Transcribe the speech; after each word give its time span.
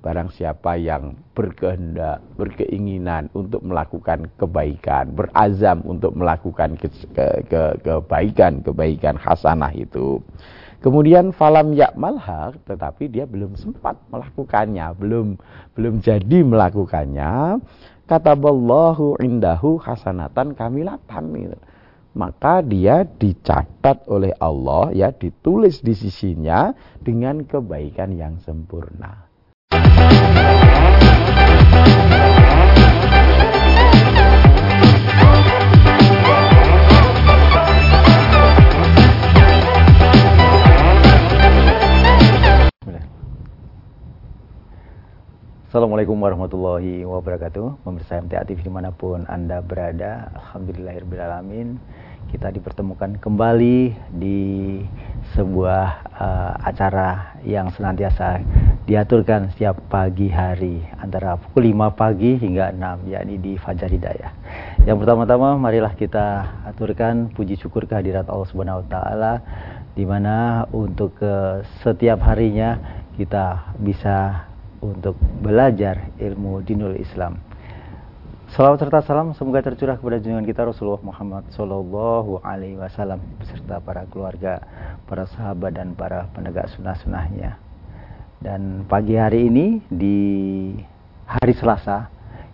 barang 0.00 0.32
siapa 0.32 0.80
yang 0.80 1.16
berkehendak, 1.36 2.24
berkeinginan 2.40 3.28
untuk 3.36 3.60
melakukan 3.60 4.32
kebaikan, 4.40 5.12
berazam 5.12 5.84
untuk 5.84 6.16
melakukan 6.16 6.80
ke, 6.80 6.88
ke, 7.12 7.26
ke, 7.46 7.62
kebaikan, 7.84 8.64
kebaikan 8.64 9.20
hasanah 9.20 9.72
itu. 9.76 10.24
Kemudian 10.80 11.36
falam 11.36 11.76
yakmalha, 11.76 12.56
tetapi 12.64 13.12
dia 13.12 13.28
belum 13.28 13.52
sempat 13.60 14.00
melakukannya, 14.08 14.96
belum 14.96 15.36
belum 15.76 16.00
jadi 16.00 16.40
melakukannya. 16.40 17.60
Kata 18.08 18.32
Allahu 18.34 19.20
indahu 19.20 19.76
hasanatan 19.76 20.56
kamilatan 20.56 21.24
gitu. 21.36 21.58
Maka 22.10 22.58
dia 22.64 23.06
dicatat 23.06 24.08
oleh 24.10 24.34
Allah 24.42 24.90
ya, 24.90 25.14
ditulis 25.14 25.78
di 25.78 25.94
sisinya 25.94 26.74
dengan 26.98 27.46
kebaikan 27.46 28.10
yang 28.18 28.42
sempurna. 28.42 29.29
Assalamualaikum 45.70 46.18
warahmatullahi 46.18 47.06
wabarakatuh. 47.06 47.86
Pemirsa 47.86 48.18
MTA 48.18 48.42
TV 48.42 48.66
di 48.66 48.72
mana 48.74 48.90
pun 48.90 49.22
Anda 49.30 49.62
berada 49.62 50.26
Alhamdulillahirrahmanirrahim 50.34 51.78
Kita 52.30 52.46
dipertemukan 52.54 53.18
kembali 53.18 53.78
di 54.14 54.78
sebuah 55.34 55.86
uh, 56.14 56.54
acara 56.62 57.34
yang 57.42 57.74
senantiasa 57.74 58.38
diaturkan 58.86 59.50
setiap 59.50 59.82
pagi 59.90 60.30
hari 60.30 60.78
Antara 61.02 61.34
pukul 61.34 61.74
5 61.74 61.90
pagi 61.98 62.38
hingga 62.38 62.70
6 62.70 63.10
yakni 63.10 63.34
di 63.42 63.58
Fajar 63.58 63.90
Hidayah 63.90 64.30
Yang 64.86 64.96
pertama-tama 65.02 65.58
marilah 65.58 65.90
kita 65.98 66.46
aturkan 66.70 67.34
puji 67.34 67.58
syukur 67.58 67.90
kehadirat 67.90 68.30
Allah 68.30 68.46
Subhanahu 68.46 68.86
Wa 68.86 68.88
Taala 68.88 69.32
di 69.98 70.06
mana 70.06 70.70
untuk 70.70 71.18
uh, 71.18 71.66
setiap 71.82 72.22
harinya 72.22 72.78
kita 73.18 73.74
bisa 73.82 74.46
untuk 74.80 75.18
belajar 75.44 76.08
ilmu 76.16 76.64
dinul 76.64 76.96
Islam. 76.96 77.49
Salawat 78.50 78.82
serta 78.82 78.98
salam 79.06 79.30
semoga 79.38 79.62
tercurah 79.62 79.94
kepada 79.94 80.18
junjungan 80.18 80.42
kita 80.42 80.66
Rasulullah 80.66 80.98
Muhammad 81.06 81.46
Sallallahu 81.54 82.42
Alaihi 82.42 82.82
Wasallam 82.82 83.22
beserta 83.38 83.78
para 83.78 84.02
keluarga, 84.10 84.58
para 85.06 85.22
sahabat 85.30 85.78
dan 85.78 85.94
para 85.94 86.26
penegak 86.34 86.66
sunnah-sunnahnya. 86.74 87.62
Dan 88.42 88.90
pagi 88.90 89.14
hari 89.14 89.46
ini 89.46 89.78
di 89.86 90.18
hari 91.30 91.54
Selasa 91.54 92.10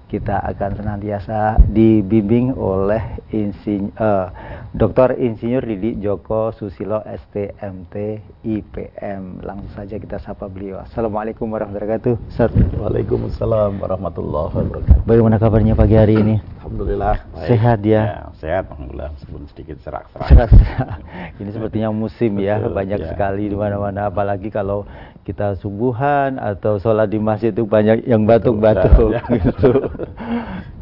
kita 0.07 0.39
akan 0.39 0.71
senantiasa 0.79 1.59
dibimbing 1.67 2.55
oleh 2.55 3.19
insinyur, 3.35 3.91
uh, 3.99 4.31
Dr. 4.71 5.19
Insinyur 5.19 5.67
Didi 5.67 5.99
Joko 5.99 6.55
Susilo 6.55 7.03
STMT 7.03 8.23
IPM. 8.47 9.43
Langsung 9.43 9.73
saja 9.75 9.99
kita 9.99 10.23
sapa 10.23 10.47
beliau. 10.47 10.79
Assalamualaikum 10.87 11.51
warahmatullahi 11.51 11.99
wabarakatuh. 11.99 12.15
Ustaz. 12.31 12.55
Waalaikumsalam 12.79 13.83
warahmatullahi 13.83 14.51
wabarakatuh. 14.55 15.03
Bagaimana 15.03 15.37
kabarnya 15.43 15.75
pagi 15.75 15.99
hari 15.99 16.15
ini? 16.23 16.37
Alhamdulillah. 16.63 17.17
Baik. 17.35 17.49
Sehat 17.51 17.79
ya? 17.83 18.03
ya 18.07 18.27
sehat 18.37 18.69
alhamdulillah 18.69 19.11
meskipun 19.17 19.43
sedikit 19.51 19.77
serak-serak. 19.83 20.29
Serak-serak. 20.29 20.99
ini 21.41 21.51
sepertinya 21.51 21.89
musim 21.91 22.37
ya, 22.39 22.61
banyak 22.61 23.01
ya. 23.01 23.09
sekali 23.11 23.49
di 23.49 23.57
mana-mana 23.57 24.13
apalagi 24.13 24.53
kalau 24.53 24.85
kita 25.27 25.59
subuhan 25.59 26.39
atau 26.39 26.79
sholat 26.79 27.11
di 27.11 27.19
masjid 27.19 27.51
itu 27.51 27.67
banyak 27.67 28.07
yang 28.07 28.23
batuk-batuk 28.23 29.19
gitu. 29.43 29.91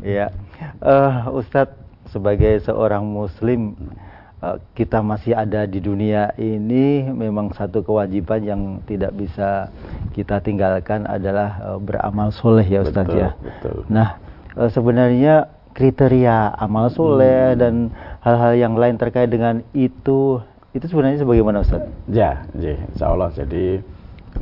ya. 0.04 0.28
Uh, 0.84 1.32
Ustadz 1.32 1.80
sebagai 2.12 2.60
seorang 2.60 3.08
muslim 3.08 3.72
uh, 4.44 4.60
kita 4.76 5.00
masih 5.00 5.32
ada 5.32 5.64
di 5.64 5.80
dunia 5.80 6.36
ini 6.36 7.08
memang 7.08 7.56
satu 7.56 7.80
kewajiban 7.80 8.44
yang 8.44 8.62
tidak 8.84 9.16
bisa 9.16 9.72
kita 10.12 10.44
tinggalkan 10.44 11.08
adalah 11.08 11.64
uh, 11.64 11.80
beramal 11.80 12.28
soleh 12.28 12.68
ya 12.68 12.84
Ustadz 12.84 13.16
ya. 13.16 13.32
Betul. 13.40 13.88
Nah 13.88 14.20
uh, 14.60 14.68
sebenarnya 14.68 15.48
kriteria 15.72 16.52
amal 16.60 16.92
soleh 16.92 17.56
hmm. 17.56 17.58
dan 17.58 17.74
hal-hal 18.20 18.52
yang 18.60 18.76
lain 18.76 19.00
terkait 19.00 19.32
dengan 19.32 19.64
itu 19.72 20.44
itu 20.74 20.90
sebenarnya 20.90 21.22
sebagaimana 21.22 21.62
Ustaz? 21.62 21.86
Ya, 22.10 22.42
ya 22.58 22.74
insya 22.90 23.06
Allah. 23.14 23.30
Jadi 23.30 23.78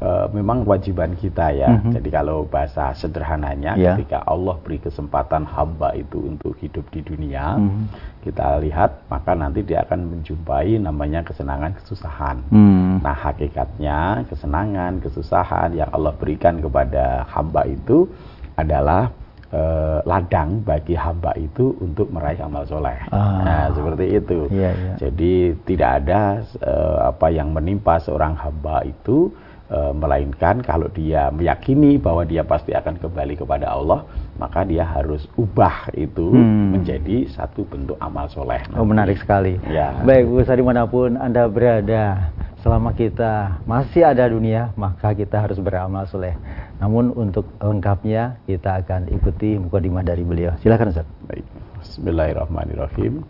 uh, 0.01 0.27
memang 0.33 0.65
kewajiban 0.65 1.13
kita 1.19 1.53
ya. 1.53 1.69
Mm-hmm. 1.69 1.93
Jadi 1.99 2.09
kalau 2.09 2.49
bahasa 2.49 2.95
sederhananya, 2.97 3.77
yeah. 3.77 3.99
ketika 3.99 4.25
Allah 4.25 4.57
beri 4.63 4.81
kesempatan 4.81 5.45
hamba 5.45 5.93
itu 5.93 6.23
untuk 6.23 6.57
hidup 6.63 6.87
di 6.95 7.05
dunia, 7.05 7.61
mm-hmm. 7.61 7.85
kita 8.25 8.63
lihat 8.65 9.05
maka 9.13 9.37
nanti 9.37 9.61
dia 9.67 9.85
akan 9.85 10.09
menjumpai 10.09 10.81
namanya 10.81 11.21
kesenangan, 11.27 11.77
kesusahan. 11.83 12.41
Mm. 12.49 13.05
Nah 13.05 13.17
hakikatnya 13.17 14.25
kesenangan, 14.31 15.03
kesusahan 15.03 15.77
yang 15.77 15.91
Allah 15.93 16.15
berikan 16.17 16.63
kepada 16.63 17.29
hamba 17.29 17.67
itu 17.69 18.09
adalah 18.57 19.13
uh, 19.53 20.01
ladang 20.09 20.65
bagi 20.65 20.97
hamba 20.97 21.37
itu 21.37 21.77
untuk 21.79 22.09
meraih 22.11 22.41
amal 22.43 22.65
soleh. 22.65 22.97
Ah. 23.13 23.45
Nah, 23.45 23.65
seperti 23.71 24.19
itu. 24.19 24.49
Yeah, 24.49 24.75
yeah. 24.75 24.97
Jadi 24.99 25.33
tidak 25.69 25.91
ada 26.03 26.43
uh, 26.65 26.99
apa 27.13 27.29
yang 27.31 27.53
menimpa 27.53 28.01
seorang 28.01 28.35
hamba 28.35 28.83
itu 28.83 29.31
melainkan 29.73 30.61
kalau 30.61 30.89
dia 30.93 31.33
meyakini 31.33 31.97
bahwa 31.97 32.29
dia 32.29 32.45
pasti 32.45 32.77
akan 32.77 33.01
kembali 33.01 33.41
kepada 33.41 33.73
Allah, 33.73 34.05
maka 34.37 34.69
dia 34.69 34.85
harus 34.85 35.25
ubah 35.41 35.89
itu 35.97 36.29
hmm. 36.33 36.77
menjadi 36.77 37.25
satu 37.33 37.65
bentuk 37.65 37.97
amal 37.97 38.29
soleh. 38.29 38.61
Oh, 38.77 38.85
menarik 38.85 39.17
sekali. 39.17 39.57
Ya. 39.73 39.97
Baik, 40.05 40.29
Bu 40.29 40.45
Sari 40.45 40.61
mana 40.61 40.85
pun 40.85 41.17
Anda 41.17 41.49
berada, 41.49 42.33
selama 42.63 42.95
kita 42.95 43.65
masih 43.67 44.07
ada 44.07 44.29
dunia, 44.31 44.71
maka 44.79 45.17
kita 45.17 45.43
harus 45.43 45.59
beramal 45.59 46.07
soleh. 46.07 46.37
Namun 46.79 47.11
untuk 47.17 47.49
lengkapnya 47.59 48.39
kita 48.47 48.85
akan 48.85 49.11
ikuti 49.11 49.59
mukadimah 49.59 50.07
dari 50.07 50.23
beliau. 50.23 50.55
Silakan 50.63 50.95
Ustaz. 50.95 51.07
Baik. 51.27 51.45
Bismillahirrahmanirrahim. 51.83 53.27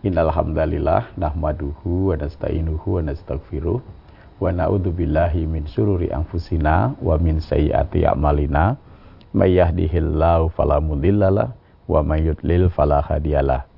Innalhamdalillah 0.00 1.12
nahmaduhu 1.20 2.12
wa 2.12 2.16
nasta'inuhu 2.16 3.00
wa 3.00 3.02
nastaghfiruh 3.04 3.99
wa 4.40 4.48
na'udzubillahi 4.48 5.44
min 5.44 5.68
syururi 5.68 6.08
anfusina 6.08 6.96
wa 6.98 7.20
min 7.20 7.38
sayyiati 7.38 8.08
a'malina 8.08 8.80
may 9.36 9.54
yahdihillahu 9.60 10.50
fala 10.56 10.80
mudhillalah 10.80 11.52
wa 11.86 12.00
may 12.00 12.24
yudlil 12.24 12.72
fala 12.72 13.04
hadiyalah 13.04 13.70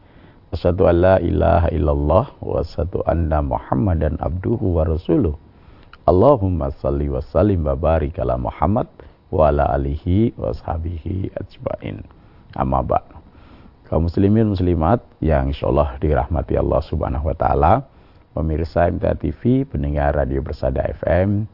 Asyhadu 0.52 0.84
an 0.84 0.96
la 1.00 1.16
ilaha 1.16 1.72
illallah 1.72 2.28
wa 2.44 2.60
asyhadu 2.60 3.00
anna 3.08 3.40
Muhammadan 3.40 4.20
abduhu 4.20 4.76
wa 4.76 4.84
rasuluh. 4.84 5.32
Allahumma 6.04 6.68
salli 6.76 7.08
wa 7.08 7.24
sallim 7.24 7.64
wa 7.64 7.72
barik 7.72 8.20
ala 8.20 8.36
Muhammad 8.36 8.84
wa 9.32 9.48
ala 9.48 9.72
alihi 9.72 10.36
wa 10.36 10.52
sahbihi 10.52 11.32
ajmain. 11.40 12.04
Amma 12.52 12.84
ba. 12.84 13.00
Kaum 13.88 14.12
muslimin 14.12 14.52
muslimat 14.52 15.00
yang 15.24 15.48
insyaallah 15.48 15.96
dirahmati 16.04 16.60
Allah 16.60 16.84
Subhanahu 16.84 17.32
wa 17.32 17.36
taala, 17.40 17.88
pemirsa 18.32 18.88
MTA 18.88 19.14
TV, 19.20 19.68
pendengar 19.68 20.16
radio 20.16 20.40
Bersada 20.40 20.80
FM, 20.88 21.44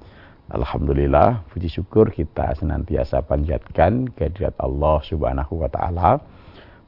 Alhamdulillah, 0.48 1.44
puji 1.52 1.68
syukur 1.68 2.08
kita 2.08 2.56
senantiasa 2.56 3.20
panjatkan 3.20 4.08
kehadirat 4.16 4.56
Allah 4.56 4.96
Subhanahu 5.04 5.60
wa 5.60 5.68
taala. 5.68 6.24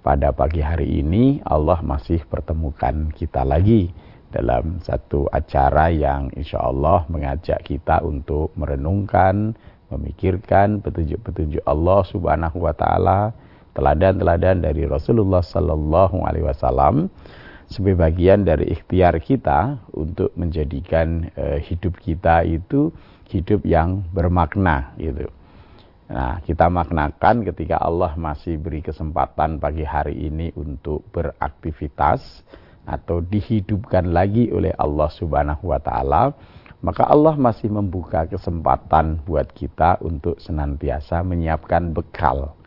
Pada 0.00 0.33
pagi 0.33 0.65
hari 0.65 1.05
ini 1.05 1.45
Allah 1.45 1.84
masih 1.84 2.25
pertemukan 2.25 3.12
kita 3.12 3.45
lagi 3.45 3.93
dalam 4.33 4.81
satu 4.81 5.29
acara 5.29 5.93
yang 5.93 6.33
insya 6.33 6.65
Allah 6.65 7.05
mengajak 7.12 7.61
kita 7.69 8.00
untuk 8.00 8.49
merenungkan, 8.56 9.53
memikirkan 9.93 10.81
petunjuk-petunjuk 10.81 11.61
Allah 11.69 12.00
Subhanahu 12.09 12.64
wa 12.64 12.73
taala, 12.73 13.37
teladan-teladan 13.76 14.64
dari 14.64 14.88
Rasulullah 14.88 15.44
sallallahu 15.44 16.25
alaihi 16.25 16.49
wasallam 16.49 17.12
sebagai 17.70 18.02
bagian 18.02 18.43
dari 18.43 18.75
ikhtiar 18.75 19.22
kita 19.22 19.78
untuk 19.94 20.34
menjadikan 20.34 21.31
uh, 21.38 21.62
hidup 21.62 21.94
kita 22.02 22.43
itu 22.43 22.90
hidup 23.31 23.62
yang 23.62 24.02
bermakna 24.11 24.90
gitu. 24.99 25.31
Nah, 26.11 26.43
kita 26.43 26.67
maknakan 26.67 27.46
ketika 27.46 27.78
Allah 27.78 28.19
masih 28.19 28.58
beri 28.58 28.82
kesempatan 28.82 29.62
pagi 29.62 29.87
hari 29.87 30.26
ini 30.26 30.50
untuk 30.58 31.06
beraktivitas 31.14 32.43
atau 32.82 33.22
dihidupkan 33.22 34.11
lagi 34.11 34.50
oleh 34.50 34.75
Allah 34.75 35.06
Subhanahu 35.06 35.70
wa 35.70 35.78
taala, 35.78 36.34
maka 36.82 37.06
Allah 37.06 37.38
masih 37.38 37.70
membuka 37.70 38.26
kesempatan 38.26 39.23
buat 39.23 39.55
kita 39.55 40.02
untuk 40.02 40.43
senantiasa 40.43 41.23
menyiapkan 41.23 41.94
bekal. 41.94 42.58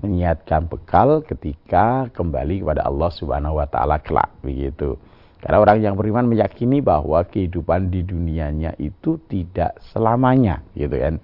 Menyiapkan 0.00 0.64
bekal 0.66 1.20
ketika 1.22 2.08
kembali 2.16 2.64
kepada 2.64 2.88
Allah 2.88 3.10
Subhanahu 3.12 3.60
wa 3.60 3.68
taala 3.68 4.00
kelak 4.00 4.32
begitu. 4.40 4.96
Karena 5.40 5.60
orang 5.60 5.78
yang 5.80 5.94
beriman 5.96 6.28
meyakini 6.28 6.84
bahwa 6.84 7.24
kehidupan 7.24 7.88
di 7.88 8.04
dunianya 8.04 8.76
itu 8.76 9.16
tidak 9.28 9.76
selamanya 9.92 10.60
gitu 10.76 10.96
kan. 11.00 11.16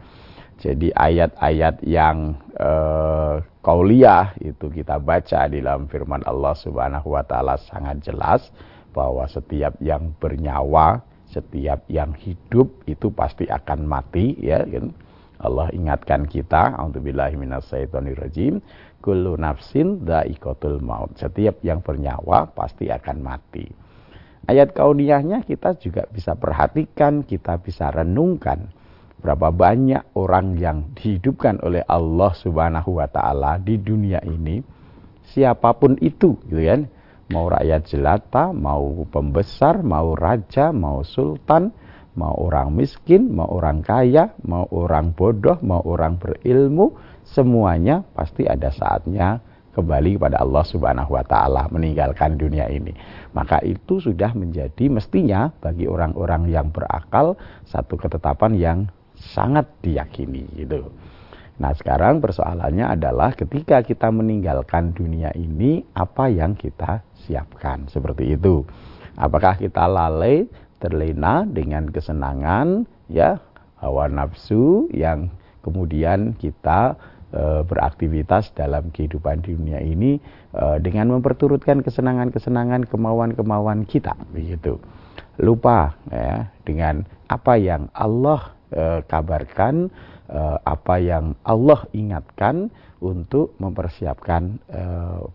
Jadi 0.56 0.88
ayat-ayat 0.88 1.84
yang 1.84 2.32
uh, 2.56 3.44
kauliah 3.61 4.32
itu 4.40 4.73
kita 4.73 4.96
baca 4.96 5.44
di 5.52 5.61
dalam 5.61 5.84
firman 5.84 6.25
Allah 6.25 6.56
Subhanahu 6.56 7.12
wa 7.12 7.20
taala 7.29 7.61
sangat 7.61 8.00
jelas 8.08 8.49
bahwa 8.96 9.29
setiap 9.29 9.76
yang 9.84 10.17
bernyawa, 10.17 11.05
setiap 11.29 11.84
yang 11.93 12.17
hidup 12.17 12.72
itu 12.88 13.12
pasti 13.12 13.44
akan 13.44 13.84
mati 13.84 14.32
ya 14.40 14.64
kan. 14.64 14.96
Allah 15.46 15.70
ingatkan 15.70 16.26
kita, 16.26 16.75
minasyaitonirrajim, 17.38 18.58
kullu 18.98 19.38
nafsin 19.38 20.02
dha'iqatul 20.02 20.82
maut. 20.82 21.14
Setiap 21.14 21.62
yang 21.62 21.81
bernyawa 21.81 22.50
pasti 22.50 22.90
akan 22.90 23.22
mati. 23.22 23.70
Ayat 24.46 24.75
kauniyahnya 24.75 25.46
kita 25.46 25.78
juga 25.78 26.06
bisa 26.10 26.34
perhatikan, 26.34 27.22
kita 27.22 27.58
bisa 27.62 27.90
renungkan 27.94 28.70
berapa 29.26 29.50
banyak 29.50 30.14
orang 30.14 30.54
yang 30.54 30.87
dihidupkan 30.94 31.58
oleh 31.64 31.82
Allah 31.88 32.31
Subhanahu 32.37 33.00
wa 33.00 33.08
taala 33.10 33.58
di 33.58 33.81
dunia 33.81 34.20
ini 34.22 34.60
siapa 35.26 35.75
pun 35.75 35.98
itu 35.98 36.38
gitu 36.46 36.62
kan 36.62 36.87
mau 37.34 37.50
rakyat 37.50 37.82
jelata 37.90 38.54
mau 38.54 39.02
pembesar 39.10 39.82
mau 39.82 40.14
raja 40.14 40.70
mau 40.70 41.02
sultan 41.02 41.75
mau 42.17 42.33
orang 42.33 42.73
miskin 42.73 43.29
mau 43.31 43.47
orang 43.47 43.85
kaya 43.85 44.33
mau 44.49 44.65
orang 44.73 45.13
bodoh 45.13 45.61
mau 45.61 45.85
orang 45.85 46.17
berilmu 46.17 46.97
semuanya 47.23 48.03
pasti 48.17 48.49
ada 48.49 48.73
saatnya 48.73 49.45
kembali 49.77 50.17
kepada 50.17 50.41
Allah 50.41 50.65
Subhanahu 50.65 51.13
wa 51.13 51.21
taala 51.21 51.69
meninggalkan 51.69 52.41
dunia 52.41 52.65
ini. 52.73 52.97
Maka 53.37 53.61
itu 53.61 54.01
sudah 54.01 54.33
menjadi 54.33 54.89
mestinya 54.89 55.53
bagi 55.61 55.85
orang-orang 55.85 56.49
yang 56.49 56.73
berakal 56.73 57.37
satu 57.69 58.01
ketetapan 58.01 58.57
yang 58.57 58.79
sangat 59.13 59.69
diyakini 59.85 60.49
gitu. 60.57 60.89
Nah, 61.57 61.73
sekarang 61.73 62.21
persoalannya 62.21 62.85
adalah 62.85 63.33
ketika 63.33 63.81
kita 63.81 64.13
meninggalkan 64.13 64.93
dunia 64.93 65.33
ini 65.37 65.85
apa 65.97 66.29
yang 66.29 66.53
kita 66.53 67.01
siapkan 67.25 67.89
seperti 67.89 68.37
itu. 68.37 68.65
Apakah 69.17 69.57
kita 69.57 69.89
lalai 69.89 70.45
terlena 70.78 71.49
dengan 71.49 71.88
kesenangan 71.88 72.84
ya 73.08 73.40
hawa 73.81 74.08
nafsu 74.08 74.88
yang 74.93 75.32
kemudian 75.64 76.37
kita 76.37 76.96
e, 77.32 77.64
beraktivitas 77.67 78.52
dalam 78.55 78.93
kehidupan 78.93 79.43
di 79.44 79.56
dunia 79.56 79.81
ini 79.82 80.19
e, 80.55 80.64
dengan 80.81 81.17
memperturutkan 81.17 81.82
kesenangan-kesenangan 81.82 82.88
kemauan-kemauan 82.88 83.88
kita 83.88 84.14
begitu. 84.31 84.78
Lupa 85.37 85.96
ya 86.08 86.49
dengan 86.64 87.05
apa 87.29 87.61
yang 87.61 87.93
Allah 87.93 88.56
e, 88.72 89.05
kabarkan 89.05 89.93
e, 90.31 90.40
apa 90.64 90.96
yang 91.00 91.37
Allah 91.44 91.84
ingatkan 91.93 92.72
untuk 93.02 93.52
mempersiapkan 93.61 94.56
e, 94.70 94.82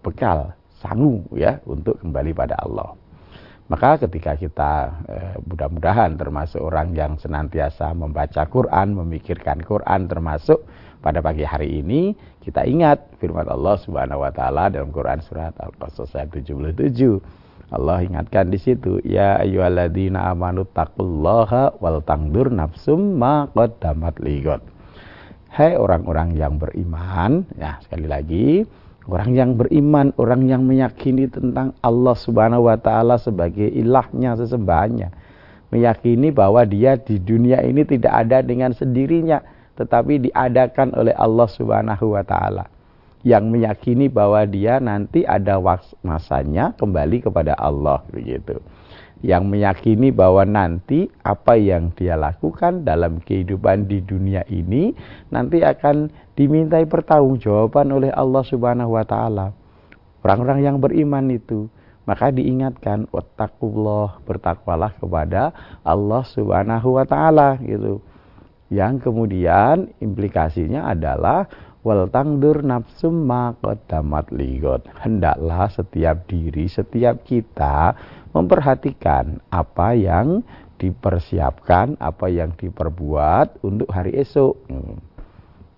bekal 0.01 0.57
sangu 0.81 1.21
ya 1.37 1.61
untuk 1.69 2.01
kembali 2.01 2.33
pada 2.33 2.57
Allah. 2.57 3.00
Maka 3.71 4.03
ketika 4.03 4.35
kita 4.35 4.73
e, 5.07 5.17
mudah-mudahan 5.47 6.19
termasuk 6.19 6.59
orang 6.59 6.91
yang 6.91 7.15
senantiasa 7.15 7.95
membaca 7.95 8.43
Quran, 8.43 8.99
memikirkan 8.99 9.63
Quran 9.63 10.11
termasuk 10.11 10.67
pada 10.99 11.23
pagi 11.23 11.47
hari 11.47 11.79
ini 11.79 12.11
kita 12.43 12.67
ingat 12.67 13.15
firman 13.23 13.47
Allah 13.47 13.79
Subhanahu 13.79 14.27
wa 14.27 14.31
taala 14.35 14.67
dalam 14.67 14.91
Quran 14.91 15.23
surat 15.23 15.55
Al-Qasas 15.55 16.11
ayat 16.19 16.35
77 16.35 17.23
Allah 17.71 18.03
ingatkan 18.03 18.51
di 18.51 18.59
situ, 18.59 18.99
ya 19.07 19.39
ayyuhalladzina 19.39 20.35
amanu 20.35 20.67
taqullaha 20.67 21.79
wal 21.79 22.03
tangdur 22.03 22.51
nafsum 22.51 23.15
ma 23.15 23.47
qaddamat 23.47 24.19
ligot. 24.19 24.59
Hai 25.47 25.79
orang-orang 25.79 26.35
yang 26.35 26.59
beriman, 26.59 27.47
ya 27.55 27.79
sekali 27.79 28.11
lagi, 28.11 28.47
orang 29.11 29.35
yang 29.35 29.51
beriman, 29.59 30.15
orang 30.15 30.47
yang 30.47 30.63
meyakini 30.63 31.27
tentang 31.27 31.75
Allah 31.83 32.15
Subhanahu 32.15 32.71
wa 32.71 32.79
taala 32.79 33.19
sebagai 33.19 33.67
ilahnya 33.67 34.39
sesembahnya. 34.39 35.11
Meyakini 35.71 36.31
bahwa 36.31 36.63
dia 36.63 36.95
di 36.95 37.19
dunia 37.19 37.59
ini 37.63 37.83
tidak 37.83 38.11
ada 38.11 38.39
dengan 38.39 38.71
sendirinya, 38.71 39.43
tetapi 39.75 40.31
diadakan 40.31 40.95
oleh 40.95 41.11
Allah 41.15 41.47
Subhanahu 41.51 42.15
wa 42.15 42.23
taala 42.23 42.71
yang 43.21 43.53
meyakini 43.53 44.09
bahwa 44.09 44.41
dia 44.49 44.81
nanti 44.81 45.21
ada 45.27 45.61
masanya 46.01 46.73
kembali 46.79 47.21
kepada 47.21 47.53
Allah 47.53 48.01
begitu. 48.09 48.57
Yang 49.21 49.43
meyakini 49.53 50.09
bahwa 50.09 50.41
nanti 50.49 51.05
apa 51.21 51.53
yang 51.53 51.93
dia 51.93 52.17
lakukan 52.17 52.81
dalam 52.81 53.21
kehidupan 53.21 53.85
di 53.85 54.01
dunia 54.01 54.41
ini 54.49 54.97
nanti 55.29 55.61
akan 55.61 56.09
dimintai 56.33 56.89
pertanggungjawaban 56.89 57.93
oleh 57.93 58.09
Allah 58.09 58.41
Subhanahu 58.41 58.97
wa 58.97 59.05
taala. 59.05 59.53
Orang-orang 60.25 60.65
yang 60.65 60.77
beriman 60.81 61.29
itu 61.29 61.69
maka 62.09 62.33
diingatkan 62.33 63.05
wattaqullah 63.13 64.25
bertakwalah 64.25 64.97
kepada 64.97 65.53
Allah 65.85 66.25
Subhanahu 66.25 66.97
wa 66.97 67.05
taala 67.05 67.61
gitu. 67.61 68.01
Yang 68.73 69.05
kemudian 69.05 69.91
implikasinya 70.01 70.89
adalah 70.89 71.45
wal 71.81 72.07
tangdur 72.09 72.61
nafsum 72.61 73.25
ma 73.27 73.53
qaddamat 73.57 74.31
ligot. 74.33 74.85
Hendaklah 75.01 75.67
setiap 75.69 76.25
diri, 76.29 76.69
setiap 76.69 77.25
kita 77.25 77.97
memperhatikan 78.31 79.39
apa 79.51 79.95
yang 79.95 80.43
dipersiapkan, 80.81 81.99
apa 82.01 82.27
yang 82.31 82.55
diperbuat 82.57 83.61
untuk 83.61 83.87
hari 83.93 84.17
esok. 84.17 84.57
Hmm. 84.65 84.97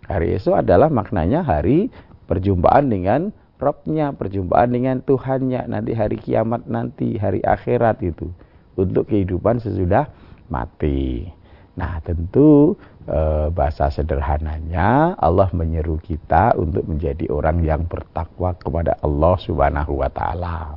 Hari 0.08 0.40
esok 0.40 0.64
adalah 0.64 0.88
maknanya 0.88 1.44
hari 1.44 1.92
perjumpaan 2.28 2.88
dengan 2.88 3.36
Robnya, 3.64 4.12
perjumpaan 4.12 4.76
dengan 4.76 5.00
Tuhannya, 5.00 5.72
nanti 5.72 5.96
hari 5.96 6.20
kiamat 6.20 6.68
nanti, 6.68 7.16
hari 7.16 7.40
akhirat 7.40 8.04
itu. 8.04 8.28
Untuk 8.76 9.08
kehidupan 9.08 9.64
sesudah 9.64 10.12
mati. 10.52 11.32
Nah 11.80 12.04
tentu 12.04 12.76
e, 13.08 13.50
bahasa 13.50 13.88
sederhananya 13.90 15.16
Allah 15.16 15.50
menyeru 15.56 15.98
kita 16.02 16.58
untuk 16.60 16.86
menjadi 16.86 17.30
orang 17.32 17.64
yang 17.64 17.88
bertakwa 17.88 18.54
kepada 18.58 19.00
Allah 19.00 19.36
Subhanahu 19.40 20.02
wa 20.02 20.10
taala. 20.12 20.76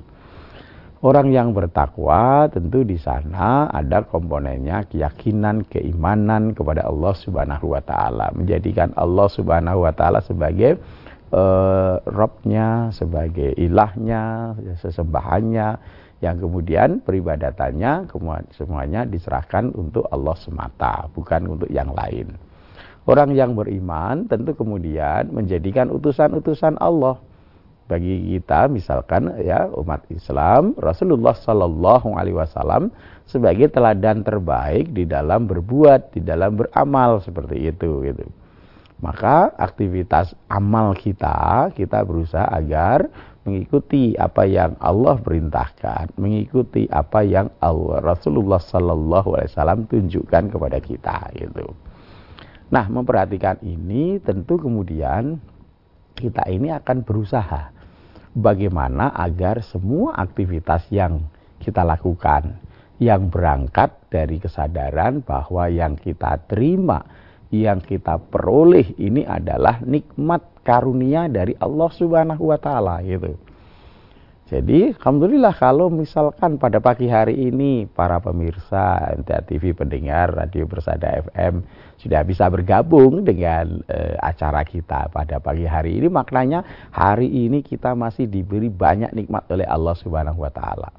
Orang 1.04 1.28
yang 1.28 1.52
bertakwa 1.52 2.48
tentu 2.48 2.81
di 2.81 2.96
sana 2.96 3.69
ada 3.69 4.00
komponennya 4.08 4.88
keyakinan, 4.88 5.69
keimanan 5.69 6.56
kepada 6.56 6.88
Allah 6.88 7.12
Subhanahu 7.12 7.76
wa 7.76 7.84
taala, 7.84 8.32
menjadikan 8.32 8.96
Allah 8.96 9.28
Subhanahu 9.28 9.84
wa 9.84 9.93
taala 9.93 10.25
sebagai 10.25 10.81
uh, 11.37 12.00
robnya, 12.09 12.88
sebagai 12.97 13.52
ilahnya, 13.61 14.56
sesembahannya, 14.80 15.68
yang 16.25 16.40
kemudian 16.40 17.04
peribadatannya 17.04 18.09
semuanya 18.56 19.04
diserahkan 19.04 19.76
untuk 19.76 20.09
Allah 20.09 20.32
semata, 20.40 21.12
bukan 21.12 21.61
untuk 21.61 21.68
yang 21.68 21.92
lain. 21.92 22.32
Orang 23.04 23.37
yang 23.37 23.52
beriman 23.52 24.26
tentu 24.26 24.56
kemudian 24.56 25.28
menjadikan 25.28 25.92
utusan-utusan 25.92 26.80
Allah 26.80 27.20
bagi 27.87 28.35
kita 28.35 28.66
misalkan 28.66 29.31
ya 29.43 29.71
umat 29.78 30.02
Islam 30.11 30.75
Rasulullah 30.75 31.38
Shallallahu 31.38 32.19
Alaihi 32.19 32.35
Wasallam 32.35 32.90
sebagai 33.31 33.71
teladan 33.71 34.26
terbaik 34.26 34.90
di 34.90 35.07
dalam 35.07 35.47
berbuat 35.47 36.14
di 36.14 36.21
dalam 36.23 36.59
beramal 36.59 37.23
seperti 37.23 37.71
itu 37.71 38.02
gitu 38.02 38.26
maka 38.99 39.55
aktivitas 39.55 40.35
amal 40.50 40.99
kita 40.99 41.71
kita 41.78 42.02
berusaha 42.02 42.50
agar 42.50 43.07
mengikuti 43.47 44.19
apa 44.19 44.43
yang 44.43 44.75
Allah 44.83 45.23
perintahkan, 45.23 46.19
mengikuti 46.19 46.90
apa 46.90 47.23
yang 47.23 47.47
Allah 47.62 48.02
Rasulullah 48.02 48.59
Sallallahu 48.59 49.38
Alaihi 49.38 49.50
Wasallam 49.55 49.81
tunjukkan 49.87 50.50
kepada 50.50 50.83
kita 50.83 51.31
itu. 51.38 51.71
Nah, 52.66 52.90
memperhatikan 52.90 53.62
ini 53.62 54.19
tentu 54.19 54.59
kemudian 54.59 55.38
kita 56.19 56.43
ini 56.50 56.75
akan 56.75 57.07
berusaha 57.07 57.75
bagaimana 58.37 59.16
agar 59.16 59.64
semua 59.64 60.12
aktivitas 60.21 60.85
yang 60.93 61.25
kita 61.57 61.81
lakukan 61.81 62.52
yang 63.00 63.28
berangkat 63.28 63.93
dari 64.09 64.40
kesadaran 64.40 65.21
bahwa 65.21 65.69
yang 65.69 65.97
kita 65.97 66.40
terima, 66.49 67.05
yang 67.52 67.81
kita 67.81 68.16
peroleh 68.21 68.97
ini 68.97 69.25
adalah 69.25 69.81
nikmat 69.85 70.64
karunia 70.64 71.28
dari 71.28 71.52
Allah 71.61 71.90
Subhanahu 71.93 72.52
wa 72.52 72.59
taala 72.61 73.00
gitu. 73.05 73.37
Jadi 74.46 74.94
alhamdulillah 74.94 75.58
kalau 75.58 75.90
misalkan 75.90 76.54
pada 76.54 76.78
pagi 76.78 77.10
hari 77.10 77.50
ini 77.50 77.82
para 77.90 78.22
pemirsa 78.22 79.10
NTA 79.18 79.42
TV 79.42 79.74
pendengar 79.74 80.30
Radio 80.38 80.70
Bersada 80.70 81.18
FM 81.18 81.66
sudah 81.98 82.22
bisa 82.22 82.46
bergabung 82.46 83.26
dengan 83.26 83.82
e, 83.90 84.14
acara 84.22 84.62
kita 84.62 85.10
pada 85.10 85.42
pagi 85.42 85.66
hari 85.66 85.98
ini 85.98 86.06
maknanya 86.06 86.62
hari 86.94 87.26
ini 87.26 87.58
kita 87.58 87.98
masih 87.98 88.30
diberi 88.30 88.70
banyak 88.70 89.10
nikmat 89.18 89.50
oleh 89.50 89.66
Allah 89.66 89.98
Subhanahu 89.98 90.38
wa 90.38 90.52
taala. 90.54 90.94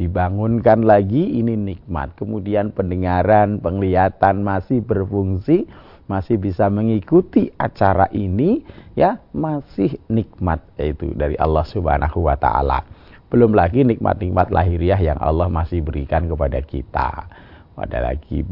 Dibangunkan 0.00 0.80
lagi 0.80 1.36
ini 1.36 1.60
nikmat. 1.60 2.16
Kemudian 2.16 2.72
pendengaran, 2.72 3.60
penglihatan 3.60 4.40
masih 4.40 4.80
berfungsi 4.80 5.68
masih 6.10 6.42
bisa 6.42 6.66
mengikuti 6.66 7.54
acara 7.54 8.10
ini 8.10 8.66
ya 8.98 9.22
masih 9.30 9.94
nikmat 10.10 10.58
yaitu 10.74 11.14
dari 11.14 11.38
Allah 11.38 11.62
Subhanahu 11.62 12.26
wa 12.26 12.34
taala. 12.34 12.82
Belum 13.30 13.54
lagi 13.54 13.86
nikmat-nikmat 13.86 14.50
lahiriah 14.50 14.98
yang 14.98 15.18
Allah 15.22 15.46
masih 15.46 15.86
berikan 15.86 16.26
kepada 16.26 16.58
kita. 16.66 17.30
Ada 17.78 18.12
lagi 18.12 18.42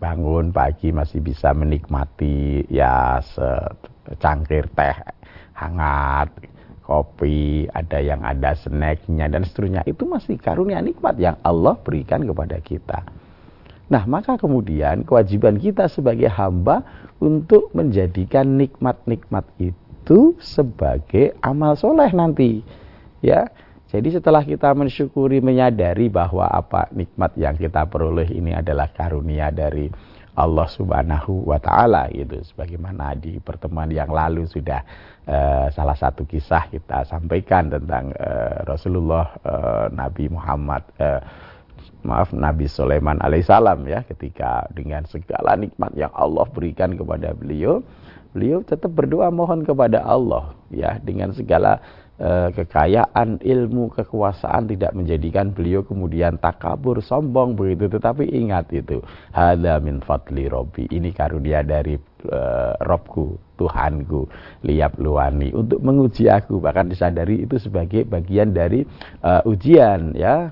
bangun 0.00 0.50
pagi 0.50 0.90
masih 0.90 1.20
bisa 1.20 1.52
menikmati 1.52 2.66
ya 2.66 3.20
secangkir 3.22 4.66
teh 4.72 4.96
hangat, 5.52 6.32
kopi, 6.82 7.70
ada 7.70 8.02
yang 8.02 8.26
ada 8.26 8.58
snacknya 8.58 9.30
dan 9.30 9.46
seterusnya. 9.46 9.86
Itu 9.86 10.08
masih 10.08 10.40
karunia 10.40 10.82
nikmat 10.82 11.14
yang 11.20 11.38
Allah 11.46 11.78
berikan 11.78 12.26
kepada 12.26 12.58
kita. 12.58 13.21
Nah, 13.92 14.08
maka 14.08 14.40
kemudian 14.40 15.04
kewajiban 15.04 15.60
kita 15.60 15.84
sebagai 15.84 16.32
hamba 16.32 16.80
untuk 17.20 17.68
menjadikan 17.76 18.56
nikmat-nikmat 18.56 19.44
itu 19.60 20.32
sebagai 20.40 21.36
amal 21.44 21.76
soleh 21.76 22.08
nanti. 22.16 22.64
Ya, 23.20 23.52
jadi 23.92 24.16
setelah 24.16 24.40
kita 24.40 24.72
mensyukuri, 24.72 25.44
menyadari 25.44 26.08
bahwa 26.08 26.48
apa 26.48 26.88
nikmat 26.96 27.36
yang 27.36 27.52
kita 27.60 27.84
peroleh 27.84 28.32
ini 28.32 28.56
adalah 28.56 28.88
karunia 28.88 29.52
dari 29.52 29.92
Allah 30.32 30.64
Subhanahu 30.64 31.44
wa 31.44 31.60
taala 31.60 32.08
gitu. 32.08 32.40
Sebagaimana 32.40 33.12
di 33.12 33.36
pertemuan 33.44 33.92
yang 33.92 34.08
lalu 34.08 34.48
sudah 34.48 34.80
uh, 35.28 35.68
salah 35.68 35.92
satu 35.92 36.24
kisah 36.24 36.72
kita 36.72 37.04
sampaikan 37.04 37.68
tentang 37.68 38.16
uh, 38.16 38.64
Rasulullah 38.64 39.36
uh, 39.44 39.86
Nabi 39.92 40.32
Muhammad 40.32 40.88
uh, 40.96 41.20
maaf 42.02 42.34
Nabi 42.34 42.66
Sulaiman 42.66 43.18
alaihissalam 43.22 43.86
ya 43.86 44.02
ketika 44.06 44.66
dengan 44.74 45.06
segala 45.06 45.58
nikmat 45.58 45.94
yang 45.94 46.10
Allah 46.14 46.46
berikan 46.50 46.94
kepada 46.98 47.34
beliau 47.34 47.82
beliau 48.32 48.64
tetap 48.64 48.92
berdoa 48.96 49.28
mohon 49.28 49.62
kepada 49.62 50.00
Allah 50.02 50.56
ya 50.72 50.96
dengan 51.04 51.36
segala 51.36 51.78
uh, 52.22 52.48
kekayaan 52.54 53.42
ilmu 53.42 53.92
kekuasaan 53.92 54.70
tidak 54.70 54.92
menjadikan 54.96 55.50
beliau 55.52 55.82
kemudian 55.84 56.38
takabur 56.38 57.02
sombong 57.02 57.58
begitu. 57.58 57.92
Tetapi 57.92 58.28
ingat 58.32 58.72
itu 58.72 59.00
hada 59.34 59.78
min 59.82 60.00
fadli 60.00 60.46
robbi 60.48 60.88
ini 60.88 61.10
karunia 61.12 61.60
dari 61.66 61.98
uh, 62.30 62.74
Robku 62.82 63.36
Tuhanku 63.58 64.26
liap 64.66 64.96
luani 64.98 65.52
untuk 65.54 65.82
menguji 65.82 66.30
aku. 66.30 66.58
Bahkan 66.58 66.88
disadari 66.90 67.44
itu 67.44 67.58
sebagai 67.58 68.06
bagian 68.08 68.54
dari 68.54 68.86
uh, 69.22 69.42
ujian 69.44 70.16
ya 70.16 70.50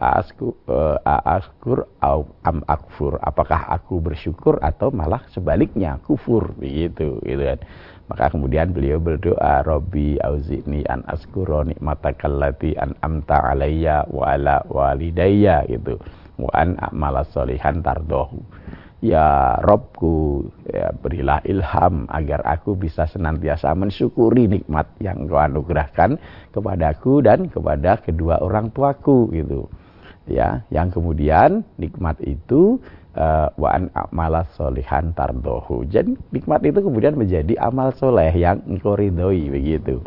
asku 0.00 0.56
uh, 0.66 0.96
askur 1.28 1.84
au 2.00 2.24
am 2.48 2.64
akfur. 2.64 3.20
Apakah 3.20 3.68
aku 3.68 4.00
bersyukur 4.00 4.56
atau 4.64 4.88
malah 4.88 5.20
sebaliknya 5.30 6.00
kufur? 6.02 6.56
Begitu 6.56 7.20
gitu 7.20 7.42
kan. 7.44 7.60
Maka 8.04 8.24
kemudian 8.36 8.72
beliau 8.72 9.00
berdoa 9.00 9.64
Robbi 9.64 10.20
auzini 10.20 10.84
an 10.88 11.04
askuro 11.08 11.64
nikmatakallati 11.64 12.76
an 12.76 12.92
amta 13.00 13.40
alayya 13.52 14.04
wa 14.08 14.32
ala 14.32 14.60
walidayya 14.68 15.64
gitu. 15.68 16.00
Wa 16.36 16.52
an 16.52 16.76
amala 16.80 17.24
solihan 17.28 17.80
tardohu 17.84 18.63
Ya 19.04 19.60
Robku, 19.60 20.48
ya 20.64 20.88
berilah 20.96 21.44
ilham 21.44 22.08
agar 22.08 22.40
aku 22.40 22.72
bisa 22.72 23.04
senantiasa 23.04 23.76
mensyukuri 23.76 24.48
nikmat 24.48 24.88
yang 24.96 25.28
kau 25.28 25.36
anugerahkan 25.36 26.16
kepadaku 26.56 27.20
dan 27.20 27.52
kepada 27.52 28.00
kedua 28.00 28.40
orang 28.40 28.72
tuaku 28.72 29.28
gitu. 29.36 29.68
Ya, 30.24 30.64
yang 30.72 30.88
kemudian 30.88 31.68
nikmat 31.76 32.16
itu 32.24 32.80
uh, 33.12 33.52
wa 33.60 33.76
an 33.76 33.92
amalas 33.92 34.48
solihan 34.56 35.12
tardohu. 35.12 35.84
Jadi 35.84 36.16
nikmat 36.32 36.64
itu 36.64 36.80
kemudian 36.80 37.12
menjadi 37.12 37.60
amal 37.60 37.92
soleh 37.92 38.32
yang 38.32 38.64
engkau 38.64 38.96
ridhoi 38.96 39.52
begitu. 39.52 40.00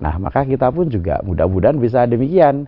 Nah, 0.00 0.16
maka 0.16 0.48
kita 0.48 0.72
pun 0.72 0.88
juga 0.88 1.20
mudah-mudahan 1.20 1.76
bisa 1.76 2.08
demikian 2.08 2.64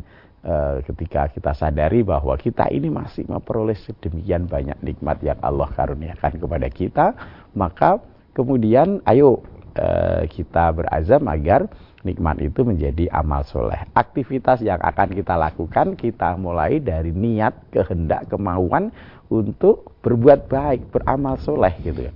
ketika 0.88 1.28
kita 1.28 1.52
sadari 1.52 2.00
bahwa 2.00 2.32
kita 2.40 2.72
ini 2.72 2.88
masih 2.88 3.28
memperoleh 3.28 3.76
sedemikian 3.76 4.48
banyak 4.48 4.80
nikmat 4.80 5.20
yang 5.20 5.36
Allah 5.44 5.68
karuniakan 5.68 6.40
kepada 6.40 6.68
kita, 6.72 7.06
maka 7.52 8.00
kemudian 8.32 9.04
ayo 9.04 9.44
uh, 9.76 10.24
kita 10.26 10.72
berazam 10.72 11.28
agar 11.28 11.68
nikmat 12.00 12.40
itu 12.40 12.64
menjadi 12.64 13.12
amal 13.12 13.44
soleh. 13.44 13.84
Aktivitas 13.92 14.64
yang 14.64 14.80
akan 14.80 15.12
kita 15.12 15.36
lakukan 15.36 15.92
kita 16.00 16.40
mulai 16.40 16.80
dari 16.80 17.12
niat, 17.12 17.68
kehendak, 17.68 18.32
kemauan 18.32 18.88
untuk 19.28 19.92
berbuat 20.00 20.48
baik, 20.48 20.88
beramal 20.88 21.36
soleh 21.36 21.76
gitu 21.84 22.08
ya. 22.08 22.12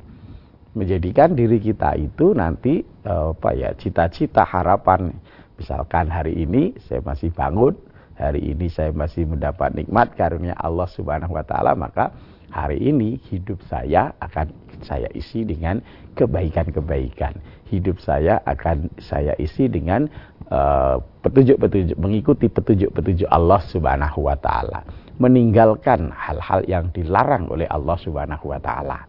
Menjadikan 0.74 1.36
diri 1.36 1.60
kita 1.62 1.94
itu 1.94 2.34
nanti 2.34 2.82
uh, 3.06 3.36
apa 3.36 3.50
ya 3.54 3.70
cita-cita 3.76 4.42
harapan. 4.42 5.12
Misalkan 5.54 6.10
hari 6.10 6.34
ini 6.34 6.74
saya 6.88 6.98
masih 7.04 7.30
bangun, 7.30 7.78
hari 8.14 8.54
ini 8.54 8.70
saya 8.70 8.94
masih 8.94 9.26
mendapat 9.26 9.74
nikmat 9.74 10.14
karunia 10.14 10.54
Allah 10.58 10.86
Subhanahu 10.86 11.34
wa 11.34 11.42
taala 11.42 11.74
maka 11.74 12.14
hari 12.54 12.78
ini 12.78 13.18
hidup 13.30 13.58
saya 13.66 14.14
akan 14.22 14.54
saya 14.86 15.10
isi 15.10 15.42
dengan 15.42 15.82
kebaikan-kebaikan. 16.14 17.34
Hidup 17.66 17.98
saya 17.98 18.38
akan 18.46 18.86
saya 19.02 19.34
isi 19.42 19.66
dengan 19.66 20.06
eh, 20.46 20.96
petunjuk-petunjuk 21.26 21.98
uh, 21.98 22.00
mengikuti 22.00 22.46
petunjuk-petunjuk 22.46 23.26
Allah 23.26 23.58
Subhanahu 23.66 24.30
wa 24.30 24.38
taala, 24.38 24.86
meninggalkan 25.18 26.14
hal-hal 26.14 26.62
yang 26.70 26.94
dilarang 26.94 27.50
oleh 27.50 27.66
Allah 27.66 27.98
Subhanahu 27.98 28.54
wa 28.54 28.60
taala. 28.62 29.02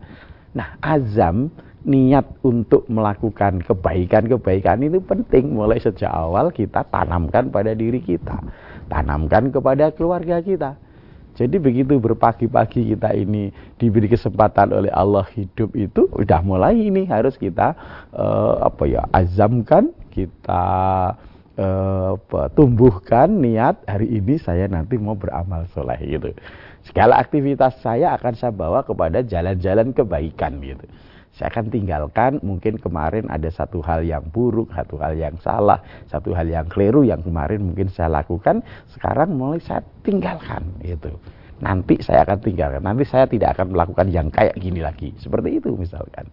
Nah, 0.57 0.79
azam 0.81 1.53
niat 1.85 2.25
untuk 2.41 2.89
melakukan 2.89 3.61
kebaikan-kebaikan 3.61 4.81
itu 4.81 4.97
penting 5.05 5.53
mulai 5.53 5.77
sejak 5.77 6.09
awal 6.09 6.49
kita 6.49 6.81
tanamkan 6.89 7.53
pada 7.53 7.77
diri 7.77 8.01
kita 8.01 8.41
tanamkan 8.87 9.49
kepada 9.49 9.91
keluarga 9.93 10.39
kita. 10.41 10.77
Jadi 11.35 11.59
begitu 11.59 11.99
berpagi-pagi 11.99 12.95
kita 12.95 13.11
ini 13.11 13.51
diberi 13.75 14.07
kesempatan 14.07 14.71
oleh 14.71 14.87
Allah 14.95 15.27
hidup 15.35 15.75
itu 15.75 16.07
udah 16.15 16.39
mulai 16.39 16.79
ini 16.79 17.03
harus 17.03 17.35
kita 17.35 17.75
uh, 18.15 18.63
apa 18.63 18.87
ya 18.87 19.03
azamkan 19.11 19.91
kita 20.15 20.63
uh, 21.59 22.15
tumbuhkan 22.55 23.27
niat 23.43 23.83
hari 23.83 24.15
ini 24.15 24.39
saya 24.39 24.71
nanti 24.71 24.95
mau 24.95 25.19
beramal 25.19 25.67
soleh 25.75 25.99
gitu. 26.07 26.31
Segala 26.87 27.19
aktivitas 27.19 27.83
saya 27.83 28.15
akan 28.15 28.33
saya 28.39 28.55
bawa 28.55 28.87
kepada 28.87 29.19
jalan-jalan 29.19 29.91
kebaikan 29.91 30.63
gitu 30.63 30.87
saya 31.35 31.51
akan 31.51 31.67
tinggalkan 31.67 32.39
mungkin 32.39 32.79
kemarin 32.79 33.27
ada 33.27 33.51
satu 33.51 33.83
hal 33.83 34.07
yang 34.07 34.23
buruk, 34.31 34.71
satu 34.71 34.95
hal 35.03 35.19
yang 35.19 35.35
salah, 35.43 35.83
satu 36.07 36.31
hal 36.31 36.47
yang 36.47 36.63
keliru 36.71 37.03
yang 37.03 37.19
kemarin 37.19 37.59
mungkin 37.59 37.91
saya 37.91 38.23
lakukan, 38.23 38.63
sekarang 38.95 39.35
mulai 39.35 39.59
saya 39.59 39.83
tinggalkan 39.99 40.63
itu. 40.79 41.11
Nanti 41.59 41.99
saya 41.99 42.23
akan 42.23 42.39
tinggalkan, 42.39 42.83
nanti 42.83 43.03
saya 43.03 43.27
tidak 43.27 43.59
akan 43.59 43.75
melakukan 43.75 44.07
yang 44.11 44.27
kayak 44.31 44.55
gini 44.55 44.79
lagi. 44.79 45.11
Seperti 45.19 45.59
itu 45.59 45.75
misalkan. 45.75 46.27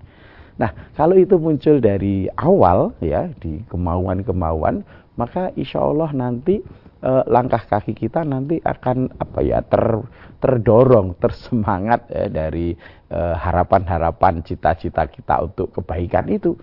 Nah, 0.63 0.71
kalau 0.95 1.19
itu 1.19 1.35
muncul 1.35 1.83
dari 1.83 2.31
awal 2.39 2.95
ya 3.03 3.27
di 3.43 3.59
kemauan-kemauan, 3.67 4.87
maka 5.19 5.51
insya 5.59 5.83
Allah 5.83 6.15
nanti 6.15 6.63
eh, 7.03 7.25
langkah 7.27 7.67
kaki 7.67 7.93
kita 7.99 8.23
nanti 8.23 8.63
akan 8.63 9.19
apa 9.19 9.41
ya 9.43 9.61
ter 9.67 10.01
terdorong, 10.43 11.19
tersemangat 11.23 12.11
ya, 12.11 12.27
dari 12.27 12.75
eh, 13.11 13.35
harapan-harapan, 13.39 14.43
cita-cita 14.43 15.07
kita 15.07 15.43
untuk 15.43 15.71
kebaikan 15.71 16.27
itu. 16.31 16.55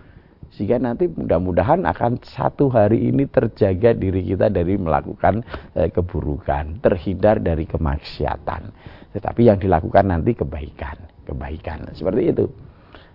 Sehingga 0.50 0.81
nanti 0.81 1.05
mudah-mudahan 1.05 1.86
akan 1.86 2.25
satu 2.25 2.74
hari 2.74 3.13
ini 3.13 3.29
terjaga 3.29 3.93
diri 3.93 4.25
kita 4.25 4.50
dari 4.50 4.75
melakukan 4.75 5.46
eh, 5.77 5.93
keburukan, 5.93 6.81
terhindar 6.81 7.38
dari 7.39 7.69
kemaksiatan. 7.69 8.74
Tetapi 9.13 9.41
yang 9.46 9.62
dilakukan 9.62 10.10
nanti 10.10 10.34
kebaikan, 10.34 10.98
kebaikan. 11.24 11.93
Seperti 11.93 12.22
itu. 12.34 12.69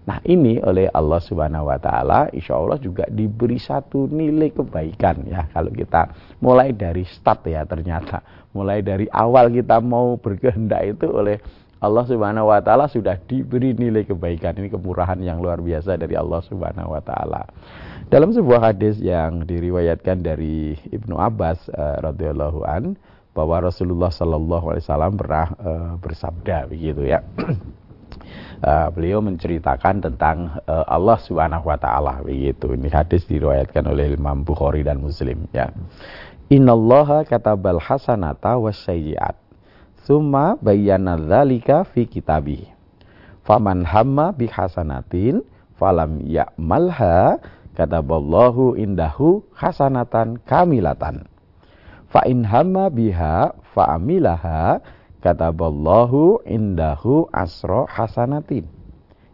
Nah 0.05 0.21
ini 0.29 0.61
oleh 0.61 0.93
Allah 0.93 1.17
Subhanahu 1.17 1.73
Wa 1.73 1.79
Taala, 1.81 2.29
Insya 2.37 2.61
Allah 2.61 2.77
juga 2.77 3.09
diberi 3.09 3.57
satu 3.57 4.05
nilai 4.05 4.53
kebaikan 4.53 5.25
ya 5.25 5.49
kalau 5.49 5.73
kita 5.73 6.13
mulai 6.45 6.77
dari 6.77 7.09
start 7.09 7.49
ya 7.49 7.65
ternyata 7.65 8.21
mulai 8.53 8.85
dari 8.85 9.09
awal 9.09 9.49
kita 9.49 9.81
mau 9.81 10.21
berkehendak 10.21 10.85
itu 10.85 11.09
oleh 11.09 11.41
Allah 11.81 12.05
Subhanahu 12.09 12.49
Wa 12.49 12.61
Taala 12.65 12.89
sudah 12.89 13.17
diberi 13.17 13.77
nilai 13.77 14.09
kebaikan 14.09 14.57
ini 14.61 14.73
kemurahan 14.73 15.21
yang 15.21 15.41
luar 15.41 15.61
biasa 15.61 16.01
dari 16.01 16.17
Allah 16.17 16.41
Subhanahu 16.45 16.97
Wa 16.97 17.03
Taala. 17.05 17.43
Dalam 18.09 18.33
sebuah 18.33 18.73
hadis 18.73 19.01
yang 19.01 19.45
diriwayatkan 19.45 20.21
dari 20.21 20.77
Ibnu 20.93 21.17
Abbas 21.17 21.69
uh, 21.73 22.01
radhiyallahu 22.05 22.61
an 22.65 22.97
bahwa 23.37 23.69
Rasulullah 23.69 24.09
Shallallahu 24.09 24.73
Alaihi 24.73 24.85
Wasallam 24.85 25.13
pernah 25.17 25.47
uh, 25.61 25.93
bersabda 26.01 26.69
begitu 26.69 27.05
ya. 27.05 27.21
uh, 28.65 28.89
beliau 28.93 29.21
menceritakan 29.21 30.05
tentang 30.05 30.59
uh, 30.65 30.85
Allah 30.89 31.19
Subhanahu 31.21 31.69
wa 31.69 31.79
taala 31.79 32.21
begitu. 32.25 32.75
Ini 32.75 32.89
hadis 32.93 33.25
diriwayatkan 33.29 33.85
oleh 33.87 34.15
Imam 34.15 34.43
Bukhari 34.43 34.83
dan 34.83 35.01
Muslim 35.03 35.47
ya. 35.53 35.73
Innallaha 36.53 37.25
katabal 37.25 37.81
hasanata 37.81 38.61
wasayyi'at. 38.61 39.37
Tsumma 40.05 40.61
bayyana 40.61 41.17
dzalika 41.17 41.89
fi 41.89 42.05
kitabih. 42.05 42.69
Faman 43.45 43.85
hamma 43.89 44.33
bihasanatin 44.37 45.41
falam 45.81 46.21
ya'malha 46.25 47.41
kataballahu 47.75 48.77
indahu 48.77 49.43
hasanatan 49.57 50.41
kamilatan. 50.45 51.27
Fa 52.13 52.23
in 52.31 52.47
hamma 52.47 52.93
biha 52.95 53.57
fa'amilaha 53.75 54.79
kataballahu 55.25 56.45
indahu 56.45 57.25
asro 57.33 57.89
hasanatin. 57.89 58.69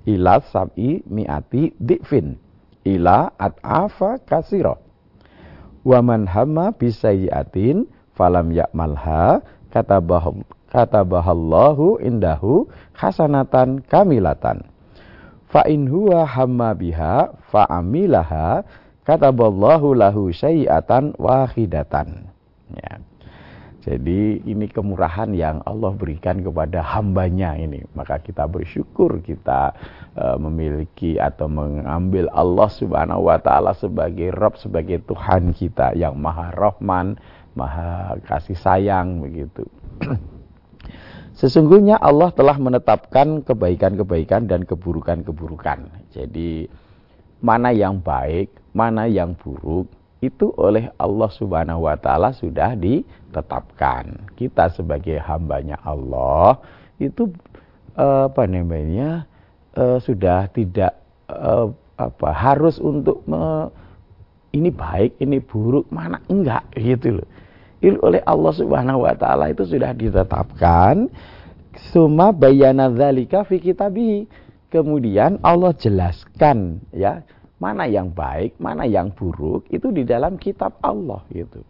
Ila 0.07 0.39
sab'i 0.39 1.03
mi'ati 1.11 1.75
dikfin. 1.83 2.39
Ila 2.87 3.35
at'afa 3.35 4.23
kasiro. 4.23 4.79
Waman 5.83 6.31
hamma 6.31 6.71
bisayyatin 6.71 7.91
falam 8.15 8.55
ya'malha 8.55 9.43
katabahu 9.75 10.47
katabahallahu 10.71 11.99
indahu 11.99 12.71
hasanatan 12.95 13.83
kamilatan. 13.91 14.63
Fa 15.51 15.67
in 15.67 15.91
huwa 15.91 16.23
hamma 16.23 16.71
biha 16.79 17.35
fa 17.51 17.67
amilaha 17.67 18.63
kataballahu 19.03 19.99
lahu 19.99 20.31
syai'atan 20.31 21.19
wahidatan. 21.19 22.31
Ya. 22.71 23.03
Jadi 23.81 24.45
ini 24.45 24.69
kemurahan 24.69 25.33
yang 25.33 25.65
Allah 25.65 25.97
berikan 25.97 26.45
kepada 26.45 26.85
hambanya 26.85 27.57
ini. 27.57 27.81
Maka 27.97 28.21
kita 28.21 28.45
bersyukur 28.45 29.25
kita 29.25 29.73
uh, 30.21 30.37
memiliki 30.37 31.17
atau 31.17 31.49
mengambil 31.49 32.29
Allah 32.37 32.69
subhanahu 32.69 33.33
wa 33.33 33.41
ta'ala 33.41 33.73
sebagai 33.73 34.37
Rob, 34.37 34.61
sebagai 34.61 35.01
Tuhan 35.09 35.57
kita 35.57 35.97
yang 35.97 36.21
maha 36.21 36.53
rahman, 36.53 37.17
maha 37.57 38.21
kasih 38.29 38.61
sayang 38.61 39.25
begitu. 39.25 39.65
Sesungguhnya 41.41 41.97
Allah 41.97 42.37
telah 42.37 42.61
menetapkan 42.61 43.41
kebaikan-kebaikan 43.49 44.45
dan 44.45 44.69
keburukan-keburukan. 44.69 45.89
Jadi 46.13 46.69
mana 47.41 47.73
yang 47.73 47.97
baik, 47.97 48.53
mana 48.77 49.09
yang 49.09 49.33
buruk 49.33 49.89
itu 50.21 50.53
oleh 50.61 50.93
Allah 51.01 51.31
Subhanahu 51.33 51.89
wa 51.89 51.97
taala 51.97 52.37
sudah 52.37 52.77
ditetapkan. 53.31 54.35
Kita 54.35 54.75
sebagai 54.75 55.23
hambanya 55.23 55.79
Allah 55.87 56.59
itu 56.99 57.31
eh, 57.95 58.27
apa 58.27 58.45
namanya? 58.51 59.31
Eh, 59.79 60.03
sudah 60.03 60.51
tidak 60.51 60.99
eh, 61.31 61.67
apa 61.95 62.29
harus 62.35 62.83
untuk 62.83 63.23
me, 63.31 63.71
ini 64.51 64.75
baik, 64.75 65.23
ini 65.23 65.39
buruk, 65.39 65.87
mana 65.95 66.19
enggak 66.27 66.67
gitu 66.75 67.23
loh 67.23 67.29
oleh 67.81 68.21
Allah 68.29 68.53
Subhanahu 68.53 69.09
wa 69.09 69.15
taala 69.17 69.49
itu 69.49 69.65
sudah 69.65 69.97
ditetapkan 69.97 71.09
summa 71.93 72.29
bayana 72.29 72.93
dzalika 72.93 73.49
fi 73.49 73.57
kitabihi. 73.57 74.29
Kemudian 74.71 75.43
Allah 75.43 75.75
jelaskan 75.75 76.79
ya, 76.95 77.27
mana 77.59 77.91
yang 77.91 78.15
baik, 78.15 78.55
mana 78.63 78.87
yang 78.87 79.11
buruk 79.11 79.67
itu 79.67 79.91
di 79.91 80.07
dalam 80.07 80.39
kitab 80.39 80.79
Allah 80.79 81.27
gitu. 81.35 81.65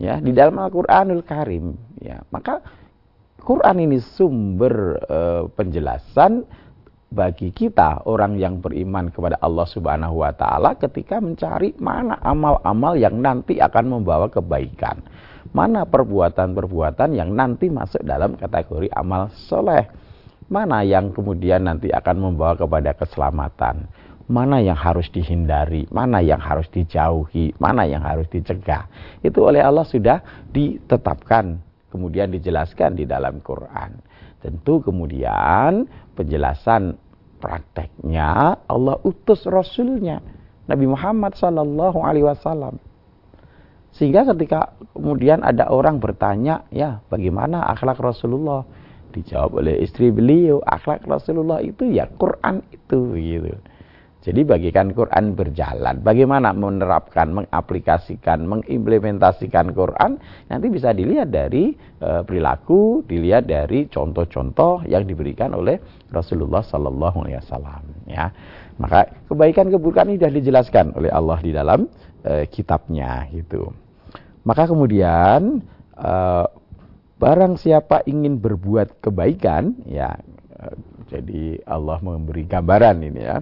Ya, 0.00 0.16
di 0.16 0.32
dalam 0.32 0.56
Al-Qur'anul 0.56 1.20
Karim 1.28 1.76
ya. 2.00 2.24
Maka 2.32 2.64
Quran 3.36 3.84
ini 3.84 4.00
sumber 4.00 4.96
uh, 5.04 5.44
penjelasan 5.52 6.48
bagi 7.12 7.52
kita 7.52 8.08
orang 8.08 8.40
yang 8.40 8.64
beriman 8.64 9.12
kepada 9.12 9.36
Allah 9.44 9.66
Subhanahu 9.68 10.22
wa 10.24 10.32
taala 10.32 10.78
ketika 10.78 11.18
mencari 11.18 11.74
mana 11.76 12.16
amal-amal 12.22 12.96
yang 12.96 13.20
nanti 13.20 13.60
akan 13.60 14.00
membawa 14.00 14.32
kebaikan. 14.32 15.04
Mana 15.52 15.84
perbuatan-perbuatan 15.84 17.16
yang 17.16 17.36
nanti 17.36 17.68
masuk 17.68 18.00
dalam 18.00 18.40
kategori 18.40 18.88
amal 18.96 19.28
soleh. 19.50 19.84
Mana 20.48 20.80
yang 20.80 21.12
kemudian 21.12 21.66
nanti 21.68 21.92
akan 21.92 22.16
membawa 22.30 22.56
kepada 22.56 22.96
keselamatan. 22.96 23.84
Mana 24.30 24.62
yang 24.62 24.78
harus 24.78 25.10
dihindari, 25.10 25.90
mana 25.90 26.22
yang 26.22 26.38
harus 26.38 26.70
dijauhi, 26.70 27.50
mana 27.58 27.82
yang 27.82 28.06
harus 28.06 28.30
dicegah. 28.30 28.86
Itu 29.26 29.42
oleh 29.42 29.58
Allah 29.58 29.82
sudah 29.82 30.22
ditetapkan, 30.54 31.58
kemudian 31.90 32.30
dijelaskan 32.30 32.94
di 32.94 33.10
dalam 33.10 33.42
Quran. 33.42 33.98
Tentu 34.38 34.86
kemudian 34.86 35.90
penjelasan 36.14 36.94
prakteknya 37.42 38.54
Allah 38.70 39.02
utus 39.02 39.42
Rasulnya 39.50 40.22
Nabi 40.70 40.86
Muhammad 40.86 41.34
Sallallahu 41.34 41.98
Alaihi 41.98 42.30
Wasallam. 42.30 42.78
Sehingga 43.90 44.22
ketika 44.30 44.78
kemudian 44.94 45.42
ada 45.42 45.66
orang 45.66 45.98
bertanya, 45.98 46.62
ya 46.70 47.02
bagaimana 47.10 47.66
akhlak 47.74 47.98
Rasulullah? 47.98 48.62
Dijawab 49.10 49.58
oleh 49.58 49.82
istri 49.82 50.14
beliau, 50.14 50.62
akhlak 50.62 51.02
Rasulullah 51.02 51.58
itu 51.58 51.82
ya 51.90 52.06
Quran 52.14 52.62
itu 52.70 53.18
gitu. 53.18 53.58
Jadi 54.20 54.44
bagikan 54.44 54.92
Quran 54.92 55.32
berjalan. 55.32 56.04
Bagaimana 56.04 56.52
menerapkan, 56.52 57.32
mengaplikasikan, 57.32 58.44
mengimplementasikan 58.44 59.72
Quran 59.72 60.20
nanti 60.52 60.68
bisa 60.68 60.92
dilihat 60.92 61.32
dari 61.32 61.72
e, 61.96 62.10
perilaku, 62.28 63.00
dilihat 63.08 63.48
dari 63.48 63.88
contoh-contoh 63.88 64.84
yang 64.84 65.08
diberikan 65.08 65.56
oleh 65.56 65.80
Rasulullah 66.12 66.60
Sallallahu 66.60 67.24
Alaihi 67.24 67.40
Wasallam. 67.40 67.82
Ya, 68.04 68.28
maka 68.76 69.08
kebaikan 69.24 69.72
keburukan 69.72 70.12
ini 70.12 70.20
sudah 70.20 70.32
dijelaskan 70.36 70.86
oleh 71.00 71.08
Allah 71.08 71.40
di 71.40 71.56
dalam 71.56 71.88
e, 72.20 72.44
kitabnya 72.52 73.24
gitu. 73.32 73.72
Maka 74.44 74.68
kemudian 74.68 75.64
e, 75.96 76.12
barang 77.16 77.56
siapa 77.56 78.04
ingin 78.04 78.36
berbuat 78.36 79.00
kebaikan, 79.00 79.80
ya, 79.88 80.12
e, 80.60 80.76
jadi 81.08 81.56
Allah 81.64 81.96
memberi 82.04 82.44
gambaran 82.44 83.00
ini 83.00 83.24
ya 83.24 83.40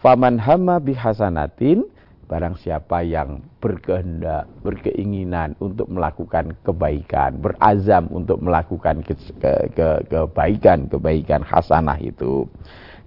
Faman 0.00 0.40
hama 0.40 0.80
bihasanatin 0.80 1.84
barang 2.24 2.56
siapa 2.56 3.04
yang 3.04 3.44
berkehendak, 3.60 4.48
berkeinginan 4.64 5.52
untuk 5.60 5.92
melakukan 5.92 6.56
kebaikan, 6.64 7.36
berazam 7.36 8.08
untuk 8.08 8.40
melakukan 8.40 9.04
ke, 9.04 9.12
ke, 9.36 9.52
ke, 9.76 9.88
kebaikan, 10.08 10.88
kebaikan 10.88 11.44
hasanah 11.44 12.00
itu. 12.00 12.48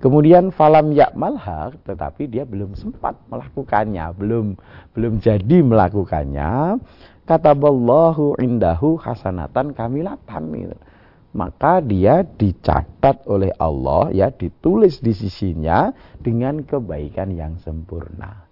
Kemudian 0.06 0.54
falam 0.54 0.94
yakmalha, 0.94 1.74
tetapi 1.82 2.30
dia 2.30 2.46
belum 2.46 2.78
sempat 2.78 3.18
melakukannya, 3.26 4.14
belum 4.14 4.54
belum 4.94 5.18
jadi 5.18 5.66
melakukannya. 5.66 6.78
Kata 7.26 7.58
Allahu 7.58 8.38
indahu 8.38 9.02
hasanatan 9.02 9.74
kamilatan. 9.74 10.44
Gitu 10.54 10.78
maka 11.34 11.82
dia 11.82 12.22
dicatat 12.22 13.26
oleh 13.26 13.50
Allah 13.58 14.14
ya 14.14 14.30
ditulis 14.30 15.02
di 15.02 15.14
sisinya 15.18 15.90
dengan 16.22 16.62
kebaikan 16.62 17.34
yang 17.34 17.58
sempurna. 17.58 18.46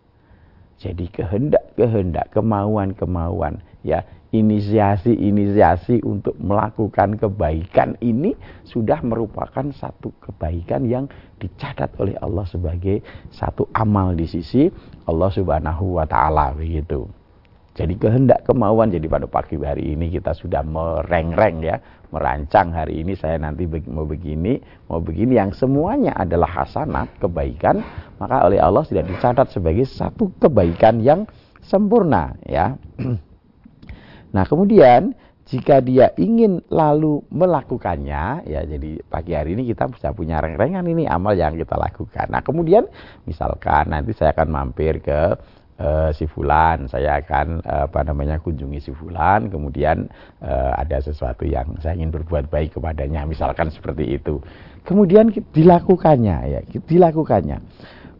Jadi 0.82 1.14
kehendak-kehendak, 1.14 2.34
kemauan-kemauan 2.34 3.62
ya 3.86 4.02
inisiasi-inisiasi 4.34 6.02
untuk 6.02 6.34
melakukan 6.42 7.22
kebaikan 7.22 8.00
ini 8.02 8.34
sudah 8.66 9.04
merupakan 9.06 9.70
satu 9.76 10.10
kebaikan 10.18 10.90
yang 10.90 11.06
dicatat 11.38 11.94
oleh 12.02 12.18
Allah 12.18 12.50
sebagai 12.50 13.06
satu 13.30 13.70
amal 13.78 14.18
di 14.18 14.26
sisi 14.26 14.72
Allah 15.06 15.30
Subhanahu 15.30 16.02
wa 16.02 16.10
taala 16.10 16.56
begitu. 16.58 17.06
Jadi 17.72 17.96
kehendak 17.96 18.44
kemauan 18.44 18.92
jadi 18.92 19.08
pada 19.08 19.32
pagi 19.32 19.56
hari 19.56 19.96
ini 19.96 20.12
kita 20.12 20.36
sudah 20.36 20.60
mereng-reng 20.60 21.64
ya, 21.64 21.80
merancang 22.12 22.76
hari 22.76 23.02
ini 23.02 23.16
saya 23.16 23.40
nanti 23.40 23.66
mau 23.88 24.04
begini, 24.04 24.60
mau 24.92 25.00
begini 25.00 25.40
yang 25.40 25.56
semuanya 25.56 26.12
adalah 26.16 26.64
hasanat, 26.64 27.18
kebaikan, 27.18 27.80
maka 28.20 28.46
oleh 28.46 28.60
Allah 28.60 28.84
sudah 28.84 29.02
dicatat 29.02 29.50
sebagai 29.50 29.88
satu 29.88 30.30
kebaikan 30.38 31.00
yang 31.00 31.26
sempurna 31.64 32.38
ya. 32.46 32.78
Nah, 34.32 34.48
kemudian 34.48 35.12
jika 35.44 35.84
dia 35.84 36.16
ingin 36.16 36.64
lalu 36.72 37.20
melakukannya, 37.28 38.48
ya 38.48 38.64
jadi 38.64 39.04
pagi 39.04 39.36
hari 39.36 39.60
ini 39.60 39.68
kita 39.68 39.92
bisa 39.92 40.16
punya 40.16 40.40
reng-rengan 40.40 40.88
ini 40.88 41.04
amal 41.04 41.36
yang 41.36 41.60
kita 41.60 41.76
lakukan. 41.76 42.32
Nah, 42.32 42.40
kemudian 42.40 42.88
misalkan 43.28 43.92
nanti 43.92 44.16
saya 44.16 44.32
akan 44.32 44.48
mampir 44.48 45.04
ke 45.04 45.36
uh, 45.82 46.10
si 46.14 46.30
fulan, 46.30 46.86
saya 46.86 47.18
akan 47.26 47.66
uh, 47.66 47.90
apa 47.90 48.06
namanya 48.06 48.38
kunjungi 48.38 48.80
si 48.80 48.92
fulan, 48.94 49.50
kemudian 49.50 50.06
uh, 50.46 50.78
ada 50.78 51.02
sesuatu 51.02 51.44
yang 51.44 51.82
saya 51.82 51.98
ingin 51.98 52.14
berbuat 52.14 52.54
baik 52.54 52.78
kepadanya, 52.78 53.26
misalkan 53.26 53.74
seperti 53.74 54.22
itu. 54.22 54.38
Kemudian 54.86 55.34
dilakukannya 55.34 56.38
ya, 56.46 56.60
dilakukannya. 56.70 57.58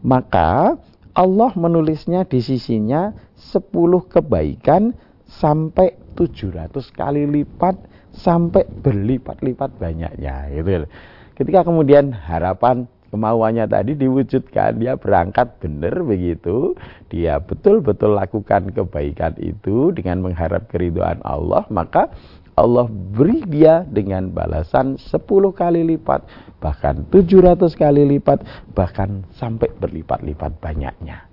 Maka 0.02 0.74
Allah 1.14 1.50
menulisnya 1.54 2.26
di 2.26 2.42
sisinya 2.42 3.14
10 3.38 3.70
kebaikan 4.10 4.96
sampai 5.28 5.94
700 6.18 6.72
kali 6.92 7.24
lipat 7.30 7.76
sampai 8.12 8.68
berlipat-lipat 8.68 9.80
banyaknya 9.80 10.52
gitu. 10.52 10.84
Ketika 11.32 11.64
kemudian 11.64 12.12
harapan 12.12 12.84
kemauannya 13.12 13.68
tadi 13.68 13.92
diwujudkan 13.94 14.80
dia 14.80 14.96
berangkat 14.96 15.60
benar 15.60 16.00
begitu 16.00 16.72
dia 17.12 17.36
betul-betul 17.38 18.16
lakukan 18.16 18.72
kebaikan 18.72 19.36
itu 19.36 19.92
dengan 19.92 20.24
mengharap 20.24 20.66
keriduan 20.72 21.20
Allah 21.20 21.68
maka 21.68 22.08
Allah 22.52 22.84
beri 22.88 23.40
dia 23.48 23.80
dengan 23.88 24.28
balasan 24.28 25.00
10 25.00 25.24
kali 25.56 25.88
lipat, 25.96 26.20
bahkan 26.60 27.00
700 27.08 27.72
kali 27.72 28.04
lipat, 28.04 28.44
bahkan 28.76 29.24
sampai 29.32 29.72
berlipat-lipat 29.80 30.60
banyaknya. 30.60 31.24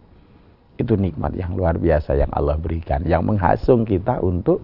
Itu 0.79 0.95
nikmat 0.95 1.35
yang 1.35 1.59
luar 1.59 1.75
biasa 1.75 2.15
yang 2.15 2.31
Allah 2.31 2.55
berikan, 2.55 3.03
yang 3.03 3.27
menghasung 3.27 3.83
kita 3.83 4.23
untuk 4.23 4.63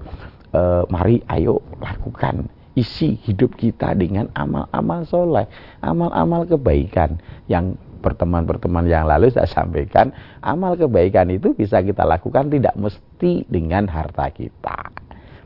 e, 0.56 0.88
mari 0.88 1.20
ayo 1.28 1.60
lakukan 1.84 2.48
isi 2.76 3.16
hidup 3.24 3.56
kita 3.56 3.96
dengan 3.96 4.28
amal-amal 4.36 5.08
soleh, 5.08 5.48
amal-amal 5.80 6.44
kebaikan 6.44 7.18
yang 7.48 7.80
pertemuan-pertemuan 8.06 8.86
yang 8.86 9.10
lalu 9.10 9.34
saya 9.34 9.50
sampaikan, 9.50 10.14
amal 10.46 10.78
kebaikan 10.78 11.34
itu 11.34 11.58
bisa 11.58 11.82
kita 11.82 12.06
lakukan 12.06 12.54
tidak 12.54 12.78
mesti 12.78 13.48
dengan 13.50 13.90
harta 13.90 14.30
kita. 14.30 14.94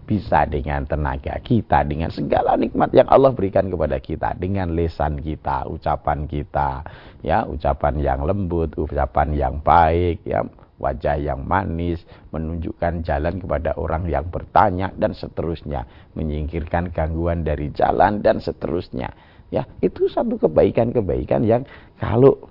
Bisa 0.03 0.41
dengan 0.49 0.89
tenaga 0.89 1.37
kita, 1.37 1.85
dengan 1.85 2.09
segala 2.09 2.57
nikmat 2.57 2.89
yang 2.97 3.05
Allah 3.13 3.29
berikan 3.29 3.69
kepada 3.69 4.01
kita, 4.01 4.33
dengan 4.41 4.73
lesan 4.73 5.21
kita, 5.21 5.69
ucapan 5.69 6.25
kita, 6.25 6.81
ya, 7.21 7.45
ucapan 7.45 8.01
yang 8.01 8.25
lembut, 8.25 8.73
ucapan 8.73 9.37
yang 9.37 9.61
baik, 9.61 10.25
ya, 10.25 10.41
wajah 10.79 11.19
yang 11.19 11.43
manis, 11.45 12.01
menunjukkan 12.31 13.03
jalan 13.03 13.37
kepada 13.37 13.75
orang 13.75 14.07
yang 14.07 14.25
bertanya 14.31 14.89
dan 14.95 15.11
seterusnya, 15.11 15.85
menyingkirkan 16.15 16.95
gangguan 16.95 17.43
dari 17.43 17.69
jalan 17.75 18.23
dan 18.23 18.39
seterusnya. 18.39 19.11
Ya, 19.51 19.67
itu 19.83 20.07
satu 20.07 20.39
kebaikan-kebaikan 20.39 21.43
yang 21.43 21.67
kalau 21.99 22.49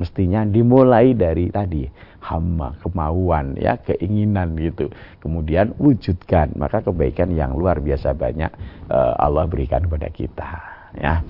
mestinya 0.00 0.44
dimulai 0.44 1.12
dari 1.12 1.52
tadi 1.52 1.84
hamba, 2.22 2.74
kemauan, 2.82 3.54
ya, 3.60 3.78
keinginan 3.84 4.58
gitu. 4.58 4.90
Kemudian 5.22 5.76
wujudkan, 5.78 6.56
maka 6.58 6.82
kebaikan 6.82 7.30
yang 7.34 7.54
luar 7.54 7.78
biasa 7.78 8.16
banyak 8.16 8.50
uh, 8.90 9.14
Allah 9.20 9.46
berikan 9.46 9.86
kepada 9.86 10.08
kita, 10.10 10.50
ya. 10.98 11.22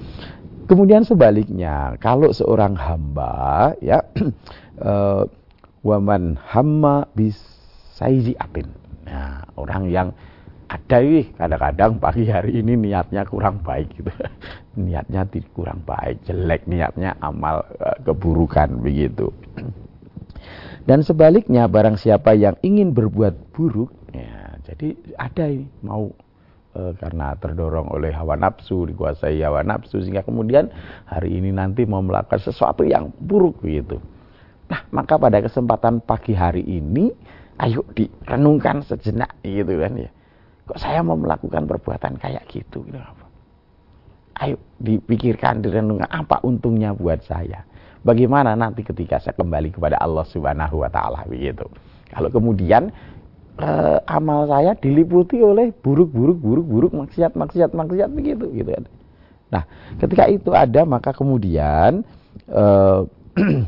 Kemudian 0.67 1.07
sebaliknya, 1.07 1.95
kalau 2.03 2.35
seorang 2.35 2.75
hamba 2.75 3.71
ya 3.79 4.03
uh, 4.83 5.23
waman 5.87 6.35
hamma 6.42 7.07
bisaizi 7.14 8.35
apin. 8.42 8.66
Nah, 9.07 9.46
orang 9.55 9.87
yang 9.87 10.11
ada 10.66 10.99
nih 10.99 11.31
kadang-kadang 11.38 12.03
pagi 12.03 12.27
hari 12.27 12.59
ini 12.59 12.75
niatnya 12.75 13.22
kurang 13.22 13.62
baik 13.62 13.94
gitu. 13.94 14.11
Niatnya 14.83 15.25
kurang 15.55 15.87
baik 15.87 16.27
jelek 16.27 16.66
niatnya 16.66 17.14
amal 17.22 17.62
uh, 17.79 17.96
keburukan 18.03 18.83
begitu. 18.83 19.31
Dan 20.90 21.07
sebaliknya 21.07 21.70
barang 21.70 21.99
siapa 21.99 22.35
yang 22.35 22.59
ingin 22.66 22.90
berbuat 22.90 23.55
buruk 23.55 23.94
ya 24.11 24.59
jadi 24.66 24.99
ada 25.18 25.44
ini 25.51 25.66
mau 25.83 26.11
uh, 26.75 26.92
karena 26.99 27.35
terdorong 27.38 27.90
oleh 27.94 28.11
hawa 28.14 28.35
nafsu 28.38 28.87
dikuasai 28.90 29.42
hawa 29.42 29.62
nafsu 29.62 30.03
sehingga 30.03 30.22
kemudian 30.27 30.70
hari 31.07 31.38
ini 31.38 31.51
nanti 31.55 31.87
mau 31.87 32.03
melakukan 32.03 32.42
sesuatu 32.42 32.87
yang 32.87 33.11
buruk 33.18 33.62
begitu 33.62 33.99
nah 34.67 34.81
maka 34.91 35.15
pada 35.17 35.39
kesempatan 35.43 36.03
pagi 36.03 36.35
hari 36.35 36.63
ini 36.67 37.15
ayo 37.63 37.87
direnungkan 37.95 38.83
sejenak 38.83 39.31
gitu 39.43 39.79
kan 39.79 39.95
ya 39.97 40.11
Kok 40.67 40.79
saya 40.83 40.99
mau 41.07 41.15
melakukan 41.15 41.63
perbuatan 41.71 42.19
kayak 42.19 42.43
gitu? 42.51 42.83
gitu 42.91 42.99
Ayo 44.37 44.61
dipikirkan, 44.83 45.63
direnungkan 45.65 46.11
apa 46.11 46.43
untungnya 46.45 46.93
buat 46.93 47.23
saya. 47.25 47.65
Bagaimana 48.03 48.53
nanti 48.59 48.85
ketika 48.85 49.17
saya 49.23 49.33
kembali 49.39 49.73
kepada 49.73 49.97
Allah 49.97 50.27
Subhanahu 50.29 50.85
wa 50.85 50.91
taala 50.91 51.25
begitu. 51.25 51.65
Kalau 52.13 52.29
kemudian 52.29 52.93
eh, 53.57 53.99
amal 54.11 54.45
saya 54.51 54.77
diliputi 54.77 55.41
oleh 55.41 55.73
buruk-buruk 55.73 56.37
buruk-buruk 56.37 56.93
maksiat 56.93 57.33
maksiat 57.33 57.73
maksiat 57.73 58.11
begitu 58.13 58.51
gitu 58.53 58.71
kan. 58.77 58.85
Nah, 59.47 59.63
ketika 60.03 60.29
itu 60.29 60.51
ada 60.53 60.83
maka 60.85 61.15
kemudian 61.17 62.05
eh, 62.51 63.01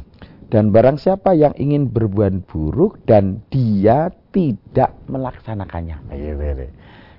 dan 0.48 0.72
barang 0.72 0.96
siapa 0.96 1.36
yang 1.36 1.52
ingin 1.60 1.92
berbuat 1.92 2.48
buruk 2.48 3.04
dan 3.04 3.44
dia 3.52 4.08
tidak 4.32 4.96
melaksanakannya. 5.08 5.96
Gitu, 6.12 6.34
gitu 6.36 6.66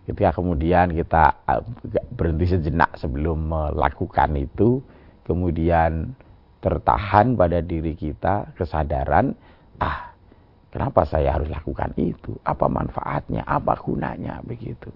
ketika 0.09 0.41
kemudian 0.41 0.89
kita 0.89 1.37
eh, 1.45 1.61
berhenti 2.17 2.49
sejenak 2.49 2.97
sebelum 2.97 3.53
melakukan 3.53 4.33
itu 4.33 4.81
kemudian 5.29 6.17
tertahan 6.59 7.37
pada 7.37 7.61
diri 7.61 7.93
kita 7.93 8.57
kesadaran 8.57 9.37
ah 9.77 10.09
kenapa 10.73 11.05
saya 11.05 11.37
harus 11.37 11.47
lakukan 11.47 11.93
itu? 11.95 12.35
Apa 12.41 12.65
manfaatnya? 12.65 13.45
Apa 13.45 13.77
gunanya? 13.79 14.41
Begitu. 14.41 14.89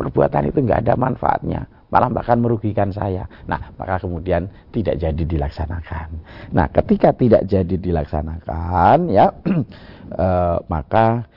Perbuatan 0.00 0.48
itu 0.48 0.64
nggak 0.64 0.88
ada 0.88 0.94
manfaatnya 0.96 1.68
malah 1.92 2.08
bahkan 2.08 2.40
merugikan 2.40 2.88
saya 2.88 3.28
nah 3.44 3.70
maka 3.76 4.00
kemudian 4.00 4.48
tidak 4.72 4.96
jadi 4.96 5.22
dilaksanakan 5.22 6.08
nah 6.56 6.66
ketika 6.72 7.12
tidak 7.12 7.44
jadi 7.44 7.76
dilaksanakan 7.76 9.12
ya 9.12 9.28
eh, 10.24 10.56
maka 10.72 11.28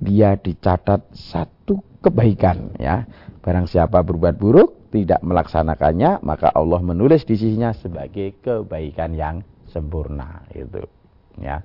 dia 0.00 0.36
dicatat 0.36 1.08
satu 1.16 1.80
kebaikan 2.04 2.76
ya. 2.76 3.08
Barang 3.42 3.70
siapa 3.70 4.02
berbuat 4.02 4.36
buruk 4.38 4.90
tidak 4.90 5.22
melaksanakannya 5.22 6.22
maka 6.22 6.50
Allah 6.50 6.82
menulis 6.82 7.22
di 7.22 7.38
sisinya 7.38 7.70
sebagai 7.74 8.38
kebaikan 8.42 9.14
yang 9.14 9.36
sempurna 9.70 10.46
itu 10.50 10.82
ya. 11.38 11.62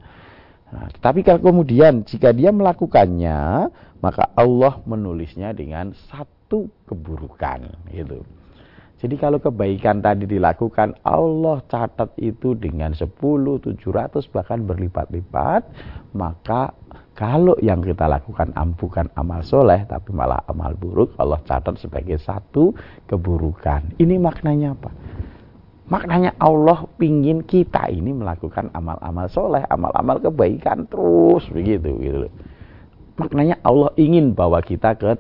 Nah, 0.72 0.88
tapi 1.04 1.26
kalau 1.26 1.52
kemudian 1.52 2.08
jika 2.08 2.32
dia 2.32 2.54
melakukannya 2.54 3.70
maka 4.00 4.30
Allah 4.38 4.80
menulisnya 4.86 5.52
dengan 5.52 5.92
satu 6.10 6.41
keburukan 6.88 7.68
itu. 7.92 8.20
Jadi 9.02 9.18
kalau 9.18 9.42
kebaikan 9.42 9.98
tadi 9.98 10.30
dilakukan, 10.30 10.94
Allah 11.02 11.58
catat 11.66 12.14
itu 12.22 12.54
dengan 12.54 12.94
10, 12.94 13.10
700 13.18 14.30
bahkan 14.30 14.62
berlipat-lipat, 14.62 15.66
maka 16.14 16.78
kalau 17.18 17.58
yang 17.66 17.82
kita 17.82 18.06
lakukan 18.06 18.54
bukan 18.78 19.10
amal 19.18 19.42
soleh, 19.42 19.90
tapi 19.90 20.14
malah 20.14 20.46
amal 20.46 20.78
buruk, 20.78 21.18
Allah 21.18 21.42
catat 21.50 21.82
sebagai 21.82 22.22
satu 22.22 22.78
keburukan. 23.10 23.98
Ini 23.98 24.22
maknanya 24.22 24.78
apa? 24.78 24.94
Maknanya 25.92 26.38
Allah 26.40 26.88
pingin 27.02 27.44
kita 27.44 27.90
ini 27.90 28.16
melakukan 28.16 28.70
amal-amal 28.72 29.28
soleh, 29.28 29.66
amal-amal 29.68 30.24
kebaikan 30.24 30.88
terus 30.88 31.44
begitu. 31.52 31.90
Gitu. 32.00 32.30
Maknanya 33.20 33.60
Allah 33.66 33.92
ingin 34.00 34.32
bawa 34.32 34.64
kita 34.64 34.96
ke 34.96 35.18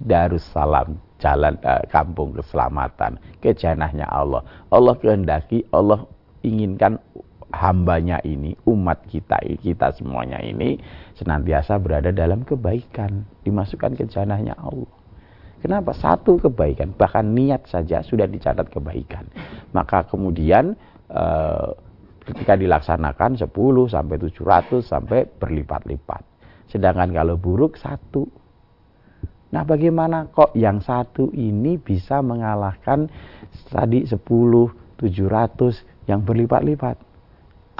Darussalam, 0.00 0.96
jalan 1.20 1.58
uh, 1.66 1.84
kampung 1.90 2.32
keselamatan, 2.32 3.20
ke 3.42 3.52
janahnya 3.52 4.08
Allah. 4.08 4.44
Allah 4.72 4.94
kehendaki, 4.96 5.66
Allah 5.74 6.06
inginkan 6.40 6.96
hambanya 7.52 8.20
ini, 8.24 8.56
umat 8.68 9.04
kita, 9.08 9.38
kita 9.60 9.94
semuanya 9.94 10.40
ini 10.42 10.80
senantiasa 11.16 11.78
berada 11.80 12.10
dalam 12.12 12.42
kebaikan, 12.42 13.24
dimasukkan 13.46 13.96
ke 13.96 14.04
janahnya 14.08 14.56
Allah. 14.58 14.90
Kenapa? 15.60 15.96
Satu 15.96 16.36
kebaikan, 16.36 16.92
bahkan 16.94 17.32
niat 17.32 17.64
saja 17.66 18.04
sudah 18.04 18.28
dicatat 18.28 18.68
kebaikan. 18.70 19.26
Maka 19.72 20.04
kemudian 20.06 20.76
uh, 21.10 21.72
ketika 22.26 22.58
dilaksanakan 22.58 23.40
10 23.40 23.50
sampai 23.88 24.16
700 24.20 24.82
sampai 24.82 25.26
berlipat-lipat. 25.26 26.35
Sedangkan 26.66 27.14
kalau 27.14 27.38
buruk 27.38 27.78
satu 27.78 28.26
Nah 29.56 29.62
bagaimana 29.62 30.26
kok 30.28 30.52
yang 30.58 30.82
satu 30.82 31.30
ini 31.30 31.78
bisa 31.78 32.18
mengalahkan 32.20 33.06
tadi 33.70 34.04
10, 34.04 34.18
700 34.18 36.10
yang 36.10 36.20
berlipat-lipat? 36.26 36.96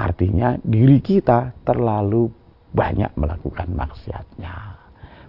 Artinya 0.00 0.56
diri 0.62 1.04
kita 1.04 1.52
terlalu 1.68 2.32
banyak 2.70 3.12
melakukan 3.16 3.72
maksiatnya. 3.76 4.56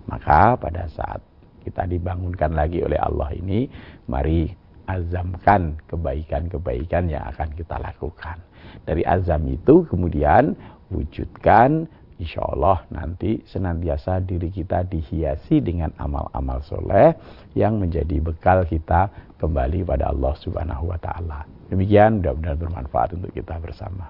Maka 0.08 0.56
pada 0.56 0.88
saat 0.88 1.20
kita 1.68 1.84
dibangunkan 1.84 2.56
lagi 2.56 2.80
oleh 2.80 2.96
Allah 2.96 3.32
ini, 3.36 3.68
mari 4.08 4.48
azamkan 4.88 5.76
kebaikan-kebaikan 5.92 7.12
yang 7.12 7.28
akan 7.28 7.52
kita 7.60 7.76
lakukan. 7.76 8.40
Dari 8.88 9.04
azam 9.04 9.44
itu 9.52 9.84
kemudian 9.88 10.56
wujudkan 10.88 11.92
insya 12.18 12.42
Allah 12.46 12.82
nanti 12.90 13.42
senantiasa 13.46 14.20
diri 14.22 14.50
kita 14.50 14.84
dihiasi 14.86 15.62
dengan 15.62 15.94
amal-amal 16.02 16.62
soleh 16.66 17.14
yang 17.54 17.78
menjadi 17.78 18.22
bekal 18.22 18.66
kita 18.66 19.10
kembali 19.38 19.86
pada 19.86 20.10
Allah 20.10 20.34
Subhanahu 20.38 20.90
wa 20.90 20.98
Ta'ala. 20.98 21.46
Demikian, 21.70 22.22
mudah-mudahan 22.22 22.58
bermanfaat 22.58 23.14
untuk 23.18 23.32
kita 23.36 23.60
bersama. 23.62 24.10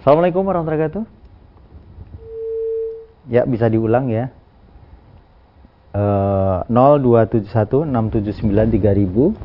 Assalamualaikum 0.00 0.48
warahmatullahi 0.48 0.96
wabarakatuh. 0.96 1.17
Ya, 3.28 3.44
bisa 3.44 3.68
diulang 3.68 4.08
ya. 4.08 4.32
Uh, 5.92 6.64
02716793000 6.72 9.36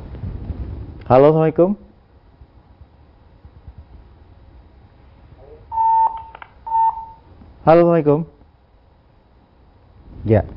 Halo, 1.03 1.35
Assalamualaikum. 1.35 1.75
Halo, 7.63 7.79
Assalamualaikum. 7.83 8.19
Ya, 10.23 10.47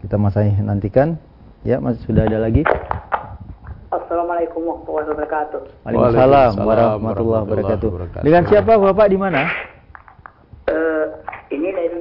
kita 0.00 0.16
masih 0.16 0.56
nantikan. 0.64 1.20
Ya, 1.68 1.76
masih 1.84 2.00
sudah 2.08 2.24
ada 2.24 2.40
lagi. 2.40 2.64
Assalamualaikum 3.92 4.64
warahmatullahi 4.64 5.08
wabarakatuh. 5.12 5.60
Waalaikumsalam 5.84 6.52
warahmatullahi 6.64 7.42
wabarakatuh. 7.44 7.88
Dengan 8.24 8.42
siapa 8.48 8.72
Bapak 8.80 9.12
di 9.12 9.20
mana? 9.20 9.52
Uh, 10.72 11.12
ini 11.52 11.76
dari 11.76 11.92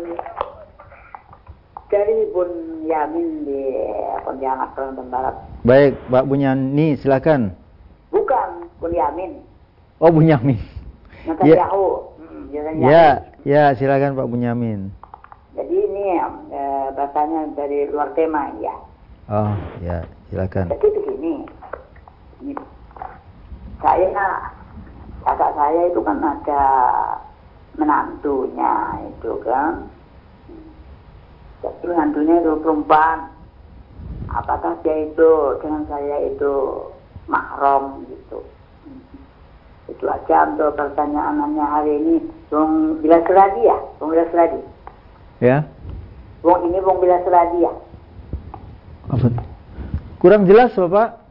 dari 1.96 2.18
Bun 2.36 2.52
Yamin 2.84 3.28
di 3.48 3.64
Pontianak 4.28 4.76
Kalimantan 4.76 5.08
Barat. 5.08 5.36
Baik, 5.64 5.96
Pak 6.12 6.28
Bunyani 6.28 7.00
silakan. 7.00 7.56
Bukan 8.12 8.68
Bun 8.84 8.92
Yamin. 8.92 9.40
Oh, 10.04 10.12
Bunyamin. 10.12 10.60
Netanyahu. 11.24 11.86
Ya. 12.52 12.62
Hmm, 12.68 12.84
ya, 12.84 13.06
Ya, 13.48 13.64
silakan 13.80 14.20
Pak 14.20 14.28
Bunyamin. 14.28 14.92
Jadi 15.56 15.72
ini 15.72 16.20
e, 16.52 16.62
bahasanya 17.00 17.56
dari 17.56 17.88
luar 17.88 18.12
tema 18.12 18.52
ya. 18.60 18.76
Oh, 19.32 19.56
ya, 19.80 20.04
silakan. 20.28 20.68
Jadi 20.76 20.88
begini. 21.00 21.48
Ini, 22.44 22.54
saya 23.80 24.12
kakak 25.24 25.52
saya 25.56 25.82
itu 25.88 26.04
kan 26.04 26.20
ada 26.20 26.64
menantunya 27.80 28.74
itu 29.16 29.32
kan. 29.48 29.88
Jadi 31.66 31.86
menantunya 31.90 32.36
itu 32.46 32.52
perempuan. 32.62 33.18
Apakah 34.30 34.78
dia 34.86 35.10
itu 35.10 35.30
dengan 35.64 35.82
saya 35.90 36.18
itu 36.30 36.54
mahram 37.26 38.06
gitu. 38.06 38.46
Itu 39.90 40.06
aja 40.06 40.46
untuk 40.54 40.78
pertanyaannya 40.78 41.66
hari 41.66 41.94
ini. 41.98 42.16
Bung 42.54 43.02
Bila 43.02 43.18
Seradi 43.26 43.62
ya? 43.66 43.78
Bung 43.98 44.14
Bila 44.14 44.26
Seradi 44.30 44.62
ya. 45.42 45.66
Bung 46.46 46.70
ini 46.70 46.78
Bung 46.86 47.02
Bila 47.02 47.18
Seradi 47.26 47.58
ya? 47.66 47.74
Apa? 49.10 49.28
Kurang 50.22 50.46
jelas 50.46 50.74
Bapak. 50.78 51.22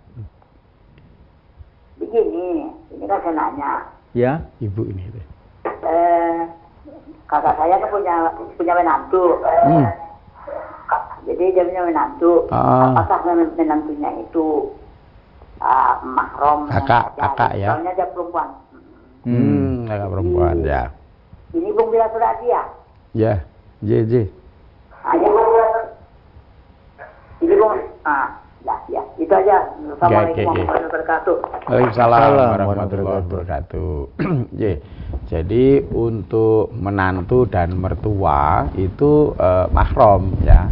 Begini 2.03 2.71
ini 2.91 3.05
kan 3.07 3.19
saya 3.23 3.35
nanya. 3.35 3.71
Ya. 4.15 4.33
Ibu 4.63 4.87
ini 4.91 5.15
eh, 5.85 6.39
kakak 7.29 7.57
saya 7.57 7.75
kan 7.81 7.89
punya 7.93 8.15
punya 8.57 8.73
menantu 8.77 9.41
hmm. 9.43 9.85
Jadi 11.35 11.51
dia 11.51 11.65
punya 11.67 11.83
menantu. 11.91 12.47
Ah. 12.55 13.03
apakah 13.03 13.35
menantunya 13.35 14.11
itu 14.23 14.71
uh, 15.59 15.99
mahrom 16.07 16.71
kakak 16.71 17.11
kakak 17.19 17.51
ya. 17.59 17.75
soalnya 17.75 17.93
dia 17.99 18.07
perempuan. 18.15 18.49
Hmm, 19.27 19.91
kakak 19.91 20.09
perempuan 20.15 20.57
ya. 20.63 20.83
ini 21.51 21.69
Bung 21.75 21.91
Bila 21.91 22.07
Surati 22.15 22.47
ya 22.47 22.63
ya 23.19 23.35
J 23.83 23.91
J. 24.07 24.15
Ah, 25.03 25.15
ya. 25.19 25.29
ini 27.43 27.55
Bung 27.59 27.75
ah 28.07 28.31
ya 28.63 28.77
ya. 28.87 29.03
Itu 29.19 29.35
aja. 29.35 29.59
Assalamualaikum 29.99 30.55
warahmatullahi 30.55 30.87
wabarakatuh 30.87 31.37
Waalaikumsalam 31.67 32.31
warahmatullahi 32.39 33.23
wabarakatuh. 33.27 33.93
J. 34.55 34.63
Jadi 35.25 35.83
untuk 35.91 36.71
menantu 36.77 37.49
dan 37.49 37.75
mertua 37.75 38.69
itu 38.79 39.33
uh, 39.41 39.67
mahram 39.73 40.37
ya 40.45 40.69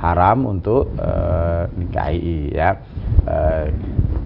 haram 0.00 0.48
untuk 0.48 0.96
uh, 0.96 1.68
nikahi 1.76 2.50
ya 2.56 2.80
uh, 3.28 3.68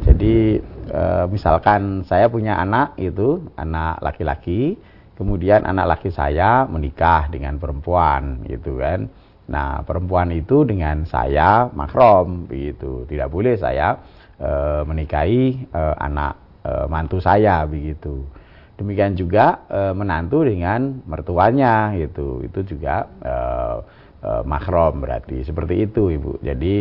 jadi 0.04 0.60
e, 0.88 1.02
misalkan 1.32 2.04
saya 2.04 2.28
punya 2.28 2.60
anak 2.60 2.96
itu, 3.00 3.40
anak 3.56 4.04
laki-laki, 4.04 4.76
kemudian 5.16 5.64
anak 5.64 5.96
laki 5.96 6.12
saya 6.12 6.68
menikah 6.68 7.32
dengan 7.32 7.56
perempuan 7.56 8.44
gitu 8.44 8.76
kan. 8.78 9.08
Nah, 9.44 9.84
perempuan 9.84 10.32
itu 10.32 10.64
dengan 10.64 11.04
saya 11.04 11.68
makrom 11.72 12.48
begitu. 12.48 13.04
Tidak 13.08 13.28
boleh 13.28 13.56
saya 13.56 14.00
e, 14.40 14.50
menikahi 14.84 15.68
e, 15.68 15.82
anak 16.00 16.32
e, 16.64 16.72
mantu 16.88 17.20
saya 17.20 17.64
begitu. 17.68 18.24
Demikian 18.74 19.16
juga 19.16 19.68
e, 19.68 19.92
menantu 19.92 20.48
dengan 20.48 21.04
mertuanya 21.04 21.92
gitu. 21.96 22.40
Itu 22.40 22.64
juga 22.64 23.04
e, 23.20 23.34
e, 24.24 24.32
makrom 24.48 25.04
berarti 25.04 25.44
seperti 25.44 25.84
itu 25.84 26.08
Ibu. 26.08 26.40
Jadi 26.40 26.74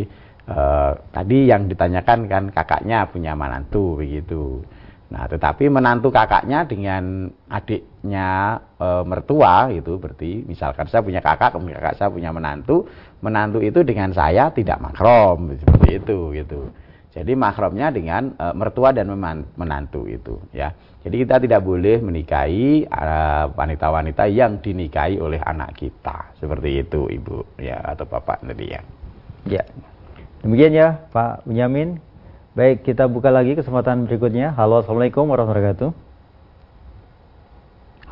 Uh, 0.43 0.91
tadi 1.15 1.47
yang 1.47 1.71
ditanyakan 1.71 2.27
kan 2.27 2.43
kakaknya 2.51 3.08
punya 3.08 3.32
menantu 3.32 3.95
begitu. 3.95 4.60
Nah, 5.13 5.29
tetapi 5.29 5.69
menantu 5.69 6.10
kakaknya 6.10 6.65
dengan 6.65 7.29
adiknya 7.45 8.58
e, 8.82 8.88
mertua 9.06 9.69
itu 9.69 10.01
berarti 10.01 10.41
misalkan 10.41 10.89
saya 10.89 11.06
punya 11.06 11.21
kakak, 11.21 11.53
kemudian 11.53 11.77
kakak 11.77 12.01
saya 12.01 12.10
punya 12.10 12.34
menantu, 12.34 12.89
menantu 13.21 13.62
itu 13.62 13.86
dengan 13.86 14.10
saya 14.10 14.49
tidak 14.49 14.82
makrom 14.82 15.53
seperti 15.53 16.01
itu 16.01 16.34
gitu. 16.34 16.73
Jadi 17.13 17.29
makromnya 17.38 17.93
dengan 17.93 18.34
e, 18.34 18.45
mertua 18.58 18.89
dan 18.89 19.13
menantu 19.53 20.10
itu 20.10 20.41
ya. 20.49 20.73
Jadi 21.04 21.16
kita 21.28 21.36
tidak 21.36 21.62
boleh 21.68 22.00
menikahi 22.00 22.88
wanita-wanita 23.60 24.24
yang 24.32 24.63
dinikahi 24.63 25.20
oleh 25.20 25.39
anak 25.44 25.76
kita 25.76 26.32
seperti 26.39 26.80
itu 26.80 27.12
ibu 27.12 27.44
ya 27.60 27.76
atau 27.84 28.08
bapak 28.08 28.39
tadi 28.39 28.72
ya. 28.72 28.82
Ya. 29.44 29.63
Demikian 30.39 30.72
ya 30.72 31.04
Pak 31.12 31.44
Benyamin. 31.44 32.00
Baik, 32.54 32.88
kita 32.88 33.10
buka 33.10 33.34
lagi 33.34 33.58
kesempatan 33.58 34.06
berikutnya. 34.06 34.54
Halo, 34.54 34.80
Assalamualaikum 34.80 35.26
warahmatullahi 35.26 35.74
wabarakatuh. 35.74 35.89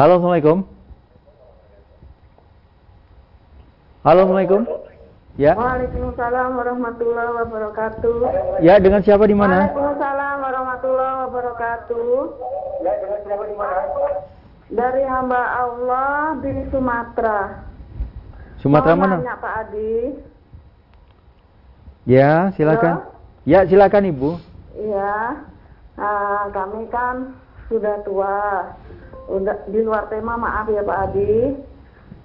Halo, 0.01 0.13
Assalamualaikum. 0.17 0.57
Halo, 4.01 4.19
Assalamualaikum. 4.25 4.90
Ya. 5.39 5.55
Waalaikumsalam 5.55 6.59
warahmatullahi 6.59 7.31
wabarakatuh. 7.39 8.15
Ya, 8.59 8.75
dengan 8.83 8.99
siapa 8.99 9.23
di 9.23 9.35
mana? 9.35 9.71
Waalaikumsalam 9.71 10.35
warahmatullahi 10.43 11.15
wabarakatuh. 11.27 12.11
Ya, 12.83 12.93
dengan 12.99 13.19
siapa 13.23 13.43
di 13.47 13.55
mana? 13.55 13.79
Dari 14.71 15.03
hamba 15.07 15.41
Allah 15.55 16.35
di 16.43 16.51
Sumatera. 16.67 17.63
Sumatera 18.59 18.93
mana? 18.99 19.15
Nanya 19.23 19.35
Pak 19.39 19.53
Adi. 19.67 19.95
Ya, 22.03 22.51
silakan. 22.59 22.99
Halo? 22.99 23.47
Ya, 23.47 23.59
silakan 23.63 24.11
Ibu. 24.11 24.31
Iya. 24.75 25.15
Nah, 25.95 26.43
kami 26.51 26.91
kan 26.91 27.39
sudah 27.71 28.03
tua. 28.03 28.67
Udah 29.31 29.63
di 29.71 29.79
luar 29.79 30.11
tema 30.11 30.35
maaf 30.35 30.67
ya 30.67 30.83
Pak 30.83 30.99
Adi. 31.07 31.55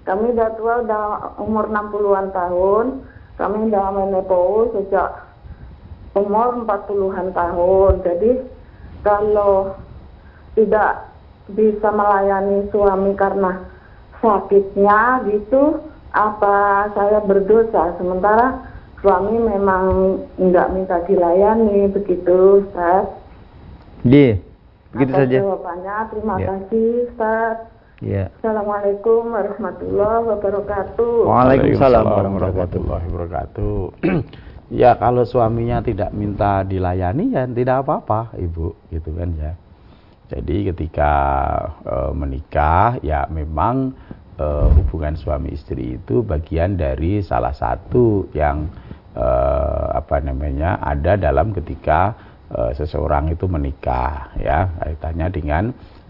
Kami 0.07 0.31
udah 0.31 0.49
tua 0.55 0.73
udah 0.87 1.03
umur 1.43 1.67
60-an 1.67 2.31
tahun. 2.31 2.85
Kami 3.35 3.57
udah 3.67 3.85
menopause 3.91 4.71
sejak 4.79 5.27
umur 6.15 6.63
40-an 6.63 7.35
tahun. 7.35 7.93
Jadi 8.07 8.31
kalau 9.03 9.75
tidak 10.55 11.11
bisa 11.51 11.91
melayani 11.91 12.71
suami 12.71 13.11
karena 13.19 13.67
sakitnya 14.23 15.27
gitu, 15.29 15.83
apa 16.15 16.89
saya 16.97 17.19
berdosa? 17.21 17.93
Sementara 17.99 18.65
suami 19.03 19.37
memang 19.37 20.17
nggak 20.39 20.67
minta 20.73 20.97
dilayani 21.05 21.91
begitu 21.93 22.65
Ustaz. 22.65 23.05
Iya, 24.01 24.41
begitu 24.95 25.11
Atas 25.13 25.19
saja. 25.21 25.37
Jawabannya 25.43 25.95
terima 26.09 26.35
ya. 26.39 26.45
kasih 26.49 26.87
Ustaz. 27.11 27.57
Ya. 27.97 28.29
Assalamualaikum 28.41 29.33
warahmatullahi 29.33 30.23
wabarakatuh. 30.29 31.13
Waalaikumsalam 31.25 32.05
warahmatullahi 32.05 33.05
wabarakatuh. 33.09 33.77
ya 34.85 34.93
kalau 35.01 35.25
suaminya 35.25 35.81
tidak 35.81 36.13
minta 36.13 36.61
dilayani 36.61 37.33
ya 37.33 37.49
tidak 37.49 37.81
apa-apa 37.81 38.37
ibu 38.37 38.77
gitu 38.93 39.09
kan 39.17 39.33
ya. 39.33 39.53
Jadi 40.27 40.69
ketika 40.69 41.13
e, 41.87 41.95
menikah 42.13 43.01
ya 43.01 43.25
memang 43.33 43.95
e, 44.37 44.45
hubungan 44.77 45.17
suami 45.17 45.57
istri 45.57 45.97
itu 45.97 46.21
bagian 46.21 46.77
dari 46.77 47.25
salah 47.25 47.55
satu 47.55 48.29
yang 48.37 48.69
eh, 49.17 49.85
apa 49.97 50.21
namanya 50.21 50.77
ada 50.77 51.17
dalam 51.17 51.51
ketika 51.51 52.13
eh, 52.53 52.71
seseorang 52.77 53.33
itu 53.33 53.49
menikah 53.49 54.29
ya 54.37 54.69
kaitannya 54.77 55.27
dengan 55.33 55.63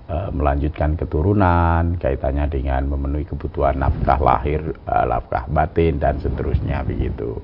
melanjutkan 0.08 0.96
keturunan, 0.96 2.00
kaitannya 2.00 2.48
dengan 2.48 2.88
memenuhi 2.88 3.28
kebutuhan 3.28 3.76
nafkah 3.76 4.16
lahir, 4.24 4.64
uh, 4.88 5.04
nafkah 5.04 5.44
batin 5.52 6.00
dan 6.00 6.16
seterusnya 6.24 6.80
begitu. 6.88 7.44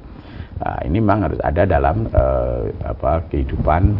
Nah, 0.63 0.79
ini 0.87 1.03
memang 1.03 1.27
harus 1.27 1.43
ada 1.43 1.67
dalam 1.67 2.07
uh, 2.07 2.71
apa 2.87 3.27
kehidupan 3.27 3.99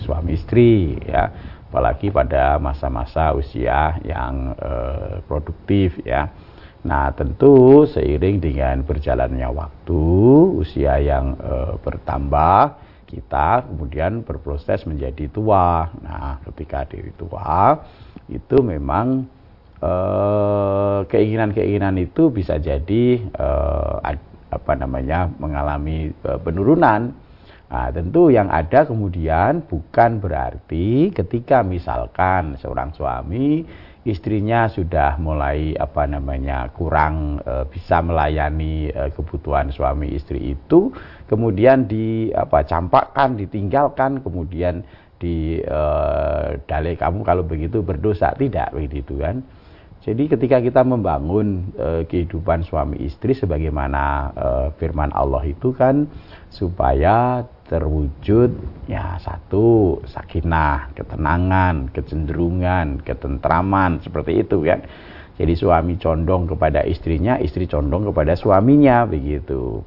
suami 0.00 0.40
istri 0.40 0.96
ya, 1.04 1.28
apalagi 1.68 2.08
pada 2.08 2.56
masa-masa 2.56 3.36
usia 3.36 4.00
yang 4.00 4.56
produktif 5.28 6.00
ya. 6.00 6.32
Nah, 6.88 7.12
tentu 7.12 7.84
seiring 7.84 8.40
dengan 8.40 8.80
berjalannya 8.88 9.52
waktu, 9.52 10.04
usia 10.56 10.96
yang 10.96 11.36
bertambah, 11.84 12.87
kita 13.08 13.64
kemudian 13.64 14.20
berproses 14.20 14.84
menjadi 14.84 15.32
tua. 15.32 15.88
Nah, 16.04 16.44
ketika 16.44 16.84
diri 16.84 17.16
tua 17.16 17.80
itu 18.28 18.60
memang 18.60 19.24
keinginan-keinginan 21.06 22.02
itu 22.02 22.34
bisa 22.34 22.58
jadi 22.58 23.22
apa 24.48 24.72
namanya 24.76 25.28
mengalami 25.36 26.12
e, 26.12 26.30
penurunan. 26.40 27.12
Nah, 27.68 27.88
tentu 27.92 28.32
yang 28.32 28.48
ada 28.48 28.88
kemudian 28.88 29.60
bukan 29.68 30.24
berarti 30.24 31.12
ketika 31.12 31.60
misalkan 31.60 32.56
seorang 32.56 32.96
suami 32.96 33.68
istrinya 34.08 34.72
sudah 34.72 35.20
mulai 35.20 35.76
apa 35.76 36.08
namanya 36.08 36.72
kurang 36.72 37.44
e, 37.44 37.68
bisa 37.68 38.00
melayani 38.00 38.88
e, 38.88 39.02
kebutuhan 39.12 39.68
suami 39.68 40.16
istri 40.16 40.56
itu 40.56 40.88
kemudian 41.28 41.86
di 41.86 42.32
apa 42.32 42.64
campakkan 42.64 43.36
ditinggalkan 43.36 44.24
kemudian 44.24 44.82
di 45.18 45.60
e, 45.60 45.80
dalih 46.64 46.96
kamu 46.96 47.22
kalau 47.22 47.44
begitu 47.44 47.84
berdosa 47.84 48.32
tidak 48.34 48.72
begitu 48.72 49.20
kan 49.20 49.44
jadi 50.08 50.24
ketika 50.30 50.62
kita 50.64 50.80
membangun 50.86 51.74
e, 51.76 52.08
kehidupan 52.08 52.64
suami 52.64 53.02
istri 53.04 53.36
sebagaimana 53.36 54.32
e, 54.32 54.48
firman 54.80 55.12
Allah 55.12 55.44
itu 55.44 55.76
kan 55.76 56.08
supaya 56.48 57.44
terwujud 57.68 58.56
ya 58.88 59.20
satu 59.20 60.00
sakinah, 60.08 60.96
ketenangan, 60.96 61.92
kecenderungan, 61.92 63.04
ketentraman 63.04 64.00
seperti 64.00 64.40
itu 64.40 64.64
kan. 64.64 64.80
Jadi 65.38 65.54
suami 65.54 65.94
condong 66.02 66.50
kepada 66.50 66.82
istrinya, 66.82 67.38
istri 67.38 67.70
condong 67.70 68.10
kepada 68.10 68.34
suaminya 68.34 69.06
begitu. 69.06 69.84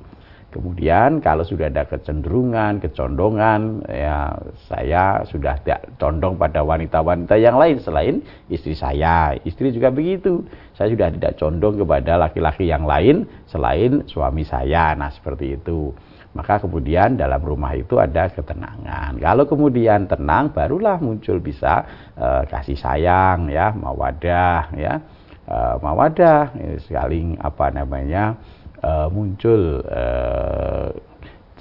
Kemudian 0.51 1.23
kalau 1.23 1.47
sudah 1.47 1.71
ada 1.71 1.87
kecenderungan, 1.87 2.83
kecondongan, 2.83 3.87
ya 3.87 4.35
saya 4.67 5.23
sudah 5.23 5.55
tidak 5.63 5.95
condong 5.95 6.35
pada 6.35 6.59
wanita-wanita 6.59 7.39
yang 7.39 7.55
lain 7.55 7.79
selain 7.79 8.19
istri 8.51 8.75
saya. 8.75 9.31
Istri 9.47 9.71
juga 9.71 9.95
begitu. 9.95 10.43
Saya 10.75 10.91
sudah 10.91 11.07
tidak 11.07 11.39
condong 11.39 11.79
kepada 11.79 12.19
laki-laki 12.19 12.67
yang 12.67 12.83
lain 12.83 13.23
selain 13.47 14.03
suami 14.11 14.43
saya. 14.43 14.91
Nah 14.91 15.07
seperti 15.07 15.55
itu. 15.55 15.95
Maka 16.35 16.59
kemudian 16.63 17.15
dalam 17.15 17.39
rumah 17.43 17.71
itu 17.75 17.99
ada 17.99 18.27
ketenangan. 18.31 19.19
Kalau 19.19 19.47
kemudian 19.47 20.07
tenang, 20.07 20.51
barulah 20.51 20.95
muncul 20.99 21.43
bisa 21.43 21.83
uh, 22.15 22.47
kasih 22.47 22.79
sayang, 22.79 23.51
ya, 23.51 23.75
mawadah, 23.75 24.71
ya, 24.79 25.03
uh, 25.47 25.75
mawadah, 25.83 26.55
ya, 26.55 26.71
saling 26.87 27.35
apa 27.35 27.75
namanya 27.75 28.39
uh, 28.83 29.07
muncul 29.09 29.81
uh, 29.85 30.89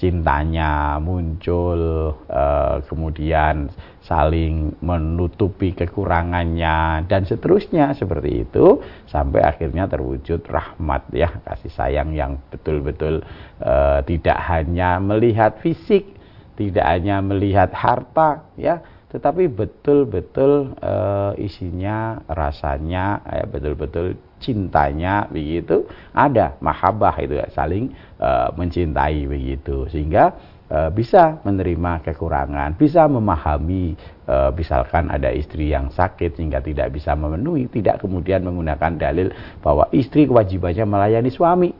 cintanya, 0.00 0.96
muncul 0.96 2.12
uh, 2.33 2.80
kemudian 2.88 3.68
saling 4.00 4.72
menutupi 4.80 5.76
kekurangannya 5.76 7.04
dan 7.04 7.28
seterusnya 7.28 7.92
seperti 7.92 8.48
itu 8.48 8.80
sampai 9.04 9.44
akhirnya 9.44 9.85
terwujud 9.85 10.40
rahmat 10.48 11.04
ya 11.12 11.28
kasih 11.44 11.68
sayang 11.76 12.16
yang 12.16 12.40
betul-betul 12.48 13.20
uh, 13.61 14.00
tidak 14.09 14.40
hanya 14.48 14.96
melihat 14.96 15.61
fisik, 15.61 16.16
tidak 16.56 16.88
hanya 16.88 17.20
melihat 17.20 17.68
harta 17.76 18.48
ya 18.56 18.80
tetapi 19.11 19.50
betul-betul 19.50 20.78
uh, 20.78 21.35
isinya 21.35 22.22
rasanya 22.30 23.18
ya 23.26 23.44
betul-betul 23.50 24.14
cintanya 24.40 25.29
begitu 25.29 25.85
ada 26.16 26.57
mahabbah 26.59 27.14
itu 27.20 27.37
ya, 27.38 27.46
saling 27.53 27.92
uh, 28.18 28.50
mencintai 28.57 29.29
begitu 29.29 29.87
sehingga 29.92 30.35
uh, 30.72 30.88
bisa 30.88 31.38
menerima 31.44 32.00
kekurangan 32.00 32.74
bisa 32.74 33.05
memahami 33.07 33.94
uh, 34.24 34.48
misalkan 34.57 35.12
ada 35.12 35.29
istri 35.31 35.70
yang 35.70 35.92
sakit 35.92 36.40
sehingga 36.40 36.64
tidak 36.64 36.96
bisa 36.96 37.12
memenuhi 37.12 37.68
tidak 37.68 38.00
kemudian 38.00 38.40
menggunakan 38.42 38.96
dalil 38.96 39.29
bahwa 39.61 39.87
istri 39.92 40.24
kewajibannya 40.24 40.88
melayani 40.88 41.31
suami 41.31 41.70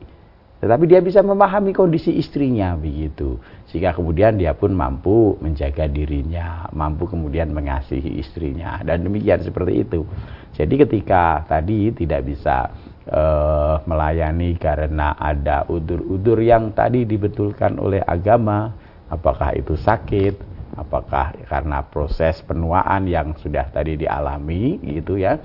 tetapi 0.61 0.85
dia 0.85 1.01
bisa 1.01 1.25
memahami 1.25 1.73
kondisi 1.73 2.13
istrinya 2.13 2.77
begitu. 2.77 3.41
Sehingga 3.71 3.95
kemudian 3.95 4.35
dia 4.35 4.51
pun 4.51 4.75
mampu 4.75 5.39
menjaga 5.39 5.87
dirinya, 5.87 6.67
mampu 6.75 7.07
kemudian 7.07 7.55
mengasihi 7.55 8.19
istrinya 8.19 8.83
dan 8.83 9.07
demikian 9.07 9.39
seperti 9.39 9.87
itu. 9.87 10.03
Jadi 10.51 10.83
ketika 10.83 11.47
tadi 11.47 11.95
tidak 11.95 12.27
bisa 12.27 12.67
uh, 13.07 13.79
melayani 13.87 14.59
karena 14.59 15.15
ada 15.15 15.63
udur-udur 15.71 16.43
yang 16.43 16.75
tadi 16.75 17.07
dibetulkan 17.07 17.79
oleh 17.79 18.03
agama, 18.03 18.75
apakah 19.07 19.55
itu 19.55 19.79
sakit, 19.79 20.35
apakah 20.75 21.31
karena 21.47 21.79
proses 21.87 22.43
penuaan 22.43 23.07
yang 23.07 23.31
sudah 23.39 23.71
tadi 23.71 23.95
dialami 23.95 24.83
gitu 24.83 25.15
ya. 25.15 25.39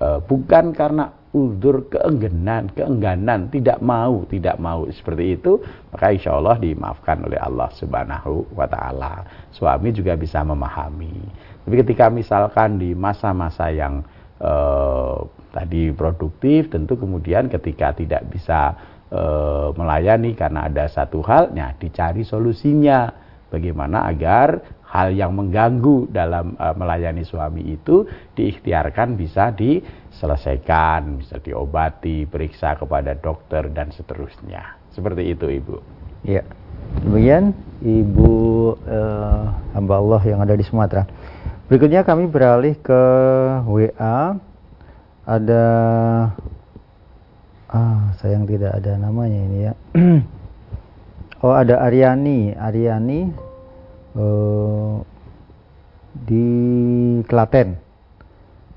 Uh, 0.00 0.24
bukan 0.24 0.72
karena 0.72 1.12
uzur 1.34 1.90
keengganan, 1.90 2.70
keengganan, 2.72 3.50
tidak 3.50 3.82
mau, 3.82 4.22
tidak 4.30 4.56
mau 4.62 4.86
seperti 4.88 5.38
itu, 5.38 5.58
maka 5.90 6.14
insya 6.14 6.38
Allah 6.38 6.56
dimaafkan 6.60 7.26
oleh 7.26 7.38
Allah 7.40 7.68
Subhanahu 7.74 8.50
wa 8.54 8.66
Ta'ala. 8.70 9.26
Suami 9.50 9.90
juga 9.90 10.14
bisa 10.14 10.40
memahami. 10.46 11.14
Tapi 11.66 11.74
ketika 11.82 12.06
misalkan 12.08 12.78
di 12.78 12.94
masa-masa 12.94 13.68
yang 13.74 14.06
eh, 14.38 15.16
tadi 15.50 15.90
produktif, 15.92 16.70
tentu 16.70 16.94
kemudian 16.94 17.50
ketika 17.50 17.92
tidak 17.96 18.28
bisa 18.30 18.76
eh, 19.10 19.68
melayani 19.74 20.32
karena 20.38 20.70
ada 20.70 20.86
satu 20.86 21.20
hal, 21.26 21.50
nah 21.52 21.74
dicari 21.74 22.22
solusinya. 22.22 23.24
Bagaimana 23.46 24.10
agar 24.10 24.58
hal 24.86 25.12
yang 25.12 25.34
mengganggu 25.34 26.08
dalam 26.08 26.54
uh, 26.56 26.72
melayani 26.72 27.26
suami 27.26 27.74
itu 27.74 28.06
diikhtiarkan 28.38 29.18
bisa 29.18 29.50
di 29.50 29.82
selesaikan, 30.16 31.20
bisa 31.20 31.36
diobati, 31.40 32.24
periksa 32.24 32.76
kepada 32.76 33.12
dokter 33.16 33.68
dan 33.68 33.92
seterusnya. 33.92 34.76
Seperti 34.96 35.36
itu, 35.36 35.46
Ibu. 35.48 35.76
Ya. 36.24 36.42
Demikian 37.04 37.52
Ibu 37.84 38.32
eh, 38.88 39.44
hamba 39.76 39.94
Allah 40.00 40.22
yang 40.24 40.40
ada 40.40 40.56
di 40.56 40.64
Sumatera. 40.64 41.04
Berikutnya 41.68 42.06
kami 42.06 42.30
beralih 42.30 42.78
ke 42.80 43.02
WA. 43.68 44.38
Ada 45.26 45.64
ah, 47.68 48.14
sayang 48.22 48.46
tidak 48.46 48.78
ada 48.78 48.94
namanya 48.96 49.40
ini 49.42 49.58
ya. 49.66 49.72
oh, 51.44 51.52
ada 51.52 51.82
Aryani. 51.84 52.54
Aryani 52.56 53.20
eh, 54.16 54.94
di 56.24 56.46
Klaten. 57.28 57.85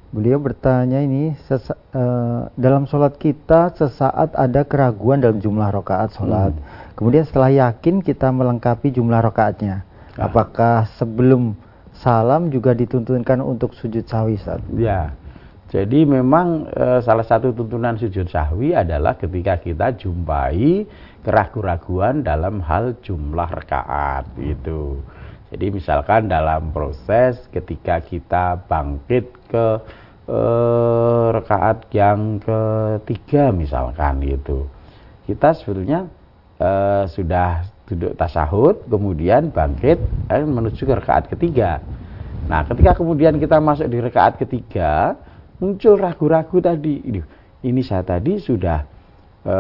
Beliau 0.10 0.42
bertanya 0.42 1.06
ini 1.06 1.38
sesa, 1.46 1.78
uh, 1.94 2.50
dalam 2.58 2.90
sholat 2.90 3.22
kita 3.22 3.78
sesaat 3.78 4.34
ada 4.34 4.66
keraguan 4.66 5.22
dalam 5.22 5.38
jumlah 5.38 5.70
rakaat 5.70 6.18
sholat. 6.18 6.50
Hmm. 6.50 6.66
Kemudian 6.98 7.30
setelah 7.30 7.54
yakin 7.54 8.02
kita 8.02 8.34
melengkapi 8.34 8.90
jumlah 8.90 9.22
rakaatnya. 9.22 9.86
Ah. 10.18 10.26
Apakah 10.26 10.90
sebelum 10.98 11.54
salam 11.94 12.50
juga 12.50 12.74
dituntunkan 12.74 13.38
untuk 13.46 13.78
sujud 13.78 14.02
sahwi 14.10 14.42
Ustaz? 14.42 14.64
Ya. 14.74 15.14
Jadi 15.70 16.02
memang 16.02 16.66
e, 16.66 16.98
salah 17.06 17.22
satu 17.22 17.54
tuntunan 17.54 17.94
sujud 17.94 18.26
sahwi 18.26 18.74
adalah 18.74 19.14
ketika 19.22 19.62
kita 19.62 19.94
jumpai 19.94 20.90
keraguan-keraguan 21.22 22.26
dalam 22.26 22.66
hal 22.66 22.98
jumlah 23.06 23.46
rakaat 23.46 24.26
itu. 24.42 24.98
Jadi 25.50 25.66
misalkan 25.74 26.30
dalam 26.30 26.70
proses 26.70 27.42
ketika 27.50 28.02
kita 28.06 28.62
bangkit 28.70 29.26
ke 29.50 29.68
eh, 30.30 31.28
rekaat 31.34 31.90
yang 31.94 32.38
ketiga 32.38 33.50
misalkan 33.50 34.22
gitu, 34.22 34.70
kita 35.26 35.58
sebetulnya 35.58 36.06
eh, 36.62 37.10
sudah 37.10 37.66
duduk 37.90 38.14
tasahud, 38.14 38.86
kemudian 38.86 39.50
bangkit 39.50 39.98
eh, 40.30 40.46
menuju 40.46 40.86
ke 40.86 40.94
rekaat 41.02 41.26
ketiga. 41.34 41.82
Nah, 42.50 42.66
ketika 42.66 42.98
kemudian 42.98 43.38
kita 43.38 43.62
masuk 43.62 43.86
di 43.90 44.02
rekaat 44.02 44.42
ketiga, 44.42 45.14
muncul 45.62 46.00
ragu-ragu 46.00 46.58
tadi. 46.58 47.04
Ini, 47.60 47.82
saya 47.86 48.02
tadi 48.02 48.40
sudah 48.40 48.88
e, 49.44 49.56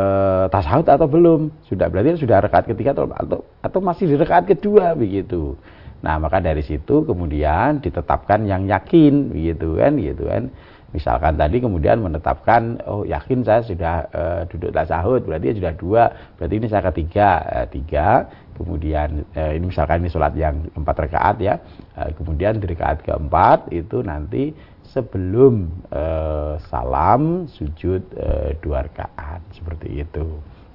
tasahud 0.49 0.87
atau 0.87 1.05
belum? 1.05 1.53
Sudah 1.69 1.85
berarti 1.91 2.17
sudah 2.17 2.39
rekaat 2.41 2.65
ketiga 2.71 2.97
atau, 2.97 3.05
atau 3.11 3.39
atau 3.61 3.79
masih 3.83 4.09
di 4.09 4.15
rekaat 4.15 4.47
kedua 4.49 4.95
begitu. 4.95 5.53
Nah, 5.99 6.15
maka 6.15 6.39
dari 6.39 6.63
situ 6.63 7.03
kemudian 7.03 7.83
ditetapkan 7.83 8.47
yang 8.47 8.67
yakin 8.67 9.35
gitu 9.35 9.75
kan 9.79 9.99
gitu 9.99 10.27
kan. 10.27 10.47
Misalkan 10.89 11.37
tadi 11.37 11.61
kemudian 11.61 12.01
menetapkan 12.01 12.81
oh 12.89 13.05
yakin 13.05 13.45
saya 13.45 13.61
sudah 13.61 14.09
uh, 14.09 14.41
duduk 14.49 14.73
tasahud 14.73 15.21
berarti 15.21 15.61
sudah 15.61 15.73
dua 15.77 16.03
berarti 16.33 16.55
ini 16.57 16.65
saya 16.65 16.89
ketiga 16.89 17.45
uh, 17.45 17.67
tiga 17.69 18.25
kemudian 18.57 19.21
uh, 19.37 19.53
ini 19.53 19.69
misalkan 19.69 20.01
ini 20.01 20.09
sholat 20.09 20.33
yang 20.33 20.65
empat 20.73 21.05
rakaat 21.05 21.37
ya 21.45 21.61
uh, 21.93 22.09
kemudian 22.17 22.57
di 22.57 22.73
rakaat 22.73 23.05
keempat 23.05 23.69
itu 23.69 24.01
nanti 24.01 24.49
sebelum 24.89 25.69
uh, 25.93 26.57
salam 26.73 27.45
sujud 27.45 28.01
uh, 28.17 28.57
dua 28.57 28.89
rakaat 28.89 29.45
seperti 29.53 30.01
itu 30.01 30.25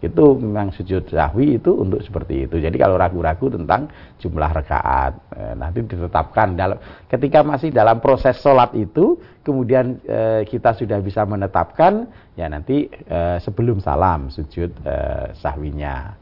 itu 0.05 0.25
memang 0.37 0.69
sujud 0.71 1.09
sahwi 1.09 1.57
itu 1.57 1.73
untuk 1.73 2.05
seperti 2.05 2.45
itu. 2.45 2.61
Jadi 2.61 2.77
kalau 2.77 3.01
ragu-ragu 3.01 3.49
tentang 3.49 3.89
jumlah 4.21 4.51
rakaat 4.53 5.13
eh, 5.33 5.55
nanti 5.57 5.81
ditetapkan 5.85 6.53
dalam 6.53 6.79
ketika 7.09 7.41
masih 7.41 7.73
dalam 7.73 7.99
proses 8.05 8.37
sholat 8.41 8.77
itu 8.77 9.17
kemudian 9.41 10.01
eh, 10.05 10.43
kita 10.45 10.77
sudah 10.77 11.01
bisa 11.01 11.25
menetapkan 11.25 12.09
ya 12.37 12.49
nanti 12.49 12.89
eh, 12.89 13.39
sebelum 13.41 13.81
salam 13.81 14.29
sujud 14.29 14.71
eh, 14.85 15.33
sahwinya. 15.37 16.17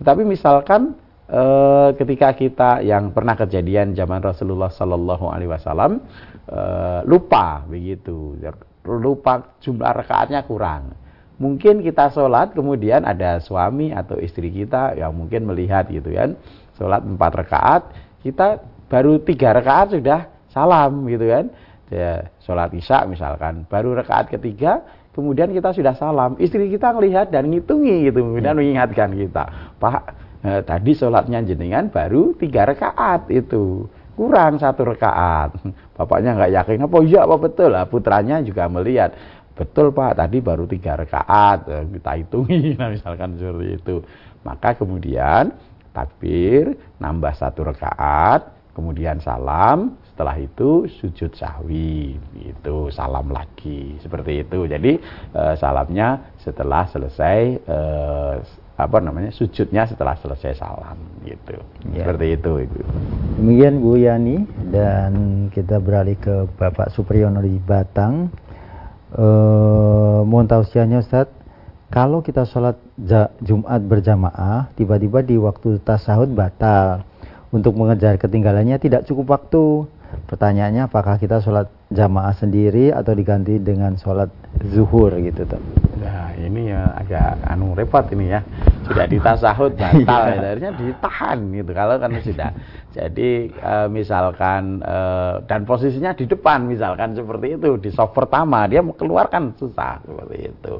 Tetapi 0.00 0.22
misalkan 0.24 0.96
eh, 1.28 1.88
ketika 1.96 2.32
kita 2.32 2.70
yang 2.80 3.12
pernah 3.12 3.36
kejadian 3.36 3.92
zaman 3.92 4.24
Rasulullah 4.24 4.72
Sallallahu 4.72 5.26
Alaihi 5.28 5.50
Wasallam 5.50 6.00
eh, 6.48 7.00
lupa 7.04 7.64
begitu, 7.68 8.38
lupa 8.88 9.58
jumlah 9.60 9.92
rakaatnya 9.92 10.46
kurang 10.48 11.07
mungkin 11.38 11.80
kita 11.86 12.10
sholat 12.10 12.52
kemudian 12.52 13.06
ada 13.06 13.38
suami 13.38 13.94
atau 13.94 14.18
istri 14.18 14.50
kita 14.50 14.98
yang 14.98 15.14
mungkin 15.14 15.46
melihat 15.46 15.86
gitu 15.88 16.10
kan 16.10 16.34
sholat 16.74 17.02
empat 17.02 17.32
rakaat 17.46 17.82
kita 18.22 18.62
baru 18.90 19.22
tiga 19.22 19.54
rakaat 19.54 19.94
sudah 19.94 20.20
salam 20.50 21.06
gitu 21.06 21.28
kan. 21.28 21.46
Ya, 21.88 22.28
sholat 22.44 22.68
isya 22.76 23.08
misalkan 23.08 23.64
baru 23.64 23.96
rakaat 23.96 24.28
ketiga 24.28 24.84
kemudian 25.16 25.48
kita 25.56 25.72
sudah 25.72 25.96
salam. 25.96 26.36
Istri 26.36 26.68
kita 26.68 26.92
melihat 26.92 27.32
dan 27.32 27.48
ngitungi 27.48 28.08
gitu 28.12 28.20
kemudian 28.20 28.52
hmm. 28.52 28.60
mengingatkan 28.60 29.16
kita 29.16 29.44
pak 29.80 30.12
eh, 30.44 30.60
tadi 30.68 30.92
sholatnya 30.92 31.40
jenengan 31.48 31.88
baru 31.88 32.36
tiga 32.36 32.68
rakaat 32.68 33.32
itu 33.32 33.88
kurang 34.18 34.60
satu 34.60 34.84
rakaat. 34.84 35.56
Bapaknya 35.96 36.36
nggak 36.36 36.52
yakin 36.60 36.84
apa 36.84 36.98
iya 37.08 37.20
apa 37.24 37.36
betul? 37.40 37.72
Lah 37.72 37.88
putranya 37.88 38.44
juga 38.44 38.68
melihat 38.68 39.16
betul 39.58 39.90
pak. 39.90 40.14
Tadi 40.14 40.38
baru 40.38 40.64
tiga 40.70 40.94
rakaat 40.94 41.66
eh, 41.66 41.84
kita 41.98 42.12
hitungi 42.22 42.60
nah 42.78 42.88
misalkan 42.94 43.34
seperti 43.34 43.82
itu. 43.82 43.96
Maka 44.46 44.78
kemudian 44.78 45.50
takbir 45.90 46.78
nambah 47.02 47.34
satu 47.34 47.66
rakaat 47.66 48.54
kemudian 48.78 49.18
salam 49.18 49.98
setelah 50.14 50.38
itu 50.38 50.86
sujud 51.02 51.34
sahwi 51.34 52.14
itu 52.38 52.76
salam 52.94 53.26
lagi 53.34 53.98
seperti 53.98 54.46
itu. 54.46 54.70
Jadi 54.70 55.02
e, 55.34 55.42
salamnya 55.58 56.34
setelah 56.38 56.86
selesai 56.86 57.58
e, 57.58 57.78
apa 58.78 58.98
namanya 59.02 59.34
sujudnya 59.34 59.82
setelah 59.90 60.14
selesai 60.22 60.62
salam 60.62 60.94
gitu. 61.26 61.58
Ya. 61.90 62.06
seperti 62.06 62.38
itu 62.38 62.50
ibu. 62.66 62.78
Demikian 63.42 63.74
Bu 63.82 63.98
Yani 63.98 64.46
dan 64.70 65.12
kita 65.50 65.82
beralih 65.82 66.14
ke 66.18 66.46
Bapak 66.54 66.94
Supriyono 66.94 67.42
di 67.42 67.58
Batang 67.58 68.30
eh, 69.14 70.20
mohon 70.24 70.48
tausiahnya 70.48 71.04
Ustaz. 71.04 71.30
Kalau 71.88 72.20
kita 72.20 72.44
sholat 72.44 72.76
Jumat 73.40 73.80
berjamaah 73.80 74.68
tiba-tiba 74.76 75.24
di 75.24 75.40
waktu 75.40 75.80
tasahud 75.80 76.28
batal. 76.36 77.04
Untuk 77.48 77.72
mengejar 77.80 78.20
ketinggalannya 78.20 78.76
tidak 78.76 79.08
cukup 79.08 79.40
waktu 79.40 79.88
pertanyaannya 80.28 80.86
apakah 80.86 81.16
kita 81.16 81.40
sholat 81.40 81.72
jamaah 81.88 82.36
sendiri 82.36 82.92
atau 82.92 83.16
diganti 83.16 83.56
dengan 83.58 83.96
sholat 83.96 84.28
zuhur 84.68 85.16
gitu 85.18 85.48
tuh 85.48 85.62
nah 85.98 86.28
ini 86.38 86.70
ya 86.70 86.94
agak 86.94 87.42
anu 87.50 87.74
repot 87.74 88.06
ini 88.14 88.30
ya. 88.32 88.40
Sudah 88.86 89.04
ditasahud 89.10 89.74
batal 89.80 90.22
ya 90.30 90.38
akhirnya 90.38 90.70
ditahan 90.78 91.38
gitu. 91.52 91.70
Kalau 91.74 91.94
kan 91.98 92.10
sudah. 92.22 92.50
Jadi 92.94 93.52
e, 93.52 93.74
misalkan 93.90 94.80
e, 94.80 94.96
dan 95.44 95.66
posisinya 95.68 96.14
di 96.14 96.24
depan 96.24 96.64
misalkan 96.64 97.12
seperti 97.12 97.58
itu 97.58 97.76
di 97.76 97.90
soft 97.92 98.16
pertama 98.16 98.64
dia 98.70 98.80
mau 98.80 98.96
keluarkan 98.96 99.54
susah 99.58 100.00
seperti 100.02 100.50
itu 100.50 100.74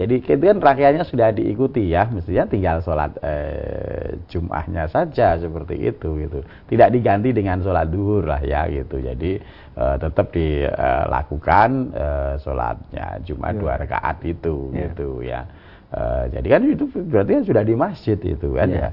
jadi 0.00 0.16
itu 0.16 0.32
kan 0.32 0.56
rangkaiannya 0.64 1.04
sudah 1.04 1.28
diikuti 1.28 1.92
ya, 1.92 2.08
mestinya 2.08 2.48
tinggal 2.48 2.80
sholat 2.80 3.12
eh, 3.20 4.16
Jum'ahnya 4.32 4.88
saja 4.88 5.36
seperti 5.36 5.76
itu 5.76 6.24
gitu. 6.24 6.40
Tidak 6.72 6.88
diganti 6.88 7.36
dengan 7.36 7.60
sholat 7.60 7.92
duhur 7.92 8.24
lah 8.24 8.40
ya 8.40 8.64
gitu. 8.72 8.96
Jadi 8.96 9.36
eh, 9.76 9.96
tetap 10.00 10.32
dilakukan 10.32 11.92
eh, 11.92 12.34
sholatnya 12.40 13.20
Jumat 13.28 13.52
ya. 13.52 13.60
dua 13.60 13.72
rakaat 13.76 14.16
itu 14.24 14.72
ya. 14.72 14.78
gitu 14.88 15.08
ya. 15.20 15.40
Eh, 15.92 16.24
jadi 16.32 16.46
kan 16.48 16.60
itu 16.64 16.84
berarti 16.88 17.30
kan 17.36 17.44
sudah 17.44 17.62
di 17.68 17.74
masjid 17.76 18.16
itu 18.16 18.48
kan 18.56 18.68
ya. 18.72 18.80
ya. 18.80 18.90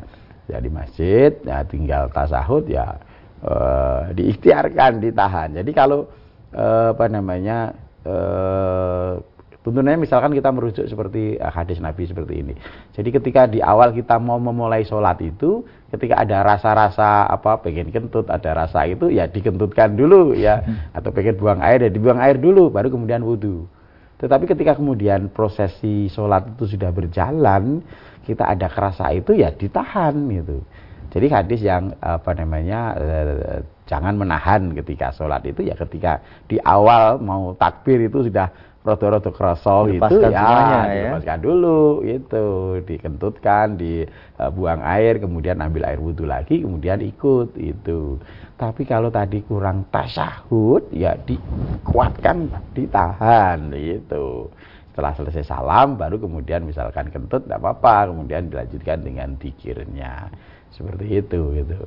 Ya 0.48 0.58
di 0.60 0.72
masjid, 0.72 1.32
ya 1.44 1.64
tinggal 1.64 2.12
tasahud 2.12 2.68
ya 2.68 3.00
eh, 3.48 4.12
diikhtiarkan, 4.12 5.00
ditahan. 5.00 5.56
Jadi 5.56 5.72
kalau 5.72 6.12
eh, 6.52 6.92
apa 6.92 7.08
namanya 7.08 7.72
eh, 8.04 9.37
Tentunya 9.68 10.00
misalkan 10.00 10.32
kita 10.32 10.48
merujuk 10.56 10.88
seperti 10.88 11.36
uh, 11.36 11.52
hadis 11.52 11.84
Nabi 11.84 12.08
seperti 12.08 12.40
ini. 12.40 12.56
Jadi 12.96 13.10
ketika 13.12 13.52
di 13.52 13.60
awal 13.60 13.92
kita 13.92 14.16
mau 14.16 14.40
memulai 14.40 14.88
sholat 14.88 15.20
itu, 15.20 15.68
ketika 15.92 16.24
ada 16.24 16.40
rasa-rasa 16.48 17.28
apa 17.28 17.60
pengen 17.60 17.92
kentut, 17.92 18.32
ada 18.32 18.56
rasa 18.56 18.88
itu 18.88 19.12
ya 19.12 19.28
dikentutkan 19.28 20.00
dulu 20.00 20.32
ya, 20.40 20.64
hmm. 20.64 20.96
atau 20.96 21.12
pengen 21.12 21.36
buang 21.36 21.60
air 21.60 21.84
ya 21.84 21.92
dibuang 21.92 22.24
air 22.24 22.40
dulu, 22.40 22.72
baru 22.72 22.88
kemudian 22.88 23.20
wudhu. 23.28 23.68
Tetapi 24.24 24.48
ketika 24.48 24.80
kemudian 24.80 25.28
prosesi 25.28 26.08
sholat 26.08 26.48
itu 26.56 26.80
sudah 26.80 26.90
berjalan, 26.96 27.84
kita 28.24 28.48
ada 28.48 28.72
kerasa 28.72 29.12
itu 29.12 29.36
ya 29.36 29.52
ditahan 29.52 30.16
gitu. 30.32 30.64
Jadi 31.12 31.28
hadis 31.32 31.60
yang 31.64 31.96
apa 32.04 32.36
namanya 32.36 32.80
eh, 33.00 33.62
jangan 33.88 34.20
menahan 34.20 34.76
ketika 34.76 35.16
sholat 35.16 35.40
itu 35.48 35.64
ya 35.64 35.74
ketika 35.80 36.20
di 36.52 36.60
awal 36.60 37.18
mau 37.24 37.56
takbir 37.56 38.04
itu 38.04 38.28
sudah 38.28 38.52
roto-roto 38.88 39.36
kroso 39.36 39.92
itu 39.92 40.00
ya, 40.00 40.32
semuanya, 40.32 40.80
ya. 40.88 40.94
dilepaskan 40.96 41.40
dulu 41.44 41.82
itu 42.08 42.48
dikentutkan 42.88 43.76
dibuang 43.76 44.80
air 44.88 45.20
kemudian 45.20 45.60
ambil 45.60 45.84
air 45.92 46.00
wudhu 46.00 46.24
lagi 46.24 46.64
kemudian 46.64 47.04
ikut 47.04 47.60
itu 47.60 48.16
tapi 48.56 48.88
kalau 48.88 49.12
tadi 49.12 49.44
kurang 49.44 49.92
tasahud 49.92 50.88
ya 50.96 51.20
dikuatkan 51.20 52.48
ditahan 52.72 53.76
itu 53.76 54.48
setelah 54.98 55.14
selesai 55.14 55.46
salam 55.46 55.94
baru 55.94 56.18
kemudian 56.18 56.66
misalkan 56.66 57.14
kentut 57.14 57.46
tidak 57.46 57.62
apa-apa. 57.62 58.10
Kemudian 58.10 58.50
dilanjutkan 58.50 59.06
dengan 59.06 59.38
dikirnya 59.38 60.26
seperti 60.76 61.06
itu 61.22 61.42
gitu. 61.56 61.78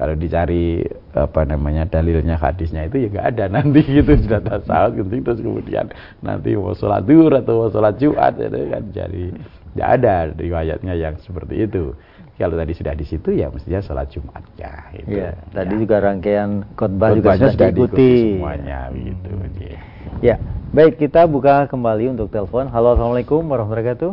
Kalau 0.00 0.16
dicari 0.16 0.80
apa 1.12 1.44
namanya 1.44 1.84
dalilnya 1.84 2.40
hadisnya 2.40 2.88
itu 2.88 3.04
ya 3.04 3.08
nggak 3.12 3.26
ada. 3.36 3.44
Nanti 3.60 3.84
gitu 3.84 4.16
sudah 4.16 4.40
tasawuf 4.40 4.96
gitu 4.96 5.20
terus 5.20 5.40
kemudian 5.44 5.92
nanti 6.24 6.56
mau 6.56 6.72
sholat 6.72 7.04
duhur 7.04 7.36
atau 7.36 7.66
mau 7.66 7.68
sholat 7.68 8.00
jumat 8.00 8.32
itu 8.40 8.60
kan 8.72 8.82
jadi 8.96 9.24
tidak 9.70 9.88
ada 10.00 10.14
riwayatnya 10.40 10.94
yang 10.96 11.14
seperti 11.20 11.68
itu. 11.68 11.92
Kalau 12.40 12.56
tadi 12.56 12.72
sudah 12.72 12.96
di 12.96 13.04
situ 13.04 13.36
ya 13.36 13.52
mestinya 13.52 13.84
sholat 13.84 14.08
jumat 14.08 14.40
ya 14.56 14.88
itu 14.96 15.20
ya, 15.20 15.36
tadi 15.52 15.76
ya. 15.76 15.80
juga 15.84 15.96
rangkaian 16.00 16.64
khotbah 16.72 17.12
juga 17.12 17.36
sudah, 17.36 17.52
sudah 17.52 17.68
diikuti 17.68 18.10
semuanya 18.40 18.88
begitu 18.88 19.28
ya. 19.60 19.78
ya 20.24 20.36
baik 20.72 20.96
kita 20.96 21.28
buka 21.28 21.68
kembali 21.68 22.16
untuk 22.16 22.32
telepon. 22.32 22.72
Halo 22.72 22.96
assalamualaikum 22.96 23.44
warahmatullahi 23.44 23.92
wabarakatuh. 23.92 24.12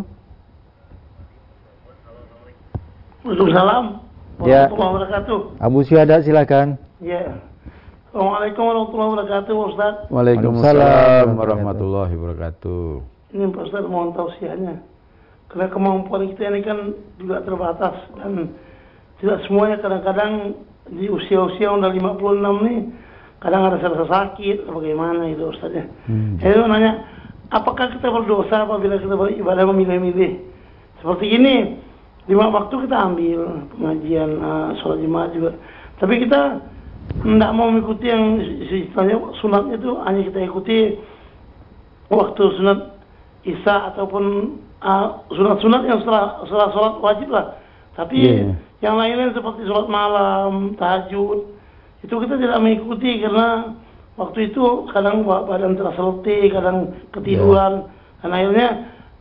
Waalaikumsalam 3.23 4.06
Ya. 4.45 4.69
wabarakatuh. 4.69 5.57
Abu 5.57 5.81
Syuhada 5.81 6.21
silakan. 6.21 6.77
Ya. 7.01 7.41
Assalamualaikum 8.13 8.63
warahmatullahi 8.65 9.09
wabarakatuh, 9.13 9.55
Ustaz. 9.73 9.95
Waalaikumsalam 10.13 11.25
warahmatullahi 11.37 12.13
wabarakatuh. 12.13 12.85
Ini 13.33 13.43
Pak 13.49 13.63
Ustaz 13.69 13.83
mohon 13.89 14.13
tausiahnya. 14.13 14.81
Karena 15.49 15.67
kemampuan 15.73 16.29
kita 16.29 16.53
ini 16.53 16.61
kan 16.61 16.93
juga 17.17 17.41
terbatas 17.41 17.95
dan 18.19 18.53
tidak 19.17 19.41
semuanya 19.49 19.81
kadang-kadang 19.81 20.53
di 20.91 21.09
usia-usia 21.09 21.73
udah 21.73 21.91
56 21.91 22.65
nih 22.67 22.79
kadang 23.37 23.61
ada 23.69 23.77
rasa 23.77 24.05
sakit 24.05 24.65
bagaimana 24.65 25.29
itu 25.29 25.49
Ustaz 25.49 25.73
ya. 25.73 25.85
Hmm. 26.09 26.41
Saya 26.41 26.65
nanya, 26.65 26.91
apakah 27.53 27.89
kita 27.93 28.09
berdosa 28.09 28.65
apabila 28.65 28.97
kita 28.97 29.13
beribadah 29.13 29.65
memilih-milih? 29.73 30.41
Seperti 31.01 31.25
ini, 31.37 31.77
lima 32.27 32.51
waktu 32.51 32.75
kita 32.87 32.97
ambil 32.97 33.39
pengajian 33.75 34.29
uh, 34.43 34.69
sholat 34.83 34.99
jemaah 34.99 35.27
juga 35.31 35.51
tapi 35.97 36.13
kita 36.23 36.61
tidak 37.23 37.51
mau 37.55 37.71
mengikuti 37.71 38.11
yang 38.11 38.43
istilahnya 38.67 39.15
sunatnya 39.39 39.79
itu 39.79 39.91
hanya 40.03 40.21
kita 40.27 40.39
ikuti 40.43 40.77
waktu 42.11 42.43
sunat 42.59 42.79
isya 43.47 43.95
ataupun 43.95 44.23
uh, 44.83 45.23
sunat-sunat 45.31 45.81
yang 45.87 45.99
setelah 46.03 46.43
setelah 46.43 46.67
sholat 46.75 46.93
wajib 46.99 47.31
lah 47.31 47.55
tapi 47.95 48.19
yeah. 48.21 48.53
yang 48.83 48.99
lainnya 48.99 49.31
seperti 49.33 49.63
sholat 49.65 49.87
malam 49.87 50.75
tahajud 50.75 51.57
itu 52.05 52.13
kita 52.13 52.35
tidak 52.37 52.59
mengikuti 52.61 53.23
karena 53.23 53.73
waktu 54.17 54.53
itu 54.53 54.89
kadang 54.93 55.25
badan 55.25 55.77
terasa 55.77 56.01
letih, 56.01 56.49
kadang 56.53 56.93
ketiduran, 57.13 57.85
yeah. 57.85 58.21
dan 58.21 58.29
akhirnya 58.33 58.67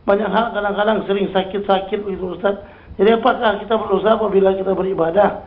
banyak 0.07 0.29
hal 0.29 0.45
kadang-kadang 0.53 0.97
sering 1.09 1.27
sakit-sakit 1.33 1.99
begitu 2.05 2.37
Ustaz. 2.37 2.57
Jadi 2.97 3.09
apakah 3.13 3.61
kita 3.61 3.77
berusaha 3.77 4.17
apabila 4.17 4.57
kita 4.57 4.73
beribadah? 4.73 5.45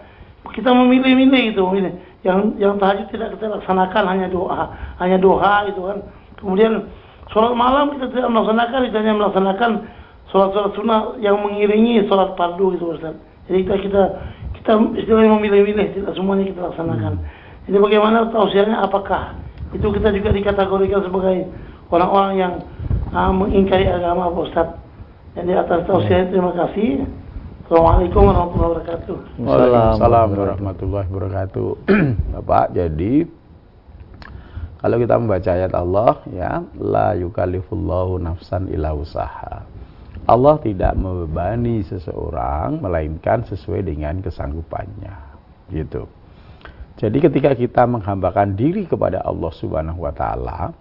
Kita 0.55 0.71
memilih-milih 0.71 1.53
itu 1.53 1.61
memilih. 1.67 1.93
Yang 2.23 2.39
yang 2.63 2.75
tahajud 2.79 3.07
tidak 3.11 3.37
kita 3.37 3.59
laksanakan 3.59 4.03
hanya 4.07 4.27
doa 4.31 4.71
hanya 5.03 5.19
doa 5.19 5.67
itu 5.67 5.83
kan. 5.83 5.99
Kemudian 6.39 6.87
sholat 7.35 7.53
malam 7.59 7.93
kita 7.99 8.09
tidak 8.15 8.31
melaksanakan 8.31 8.81
kita 8.89 8.99
hanya 9.03 9.15
melaksanakan 9.19 9.71
sholat-sholat 10.31 10.73
sunnah 10.79 11.01
yang 11.19 11.43
mengiringi 11.43 12.07
sholat 12.07 12.39
fardu 12.39 12.79
itu 12.79 12.87
Ustaz. 12.97 13.19
Jadi 13.51 13.67
kita 13.67 13.75
kita 13.83 14.03
kita 14.63 14.73
istilahnya 15.01 15.31
memilih-milih 15.37 15.87
tidak 15.97 16.13
semuanya 16.15 16.47
kita 16.47 16.61
laksanakan. 16.71 17.13
Jadi 17.67 17.77
bagaimana 17.83 18.31
tausiahnya? 18.31 18.79
Apakah 18.87 19.37
itu 19.75 19.87
kita 19.91 20.09
juga 20.15 20.31
dikategorikan 20.31 21.03
sebagai 21.03 21.51
orang-orang 21.91 22.33
yang 22.39 22.53
uh, 23.11 23.33
mengingkari 23.35 23.91
agama 23.91 24.31
Ustaz? 24.39 24.79
Jadi 25.35 25.51
atas 25.55 25.87
tausiah 25.87 26.31
terima 26.31 26.55
kasih 26.55 27.20
Assalamualaikum 27.71 28.27
warahmatullahi 28.27 28.67
wabarakatuh. 28.67 29.17
Waalaikumsalam 29.47 30.29
warahmatullahi 30.35 31.07
wabarakatuh. 31.07 31.69
Bapak, 32.35 32.67
jadi 32.75 33.15
kalau 34.83 34.97
kita 34.99 35.15
membaca 35.15 35.51
ayat 35.55 35.73
Allah 35.79 36.13
ya, 36.35 36.67
la 36.75 37.15
yukallifullahu 37.15 38.19
nafsan 38.27 38.67
illa 38.75 38.91
usaha. 38.91 39.63
Allah 40.27 40.55
tidak 40.67 40.99
membebani 40.99 41.87
seseorang 41.87 42.83
melainkan 42.83 43.47
sesuai 43.47 43.87
dengan 43.87 44.19
kesanggupannya. 44.19 45.15
Gitu. 45.71 46.11
Jadi 46.99 47.19
ketika 47.23 47.55
kita 47.55 47.87
menghambakan 47.87 48.59
diri 48.59 48.83
kepada 48.83 49.23
Allah 49.23 49.53
Subhanahu 49.55 50.11
wa 50.11 50.11
taala, 50.11 50.75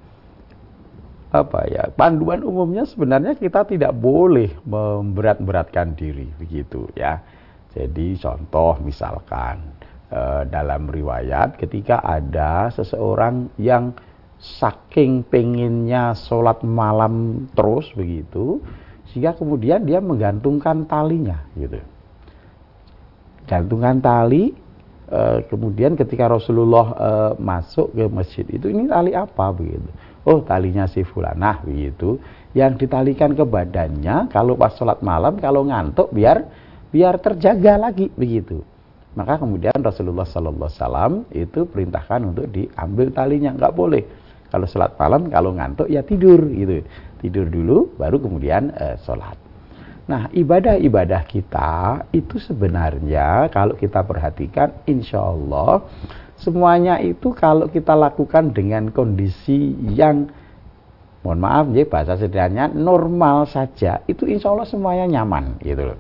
apa 1.30 1.62
ya 1.70 1.94
panduan 1.94 2.42
umumnya 2.42 2.90
sebenarnya 2.90 3.38
kita 3.38 3.62
tidak 3.70 3.94
boleh 3.94 4.50
memberat-beratkan 4.66 5.94
diri 5.94 6.26
begitu 6.42 6.90
ya. 6.98 7.22
Jadi 7.70 8.18
contoh 8.18 8.82
misalkan 8.82 9.62
eh, 10.10 10.42
dalam 10.50 10.90
riwayat 10.90 11.54
ketika 11.54 12.02
ada 12.02 12.74
seseorang 12.74 13.54
yang 13.62 13.94
saking 14.42 15.22
pengennya 15.22 16.18
sholat 16.18 16.66
malam 16.66 17.46
terus 17.54 17.94
begitu 17.94 18.58
sehingga 19.14 19.38
kemudian 19.38 19.86
dia 19.86 20.02
menggantungkan 20.02 20.90
talinya 20.90 21.46
gitu. 21.54 21.78
Gantungkan 23.46 24.02
tali 24.02 24.50
eh, 25.14 25.46
kemudian 25.46 25.94
ketika 25.94 26.26
Rasulullah 26.26 26.88
eh, 26.98 27.32
masuk 27.38 27.94
ke 27.94 28.10
masjid 28.10 28.50
itu 28.50 28.66
ini 28.66 28.90
tali 28.90 29.14
apa? 29.14 29.54
begitu 29.54 30.09
oh 30.30 30.46
talinya 30.46 30.86
si 30.86 31.02
fulanah 31.02 31.66
begitu. 31.66 32.22
Yang 32.54 32.86
ditalikan 32.86 33.34
ke 33.34 33.46
badannya 33.46 34.30
kalau 34.30 34.58
pas 34.58 34.74
sholat 34.74 35.02
malam 35.02 35.38
kalau 35.38 35.66
ngantuk 35.66 36.10
biar 36.14 36.46
biar 36.90 37.18
terjaga 37.22 37.78
lagi 37.78 38.10
begitu. 38.14 38.62
Maka 39.18 39.42
kemudian 39.42 39.74
Rasulullah 39.82 40.26
Sallallahu 40.26 40.70
Wasallam 40.70 41.14
itu 41.34 41.66
perintahkan 41.66 42.30
untuk 42.30 42.46
diambil 42.50 43.10
talinya. 43.10 43.54
Nggak 43.54 43.74
boleh. 43.74 44.04
Kalau 44.50 44.66
sholat 44.66 44.98
malam 44.98 45.30
kalau 45.30 45.54
ngantuk 45.54 45.90
ya 45.90 46.02
tidur 46.06 46.42
gitu. 46.50 46.86
Tidur 47.22 47.46
dulu 47.50 47.78
baru 47.98 48.18
kemudian 48.22 48.74
eh, 48.74 48.98
sholat. 49.02 49.50
Nah, 50.10 50.26
ibadah-ibadah 50.34 51.22
kita 51.30 52.02
itu 52.10 52.42
sebenarnya 52.42 53.46
kalau 53.54 53.78
kita 53.78 54.02
perhatikan, 54.02 54.74
insya 54.90 55.22
Allah 55.22 55.86
Semuanya 56.40 57.04
itu 57.04 57.36
kalau 57.36 57.68
kita 57.68 57.92
lakukan 57.92 58.56
dengan 58.56 58.88
kondisi 58.96 59.76
yang 59.92 60.32
mohon 61.20 61.40
maaf 61.44 61.68
ya 61.76 61.84
bahasa 61.84 62.16
sederhananya 62.16 62.72
normal 62.72 63.44
saja 63.44 64.00
itu 64.08 64.24
insya 64.24 64.56
Allah 64.56 64.64
semuanya 64.64 65.20
nyaman 65.20 65.60
gitu 65.60 65.92
loh. 65.92 66.00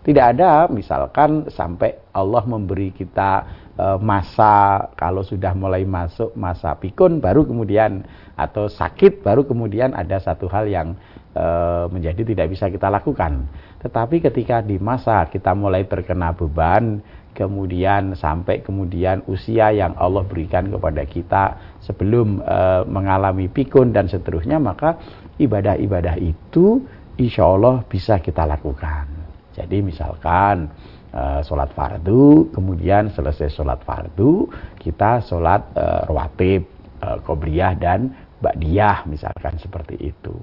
Tidak 0.00 0.24
ada 0.36 0.68
misalkan 0.72 1.48
sampai 1.52 1.96
Allah 2.12 2.44
memberi 2.48 2.88
kita 2.92 3.44
e, 3.76 3.86
masa 4.00 4.88
kalau 4.96 5.20
sudah 5.20 5.52
mulai 5.52 5.84
masuk 5.84 6.32
masa 6.36 6.72
pikun 6.76 7.20
baru 7.20 7.44
kemudian 7.44 8.04
atau 8.32 8.68
sakit 8.68 9.20
baru 9.20 9.44
kemudian 9.44 9.92
ada 9.92 10.16
satu 10.16 10.48
hal 10.48 10.68
yang 10.72 10.96
e, 11.36 11.44
menjadi 11.92 12.20
tidak 12.32 12.48
bisa 12.52 12.72
kita 12.72 12.88
lakukan. 12.88 13.44
Tetapi 13.84 14.24
ketika 14.24 14.64
di 14.64 14.80
masa 14.80 15.24
kita 15.28 15.52
mulai 15.52 15.84
terkena 15.84 16.32
beban 16.32 17.04
kemudian 17.40 18.12
sampai 18.12 18.60
kemudian 18.60 19.24
usia 19.24 19.72
yang 19.72 19.96
Allah 19.96 20.20
berikan 20.28 20.68
kepada 20.68 21.08
kita 21.08 21.44
sebelum 21.80 22.44
e, 22.44 22.84
mengalami 22.84 23.48
pikun 23.48 23.96
dan 23.96 24.12
seterusnya 24.12 24.60
maka 24.60 25.00
ibadah-ibadah 25.40 26.20
itu 26.20 26.84
insya 27.16 27.48
Allah 27.48 27.80
bisa 27.88 28.20
kita 28.20 28.44
lakukan. 28.44 29.08
Jadi 29.56 29.80
misalkan 29.80 30.68
e, 31.08 31.40
sholat 31.40 31.72
fardu 31.72 32.52
kemudian 32.52 33.08
selesai 33.08 33.48
sholat 33.48 33.80
fardu 33.88 34.52
kita 34.76 35.24
sholat 35.24 35.64
e, 35.72 35.84
rawatib 36.12 36.62
e, 37.00 37.08
kobriyah 37.24 37.72
dan 37.80 38.12
ba'diyah 38.44 39.08
misalkan 39.08 39.56
seperti 39.56 39.96
itu. 39.96 40.36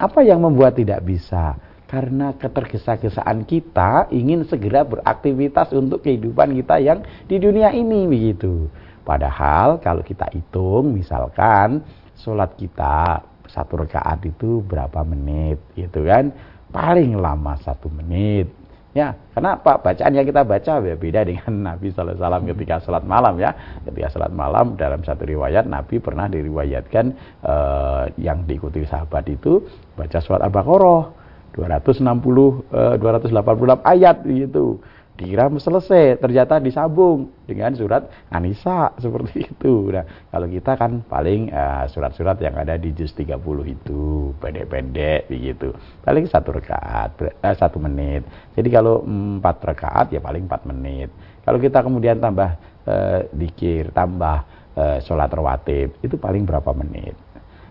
Apa 0.00 0.24
yang 0.24 0.40
membuat 0.40 0.80
tidak 0.80 1.04
bisa 1.04 1.60
karena 1.88 2.36
ketergesa-gesaan 2.36 3.48
kita 3.48 4.12
ingin 4.12 4.44
segera 4.44 4.84
beraktivitas 4.84 5.72
untuk 5.72 6.04
kehidupan 6.04 6.52
kita 6.60 6.76
yang 6.84 7.00
di 7.24 7.40
dunia 7.40 7.72
ini 7.72 8.04
begitu. 8.04 8.68
Padahal 9.08 9.80
kalau 9.80 10.04
kita 10.04 10.28
hitung 10.36 10.92
misalkan 10.92 11.80
sholat 12.20 12.52
kita 12.60 13.24
satu 13.48 13.80
rakaat 13.80 14.20
itu 14.28 14.60
berapa 14.68 15.00
menit 15.00 15.56
gitu 15.72 16.04
kan? 16.04 16.28
Paling 16.68 17.16
lama 17.16 17.56
satu 17.56 17.88
menit. 17.88 18.52
Ya 18.92 19.16
karena 19.32 19.56
apa? 19.56 19.80
Bacaan 19.80 20.12
yang 20.12 20.28
kita 20.28 20.44
baca 20.44 20.72
ya 20.84 20.96
beda 20.96 21.24
dengan 21.24 21.52
Nabi 21.72 21.88
Wasallam 21.88 22.44
ketika 22.52 22.84
sholat 22.84 23.08
malam 23.08 23.40
ya. 23.40 23.56
Ketika 23.88 24.12
sholat 24.12 24.32
malam 24.36 24.76
dalam 24.76 25.00
satu 25.00 25.24
riwayat 25.24 25.64
Nabi 25.64 26.04
pernah 26.04 26.28
diriwayatkan 26.28 27.04
eh, 27.48 28.04
yang 28.20 28.44
diikuti 28.44 28.84
sahabat 28.84 29.24
itu 29.32 29.64
baca 29.96 30.20
surat 30.20 30.44
Al-Baqarah 30.44 31.17
260 31.58 32.70
eh, 32.70 32.94
286 33.02 33.82
ayat 33.82 34.16
gitu. 34.22 34.78
Dikira 35.18 35.50
selesai 35.50 36.22
ternyata 36.22 36.62
disambung 36.62 37.34
dengan 37.42 37.74
surat 37.74 38.06
Anisa 38.30 38.94
seperti 39.02 39.50
itu. 39.50 39.90
Nah 39.90 40.06
kalau 40.30 40.46
kita 40.46 40.78
kan 40.78 41.02
paling 41.02 41.50
eh, 41.50 41.84
surat-surat 41.90 42.38
uh, 42.38 42.42
yang 42.46 42.54
ada 42.54 42.78
di 42.78 42.94
juz 42.94 43.10
30 43.18 43.42
itu 43.66 44.30
pendek-pendek 44.38 45.26
begitu. 45.26 45.74
Paling 46.06 46.30
satu 46.30 46.54
rakaat 46.54 47.18
uh, 47.18 47.54
satu 47.58 47.82
menit. 47.82 48.22
Jadi 48.54 48.68
kalau 48.70 49.02
empat 49.02 49.58
rakaat 49.58 50.14
ya 50.14 50.22
paling 50.22 50.46
empat 50.46 50.62
menit. 50.70 51.10
Kalau 51.42 51.58
kita 51.58 51.82
kemudian 51.82 52.22
tambah 52.22 52.54
uh, 52.86 53.26
dikir 53.34 53.90
tambah 53.90 54.46
uh, 54.78 55.02
sholat 55.02 55.34
rawatib 55.34 55.98
itu 55.98 56.14
paling 56.14 56.46
berapa 56.46 56.70
menit. 56.78 57.18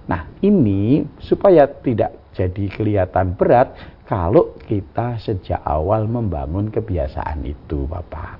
Nah, 0.07 0.23
ini 0.39 1.03
supaya 1.19 1.67
tidak 1.67 2.26
jadi 2.37 2.69
kelihatan 2.69 3.33
berat 3.33 3.73
kalau 4.05 4.53
kita 4.69 5.17
sejak 5.17 5.57
awal 5.65 6.05
membangun 6.05 6.69
kebiasaan 6.69 7.41
itu, 7.41 7.89
Bapak. 7.89 8.37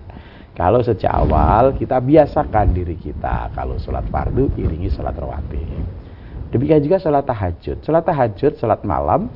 Kalau 0.54 0.86
sejak 0.86 1.10
awal 1.10 1.74
kita 1.74 1.98
biasakan 1.98 2.78
diri 2.78 2.94
kita, 2.98 3.50
kalau 3.58 3.78
sholat 3.82 4.06
fardu 4.14 4.54
iringi 4.58 4.94
sholat 4.94 5.18
rawatib. 5.18 5.66
Demikian 6.54 6.82
juga 6.86 7.02
sholat 7.02 7.26
tahajud. 7.26 7.82
Sholat 7.82 8.06
tahajud, 8.06 8.54
sholat 8.58 8.82
malam, 8.86 9.34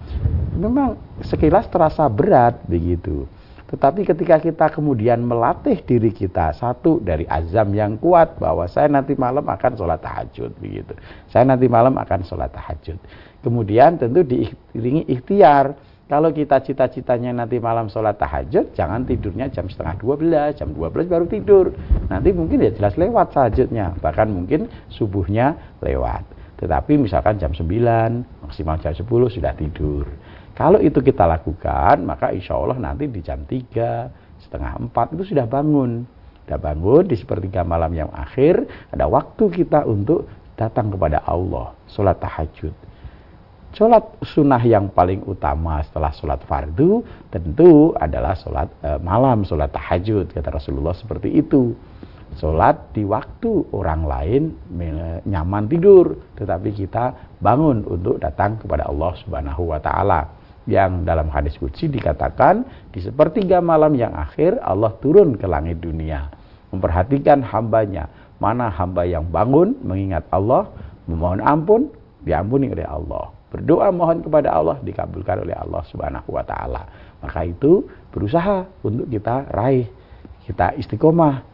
memang 0.53 0.97
sekilas 1.25 1.65
terasa 1.67 2.05
berat 2.07 2.61
begitu. 2.69 3.25
Tetapi 3.71 4.03
ketika 4.03 4.35
kita 4.35 4.67
kemudian 4.67 5.23
melatih 5.23 5.79
diri 5.87 6.11
kita 6.11 6.51
satu 6.51 6.99
dari 6.99 7.23
azam 7.31 7.71
yang 7.71 7.95
kuat 7.95 8.35
bahwa 8.35 8.67
saya 8.67 8.91
nanti 8.91 9.15
malam 9.15 9.47
akan 9.47 9.79
sholat 9.79 10.03
tahajud 10.03 10.51
begitu. 10.59 10.91
Saya 11.31 11.47
nanti 11.47 11.71
malam 11.71 11.95
akan 11.95 12.19
sholat 12.27 12.51
tahajud. 12.51 12.99
Kemudian 13.41 13.97
tentu 13.97 14.21
diiringi 14.21 15.09
ikhtiar. 15.09 15.73
Kalau 16.11 16.27
kita 16.35 16.59
cita-citanya 16.59 17.31
nanti 17.31 17.55
malam 17.55 17.87
sholat 17.87 18.19
tahajud, 18.19 18.75
jangan 18.75 19.07
tidurnya 19.07 19.47
jam 19.47 19.71
setengah 19.71 19.95
12, 19.95 20.59
jam 20.59 20.75
12 20.75 21.07
baru 21.07 21.23
tidur. 21.23 21.71
Nanti 22.11 22.35
mungkin 22.35 22.67
ya 22.67 22.71
jelas 22.75 22.99
lewat 22.99 23.31
tahajudnya, 23.31 23.95
bahkan 24.03 24.27
mungkin 24.27 24.67
subuhnya 24.91 25.55
lewat. 25.79 26.27
Tetapi 26.59 26.99
misalkan 26.99 27.39
jam 27.39 27.55
9, 27.55 27.63
maksimal 28.43 28.75
jam 28.83 28.91
10 28.91 29.07
sudah 29.07 29.55
tidur. 29.55 30.03
Kalau 30.51 30.83
itu 30.83 30.99
kita 30.99 31.23
lakukan, 31.23 32.03
maka 32.03 32.35
insya 32.35 32.59
Allah 32.59 32.75
nanti 32.75 33.07
di 33.07 33.23
jam 33.23 33.47
3, 33.47 34.11
setengah 34.43 34.83
4 34.91 35.15
itu 35.15 35.31
sudah 35.31 35.47
bangun. 35.47 36.03
Sudah 36.43 36.59
bangun 36.59 37.07
di 37.07 37.15
sepertiga 37.15 37.63
malam 37.63 37.95
yang 37.95 38.11
akhir, 38.11 38.67
ada 38.91 39.07
waktu 39.07 39.47
kita 39.47 39.87
untuk 39.87 40.27
datang 40.59 40.91
kepada 40.91 41.23
Allah, 41.23 41.71
sholat 41.87 42.19
tahajud. 42.19 42.90
Sholat 43.71 44.19
sunnah 44.27 44.59
yang 44.59 44.91
paling 44.91 45.23
utama 45.23 45.79
setelah 45.87 46.11
sholat 46.11 46.43
fardu 46.43 47.07
tentu 47.31 47.95
adalah 47.95 48.35
sholat 48.35 48.67
e, 48.83 48.99
malam, 48.99 49.47
sholat 49.47 49.71
tahajud, 49.71 50.27
kata 50.35 50.49
Rasulullah 50.51 50.95
seperti 50.95 51.31
itu. 51.39 51.75
sholat 52.31 52.95
di 52.95 53.03
waktu 53.03 53.75
orang 53.75 54.07
lain 54.07 54.55
nyaman 55.27 55.67
tidur, 55.67 56.15
tetapi 56.39 56.71
kita 56.71 57.35
bangun 57.43 57.83
untuk 57.83 58.23
datang 58.23 58.55
kepada 58.55 58.87
Allah 58.87 59.11
Subhanahu 59.19 59.67
wa 59.67 59.79
taala. 59.83 60.31
Yang 60.63 61.03
dalam 61.03 61.27
hadis 61.27 61.59
qudsi 61.59 61.91
dikatakan 61.91 62.63
di 62.95 63.03
sepertiga 63.03 63.59
malam 63.59 63.91
yang 63.99 64.15
akhir 64.15 64.63
Allah 64.63 64.95
turun 65.03 65.35
ke 65.35 65.43
langit 65.43 65.83
dunia 65.83 66.31
memperhatikan 66.71 67.43
hambanya, 67.43 68.07
mana 68.39 68.71
hamba 68.71 69.03
yang 69.03 69.27
bangun 69.27 69.75
mengingat 69.83 70.23
Allah, 70.31 70.71
memohon 71.05 71.43
ampun, 71.43 71.91
diampuni 72.23 72.71
oleh 72.71 72.87
Allah. 72.87 73.40
Berdoa 73.51 73.91
mohon 73.91 74.23
kepada 74.23 74.55
Allah 74.55 74.79
dikabulkan 74.79 75.43
oleh 75.43 75.55
Allah 75.55 75.83
Subhanahu 75.91 76.31
wa 76.31 76.43
taala. 76.47 76.87
Maka 77.19 77.43
itu 77.43 77.83
berusaha 78.09 78.63
untuk 78.81 79.11
kita 79.11 79.51
raih, 79.51 79.91
kita 80.47 80.73
istiqomah 80.79 81.51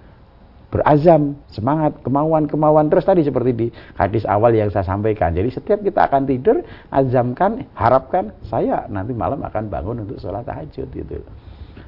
berazam, 0.67 1.39
semangat, 1.47 1.95
kemauan-kemauan 2.03 2.91
terus 2.91 3.07
tadi 3.07 3.23
seperti 3.23 3.51
di 3.55 3.67
hadis 3.95 4.27
awal 4.27 4.51
yang 4.51 4.67
saya 4.67 4.83
sampaikan. 4.83 5.31
Jadi 5.31 5.49
setiap 5.51 5.79
kita 5.79 6.11
akan 6.11 6.27
tidur, 6.27 6.61
azamkan, 6.91 7.65
harapkan 7.71 8.35
saya 8.45 8.85
nanti 8.91 9.15
malam 9.15 9.39
akan 9.41 9.71
bangun 9.71 10.03
untuk 10.03 10.19
sholat 10.19 10.43
tahajud 10.43 10.87
gitu. 10.91 11.23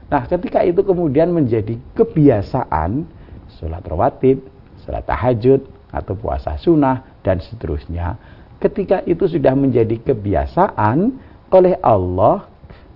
Nah, 0.10 0.26
ketika 0.26 0.66
itu 0.66 0.82
kemudian 0.82 1.30
menjadi 1.30 1.78
kebiasaan 1.93 3.05
sholat 3.60 3.84
rawatib, 3.86 4.41
sholat 4.88 5.05
tahajud 5.05 5.62
atau 5.91 6.14
puasa 6.16 6.55
sunnah 6.57 7.03
dan 7.22 7.43
seterusnya, 7.43 8.16
ketika 8.60 9.01
itu 9.07 9.26
sudah 9.26 9.55
menjadi 9.55 9.95
kebiasaan 10.03 11.16
oleh 11.49 11.76
Allah 11.82 12.45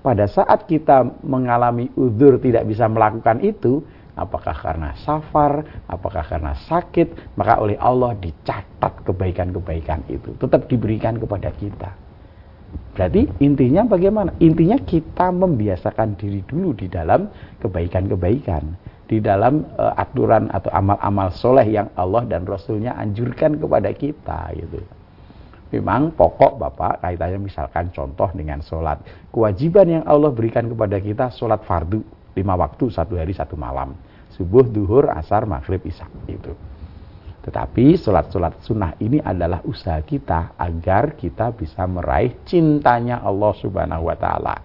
pada 0.04 0.28
saat 0.28 0.68
kita 0.68 1.24
mengalami 1.24 1.88
udur 1.96 2.36
tidak 2.38 2.68
bisa 2.68 2.92
melakukan 2.92 3.40
itu, 3.40 3.80
apakah 4.20 4.52
karena 4.52 4.92
safar, 5.00 5.64
apakah 5.88 6.28
karena 6.28 6.54
sakit, 6.68 7.40
maka 7.40 7.64
oleh 7.64 7.80
Allah 7.80 8.12
dicatat 8.20 9.08
kebaikan-kebaikan 9.08 10.04
itu, 10.12 10.36
tetap 10.38 10.68
diberikan 10.68 11.16
kepada 11.16 11.50
kita. 11.56 11.96
Berarti 12.94 13.26
intinya 13.42 13.88
bagaimana? 13.88 14.36
Intinya 14.44 14.78
kita 14.78 15.32
membiasakan 15.34 16.20
diri 16.20 16.44
dulu 16.46 16.76
di 16.78 16.92
dalam 16.92 17.32
kebaikan-kebaikan, 17.64 18.76
di 19.08 19.18
dalam 19.24 19.66
uh, 19.78 19.94
aturan 19.98 20.52
atau 20.52 20.70
amal-amal 20.74 21.32
soleh 21.34 21.66
yang 21.70 21.88
Allah 21.96 22.28
dan 22.28 22.44
Rasulnya 22.44 22.94
anjurkan 22.98 23.58
kepada 23.58 23.90
kita 23.94 24.52
gitu. 24.58 24.84
Memang 25.74 26.14
pokok 26.14 26.62
Bapak 26.62 27.02
kaitannya 27.02 27.42
misalkan 27.42 27.90
contoh 27.90 28.30
dengan 28.38 28.62
sholat. 28.62 29.02
Kewajiban 29.34 29.90
yang 29.90 30.04
Allah 30.06 30.30
berikan 30.30 30.70
kepada 30.70 31.02
kita 31.02 31.34
sholat 31.34 31.66
fardu. 31.66 32.06
Lima 32.38 32.54
waktu 32.54 32.94
satu 32.94 33.18
hari 33.18 33.34
satu 33.34 33.58
malam. 33.58 33.98
Subuh 34.38 34.66
duhur 34.70 35.10
asar 35.10 35.50
maghrib 35.50 35.82
isya 35.86 36.06
itu 36.30 36.54
tetapi 37.44 38.00
sholat-sholat 38.00 38.64
sunnah 38.64 38.96
ini 39.04 39.20
adalah 39.20 39.60
usaha 39.68 40.00
kita 40.00 40.56
agar 40.56 41.20
kita 41.20 41.52
bisa 41.52 41.84
meraih 41.84 42.40
cintanya 42.48 43.20
Allah 43.20 43.52
subhanahu 43.60 44.08
wa 44.08 44.16
ta'ala. 44.16 44.56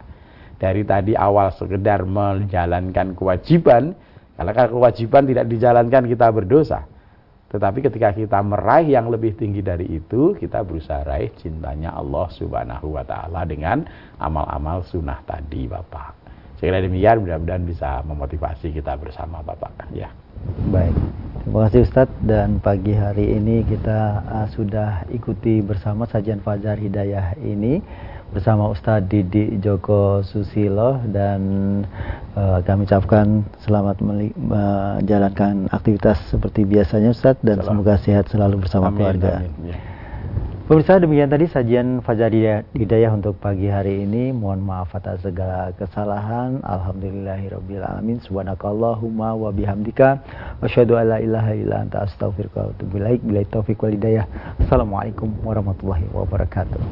Dari 0.63 0.87
tadi 0.87 1.19
awal 1.19 1.51
sekedar 1.59 2.07
menjalankan 2.07 3.19
kewajiban 3.19 3.99
karena 4.39 4.71
kewajiban 4.71 5.27
tidak 5.27 5.47
dijalankan 5.51 6.07
kita 6.07 6.27
berdosa 6.31 6.87
tetapi 7.49 7.81
ketika 7.81 8.13
kita 8.13 8.45
meraih 8.45 8.93
yang 8.93 9.09
lebih 9.09 9.33
tinggi 9.33 9.65
dari 9.65 9.89
itu, 9.89 10.37
kita 10.37 10.61
berusaha 10.61 11.01
raih 11.09 11.33
cintanya 11.41 11.97
Allah 11.97 12.29
Subhanahu 12.29 12.93
wa 12.93 13.05
taala 13.09 13.49
dengan 13.49 13.89
amal-amal 14.21 14.85
sunnah 14.85 15.25
tadi, 15.25 15.65
Bapak. 15.65 16.13
Kira 16.61 16.83
demikian 16.83 17.25
mudah-mudahan 17.25 17.65
bisa 17.65 18.03
memotivasi 18.05 18.75
kita 18.75 18.99
bersama 19.01 19.41
Bapak 19.41 19.89
ya. 19.97 20.13
Baik. 20.69 20.93
Terima 21.47 21.65
kasih 21.65 21.89
Ustadz 21.89 22.21
dan 22.29 22.61
pagi 22.61 22.93
hari 22.93 23.41
ini 23.41 23.65
kita 23.65 24.21
uh, 24.27 24.49
sudah 24.53 25.09
ikuti 25.09 25.65
bersama 25.65 26.05
sajian 26.05 26.45
Fajar 26.45 26.77
Hidayah 26.77 27.39
ini 27.41 27.81
bersama 28.29 28.69
Ustadz 28.69 29.09
Didi 29.09 29.57
Joko 29.59 30.21
Susilo 30.21 31.01
dan 31.09 31.41
uh, 32.37 32.61
kami 32.63 32.85
ucapkan 32.85 33.45
selamat 33.65 34.05
menjalankan 34.05 35.73
aktivitas 35.73 36.21
seperti 36.29 36.69
biasanya 36.69 37.17
Ustadz 37.17 37.41
dan 37.41 37.65
Salam. 37.65 37.81
semoga 37.81 37.95
sehat 37.97 38.29
selalu 38.29 38.69
bersama 38.69 38.93
amin, 38.93 38.97
keluarga. 39.01 39.33
Amin, 39.41 39.73
ya. 39.73 39.77
Pemirsa 40.69 41.01
demikian 41.01 41.33
tadi 41.33 41.49
sajian 41.49 42.05
Fajar 42.05 42.29
Hidayah 42.77 43.17
untuk 43.17 43.41
pagi 43.41 43.73
hari 43.73 44.05
ini. 44.05 44.37
Mohon 44.37 44.69
maaf 44.69 44.93
atas 44.93 45.25
segala 45.25 45.73
kesalahan. 45.73 46.61
Alhamdulillahirabbil 46.61 47.81
alamin. 47.81 48.21
Subhanakallahumma 48.21 49.33
wa 49.33 49.49
bihamdika 49.49 50.21
asyhadu 50.61 51.01
alla 51.01 51.25
ilaha 51.25 51.57
illa 51.57 51.89
anta 51.89 52.05
astaghfiruka 52.05 52.69
wa 52.69 52.77
atubu 52.77 53.01
ilaik. 53.01 53.25
Bila 53.25 53.49
taufiq 53.49 53.81
wal 53.81 53.97
hidayah. 53.97 54.29
Assalamualaikum 54.61 55.33
warahmatullahi 55.41 56.05
wabarakatuh. 56.13 56.85